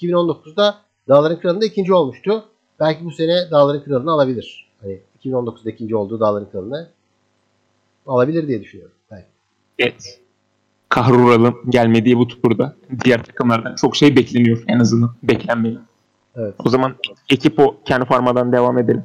[0.00, 0.74] 2019'da
[1.08, 2.44] Dağların Kralı'nda ikinci olmuştu.
[2.80, 4.68] Belki bu sene Dağların Kralı'nı alabilir.
[4.82, 6.88] Hani 2019'da ikinci olduğu Dağların Kralı'nı
[8.06, 8.96] alabilir diye düşünüyorum.
[9.10, 9.26] Belki.
[9.78, 10.20] Evet
[10.94, 15.78] kahruralım gelmediği bu turda diğer takımlardan çok şey bekleniyor en azından beklenmeyi.
[16.36, 16.54] Evet.
[16.64, 16.94] O zaman
[17.30, 19.04] ekip o kendi formadan devam edelim.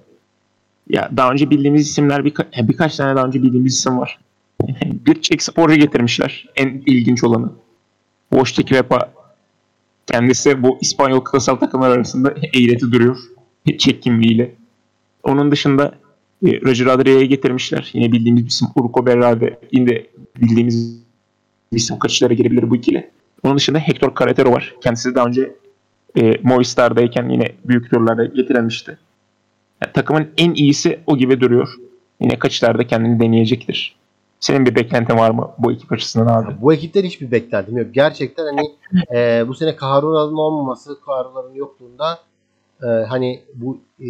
[0.89, 4.19] Ya daha önce bildiğimiz isimler birka- birkaç tane daha önce bildiğimiz isim var.
[4.83, 5.41] bir Çek
[5.75, 6.45] getirmişler.
[6.55, 7.51] En ilginç olanı.
[8.29, 9.11] Wojtek Repa
[10.11, 13.17] Kendisi bu İspanyol kıtasal takımlar arasında eğreti duruyor.
[13.77, 14.55] Çek kimliğiyle.
[15.23, 15.95] Onun dışında
[16.45, 17.89] e, Roger Adria'ya getirmişler.
[17.93, 19.59] Yine bildiğimiz bir isim Urko Berrade.
[19.71, 20.03] Yine
[20.41, 20.99] bildiğimiz
[21.73, 23.09] bir isim kaçışlara girebilir bu ikili.
[23.43, 24.75] Onun dışında Hector Carretero var.
[24.83, 25.55] Kendisi daha önce
[26.17, 28.97] e, Movistar'dayken yine büyük turlarda getirilmişti.
[29.83, 31.75] Yani takımın en iyisi o gibi duruyor.
[32.21, 33.95] Yine kaçışlarda kendini deneyecektir.
[34.39, 36.61] Senin bir beklentin var mı bu ekip açısından abi?
[36.61, 37.93] Bu ekipten hiçbir beklentim yok.
[37.93, 38.75] Gerçekten hani
[39.15, 42.19] e, bu sene Kaharuna'nın olmaması, Kaharuna'nın yokluğunda
[42.83, 44.07] e, hani bu e,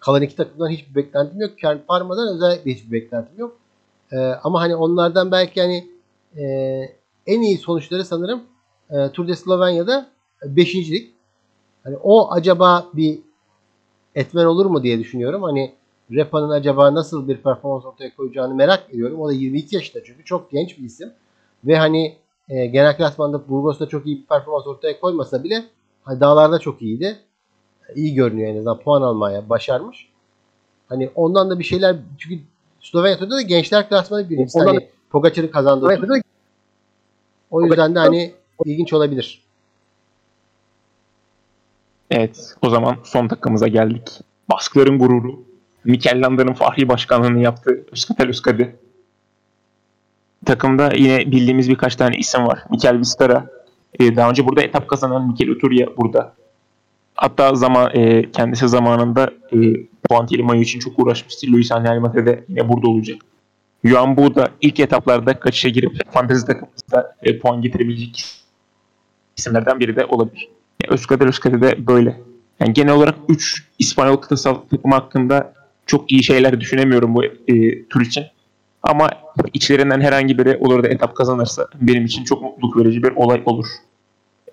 [0.00, 1.58] kalan iki takımdan hiçbir beklentim yok.
[1.58, 3.56] Kern Parma'dan özellikle hiçbir beklentim yok.
[4.12, 5.88] E, ama hani onlardan belki hani
[6.36, 6.44] e,
[7.26, 8.42] en iyi sonuçları sanırım
[8.90, 10.06] e, Tour de Slovenya'da
[10.44, 11.10] beşincilik.
[11.84, 13.18] Hani o acaba bir
[14.14, 15.42] etmen olur mu diye düşünüyorum.
[15.42, 15.72] Hani
[16.10, 19.20] Repa'nın acaba nasıl bir performans ortaya koyacağını merak ediyorum.
[19.20, 21.12] O da 22 yaşında çünkü çok genç bir isim.
[21.64, 22.16] Ve hani
[22.48, 25.64] e, genel klasmanda Burgos'ta çok iyi bir performans ortaya koymasa bile
[26.02, 27.16] hani dağlarda çok iyiydi.
[27.94, 30.08] İyi görünüyor en azından puan almaya başarmış.
[30.88, 32.42] Hani ondan da bir şeyler çünkü
[32.80, 34.58] Slovenya turunda da gençler klasmanı birincisi.
[34.58, 36.20] Ondan hani Pogacar'ın kazandığı tur.
[37.50, 38.34] O yüzden de hani
[38.64, 39.41] ilginç olabilir.
[42.14, 44.08] Evet o zaman son takımıza geldik.
[44.50, 45.44] Baskların gururu.
[45.84, 47.86] Mikel Landa'nın Fahri Başkanlığını yaptı.
[47.92, 48.76] Özkatel Özkadi.
[50.46, 52.64] Takımda yine bildiğimiz birkaç tane isim var.
[52.70, 53.46] Mikel Vistara.
[54.00, 56.34] Ee, daha önce burada etap kazanan Mikel Uturya burada.
[57.14, 59.56] Hatta zaman e, kendisi zamanında e,
[60.08, 61.46] Puantili Mayo için çok uğraşmıştı.
[61.52, 63.16] Luis Angel de yine burada olacak.
[63.82, 68.24] Yuan Bu da ilk etaplarda kaçışa girip fantezi takımımızda e, puan getirebilecek
[69.36, 70.48] isimlerden biri de olabilir.
[70.88, 72.20] Özkader Özkader de böyle.
[72.60, 75.52] Yani genel olarak 3 İspanyol kıtasal takım hakkında
[75.86, 78.24] çok iyi şeyler düşünemiyorum bu e, tur için.
[78.82, 79.10] Ama
[79.52, 83.66] içlerinden herhangi biri olur da etap kazanırsa benim için çok mutluluk verici bir olay olur.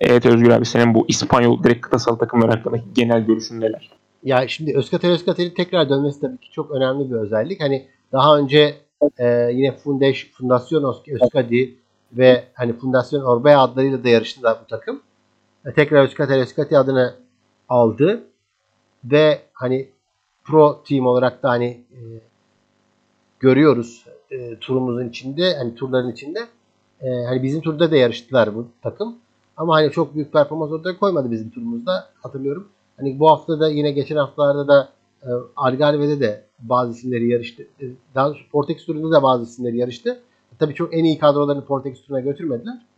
[0.00, 3.90] Evet Özgür abi senin bu İspanyol direkt kıtasal takımlar hakkındaki genel görüşün neler?
[4.24, 7.60] Ya şimdi Özkatel Özkatel'in tekrar dönmesi tabii ki çok önemli bir özellik.
[7.60, 8.76] Hani daha önce
[9.18, 11.74] e, yine Fundeş, Fundasyon Özkadi
[12.12, 15.02] ve hani Fundasyon Orbea adlarıyla da yarıştılar bu takım.
[15.64, 17.14] Tekrar Özkatel Özkati adını
[17.68, 18.22] aldı
[19.04, 19.88] ve hani
[20.44, 22.00] pro team olarak da hani e,
[23.40, 26.40] görüyoruz e, turumuzun içinde hani turların içinde
[27.00, 29.16] e, hani bizim turda da yarıştılar bu takım
[29.56, 32.68] ama hani çok büyük performans ortaya koymadı bizim turumuzda hatırlıyorum.
[32.96, 34.88] Hani bu hafta da yine geçen haftalarda da
[35.22, 37.62] e, Algarve'de de bazı isimleri yarıştı.
[37.62, 37.84] E,
[38.14, 40.20] daha Portekiz turunda da bazı isimleri yarıştı.
[40.58, 42.89] Tabii çok en iyi kadrolarını Portekiz turuna götürmediler.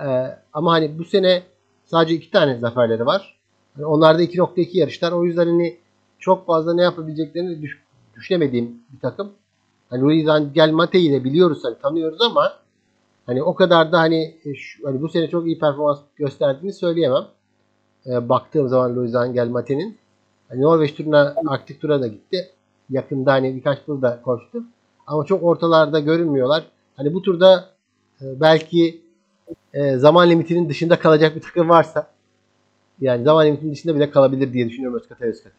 [0.00, 1.42] E, ama hani bu sene
[1.84, 3.38] sadece iki tane zaferleri var.
[3.76, 5.12] Yani onlar da 2.2 yarışlar.
[5.12, 5.78] O yüzden hani
[6.18, 7.82] çok fazla ne yapabileceklerini düş,
[8.16, 9.32] düşünemediğim bir takım.
[9.90, 12.52] Hani Luis Angel Mate'yi de biliyoruz hani tanıyoruz ama
[13.26, 17.24] hani o kadar da hani, e, şu, hani bu sene çok iyi performans gösterdiğini söyleyemem.
[18.06, 19.98] E, baktığım zaman Luis Angel Mate'nin
[20.48, 22.50] hani Norveç turuna Arktik tura da gitti.
[22.90, 24.62] Yakında hani birkaç tur da koştu.
[25.06, 26.64] Ama çok ortalarda görünmüyorlar.
[26.96, 27.68] Hani bu turda
[28.22, 29.03] e, belki
[29.74, 32.10] e, zaman limitinin dışında kalacak bir takım varsa
[33.00, 35.52] yani zaman limitinin dışında bile kalabilir diye düşünüyorum Özkat Özkat.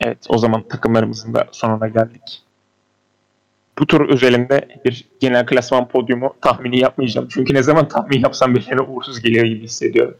[0.00, 2.42] Evet o zaman takımlarımızın da sonuna geldik.
[3.78, 7.28] Bu tur özelinde bir genel klasman podyumu tahmini yapmayacağım.
[7.30, 10.16] Çünkü ne zaman tahmin yapsam bir yere uğursuz geliyor gibi hissediyorum.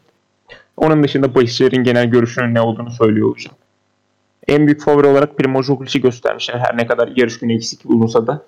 [0.77, 3.57] Onun dışında bahisçilerin genel görüşünün ne olduğunu söylüyor olacağım.
[4.49, 8.43] En büyük favori olarak Primo Roglic'i göstermişler her ne kadar yarış günü eksik bulunsa da.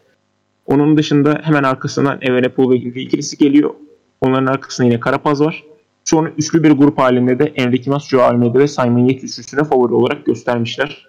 [0.69, 3.75] Onun dışında hemen arkasından Evenepoel ve Hindley ikilisi geliyor.
[4.21, 5.65] Onların arkasında yine Karapaz var.
[6.05, 9.95] Sonra üçlü bir grup halinde de Enrique Mas, Joao Almeida ve Simon Yates üçlüsüne favori
[9.95, 11.07] olarak göstermişler.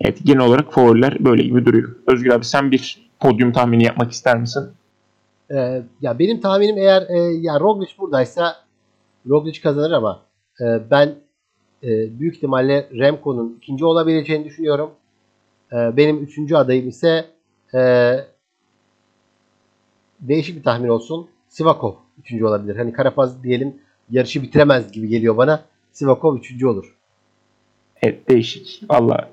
[0.00, 1.96] Evet genel olarak favoriler böyle gibi duruyor.
[2.06, 4.68] Özgür abi sen bir podyum tahmini yapmak ister misin?
[5.50, 8.56] Ee, ya benim tahminim eğer e, ya Roglic buradaysa
[9.28, 10.22] Roglic kazanır ama
[10.60, 11.14] e, ben
[11.82, 14.90] e, büyük ihtimalle Remco'nun ikinci olabileceğini düşünüyorum.
[15.72, 17.24] E, benim üçüncü adayım ise
[17.74, 17.80] e,
[20.20, 21.28] değişik bir tahmin olsun.
[21.48, 22.76] Sivakov üçüncü olabilir.
[22.76, 23.74] Hani Karapaz diyelim
[24.10, 25.64] yarışı bitiremez gibi geliyor bana.
[25.92, 26.96] Sivakov üçüncü olur.
[28.02, 28.82] Evet değişik.
[28.90, 29.30] Valla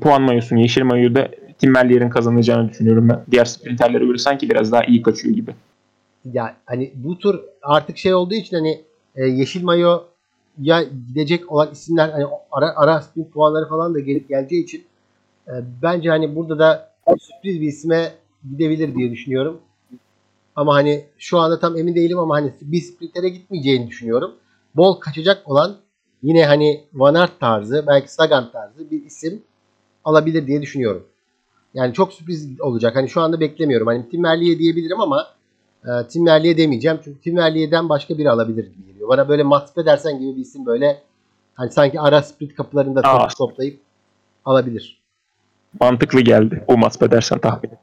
[0.00, 3.24] puan mayosunu yeşil mayoyu da Tim Merlier'in kazanacağını düşünüyorum ben.
[3.30, 5.54] Diğer sprinterlere göre sanki biraz daha iyi kaçıyor gibi.
[6.32, 8.80] Ya hani bu tur artık şey olduğu için hani
[9.16, 10.04] e, yeşil mayo
[10.60, 14.84] ya gidecek olan isimler hani ara, ara sprint puanları falan da gel, geleceği için
[15.48, 18.12] e, bence hani burada da sürpriz bir isme
[18.50, 19.60] gidebilir diye düşünüyorum.
[20.56, 24.34] Ama hani şu anda tam emin değilim ama hani bir sprintere gitmeyeceğini düşünüyorum.
[24.74, 25.76] Bol kaçacak olan
[26.22, 29.42] yine hani Van Aert tarzı belki Sagan tarzı bir isim
[30.04, 31.06] alabilir diye düşünüyorum.
[31.74, 32.96] Yani çok sürpriz olacak.
[32.96, 33.86] Hani şu anda beklemiyorum.
[33.86, 35.26] Hani Tim Merlier diyebilirim ama
[35.84, 39.08] E, Tim Merlier demeyeceğim çünkü Tim Merlier'den başka biri alabilir gibi geliyor.
[39.08, 41.02] Bana böyle Mats Pedersen gibi bir isim böyle
[41.54, 43.80] hani sanki ara split kapılarında top, toplayıp
[44.44, 45.05] alabilir.
[45.80, 46.64] Mantıklı geldi.
[46.66, 47.78] O maç edersen tahmin et.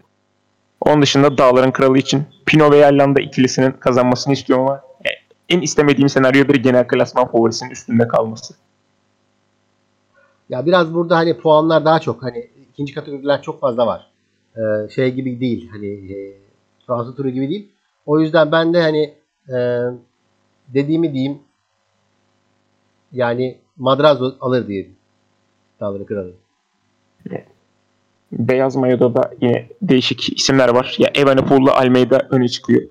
[0.81, 5.09] Onun dışında Dağların Kralı için Pino ve Yellanda ikilisinin kazanmasını istiyorum ama e,
[5.49, 8.53] en istemediğim senaryo bir genel klasman favorisinin üstünde kalması.
[10.49, 14.11] Ya biraz burada hani puanlar daha çok hani ikinci kategoriler çok fazla var.
[14.57, 16.37] Ee, şey gibi değil hani e,
[16.87, 17.69] Fransa turu gibi değil.
[18.05, 19.13] O yüzden ben de hani
[19.49, 19.57] e,
[20.67, 21.39] dediğimi diyeyim
[23.11, 24.87] yani Madrazo alır diye
[25.79, 26.33] Dağları kralı.
[28.39, 30.95] Beyaz Mayo'da da yine değişik isimler var.
[30.99, 32.81] Ya Evenepoel'la Almeida öne çıkıyor.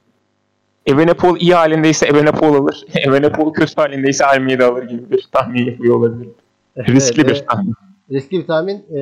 [0.86, 2.84] Evenepoel iyi halindeyse Evenepoel alır.
[2.94, 6.28] Evenepoel kötü halindeyse Almeida alır gibi bir tahmin yapıyor olabilir.
[6.78, 7.74] Riskli Evet, bir tahmin.
[8.10, 8.84] riskli bir tahmin.
[8.94, 9.00] E,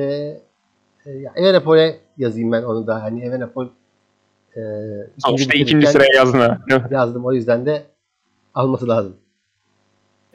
[1.05, 3.03] e, ya Evenepoel'e yazayım ben onu da.
[3.03, 3.67] Hani Evenepoel
[4.55, 4.61] e,
[5.17, 6.41] Sonuçta bitirirken ikinci sıraya yazdın
[6.91, 7.25] yazdım.
[7.25, 7.83] O yüzden de
[8.53, 9.15] alması lazım.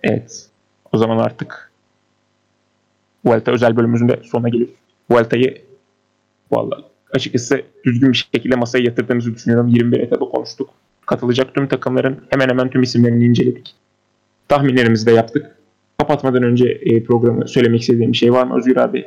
[0.03, 0.47] Evet.
[0.93, 1.73] O zaman artık
[3.25, 4.75] Vuelta özel bölümümüzün de sonuna geliyoruz.
[5.11, 5.66] Vuelta'yı
[6.51, 6.85] vallahi
[7.17, 9.69] açıkçası düzgün bir şekilde masaya yatırdığımızı düşünüyorum.
[9.69, 10.71] 21 etabı konuştuk.
[11.07, 13.75] Katılacak tüm takımların hemen hemen tüm isimlerini inceledik.
[14.49, 15.57] Tahminlerimizi de yaptık.
[15.99, 19.07] Kapatmadan önce e, programı söylemek istediğim bir şey var mı Özgür abi?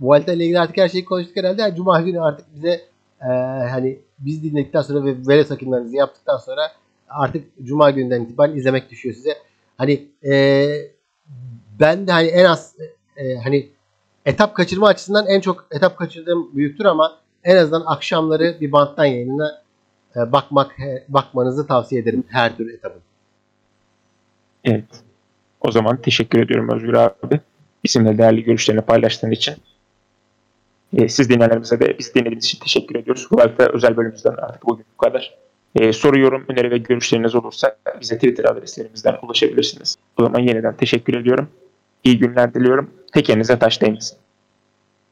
[0.00, 1.62] Vuelta ile ilgili artık her şeyi konuştuk herhalde.
[1.62, 2.80] Yani Cuma günü artık bize
[3.20, 3.28] e,
[3.70, 6.62] hani biz dinledikten sonra ve vere sakınlarınızı yaptıktan sonra
[7.08, 9.34] artık Cuma günden itibaren izlemek düşüyor size.
[9.76, 10.66] Hani e,
[11.80, 12.74] ben de hani en az
[13.16, 13.68] e, hani
[14.26, 19.62] etap kaçırma açısından en çok etap kaçırdığım büyüktür ama en azından akşamları bir banttan yayınına
[20.16, 20.76] e, bakmak
[21.08, 23.00] bakmanızı tavsiye ederim her tür etapın.
[24.64, 24.84] Evet.
[25.60, 27.40] O zaman teşekkür ediyorum Özgür abi.
[27.84, 29.54] Bizimle değerli görüşlerini paylaştığın için.
[30.96, 33.28] E, siz dinleyenlerimize de biz dinlediğiniz için teşekkür ediyoruz.
[33.32, 35.34] Vuelta özel bölümümüzden artık bugün bu kadar.
[35.74, 39.96] E, soru, yorum, öneri ve görüşleriniz olursa bize Twitter adreslerimizden ulaşabilirsiniz.
[40.18, 41.48] O zaman yeniden teşekkür ediyorum.
[42.04, 42.90] İyi günler diliyorum.
[43.12, 44.18] Tekerinize taş değmesin.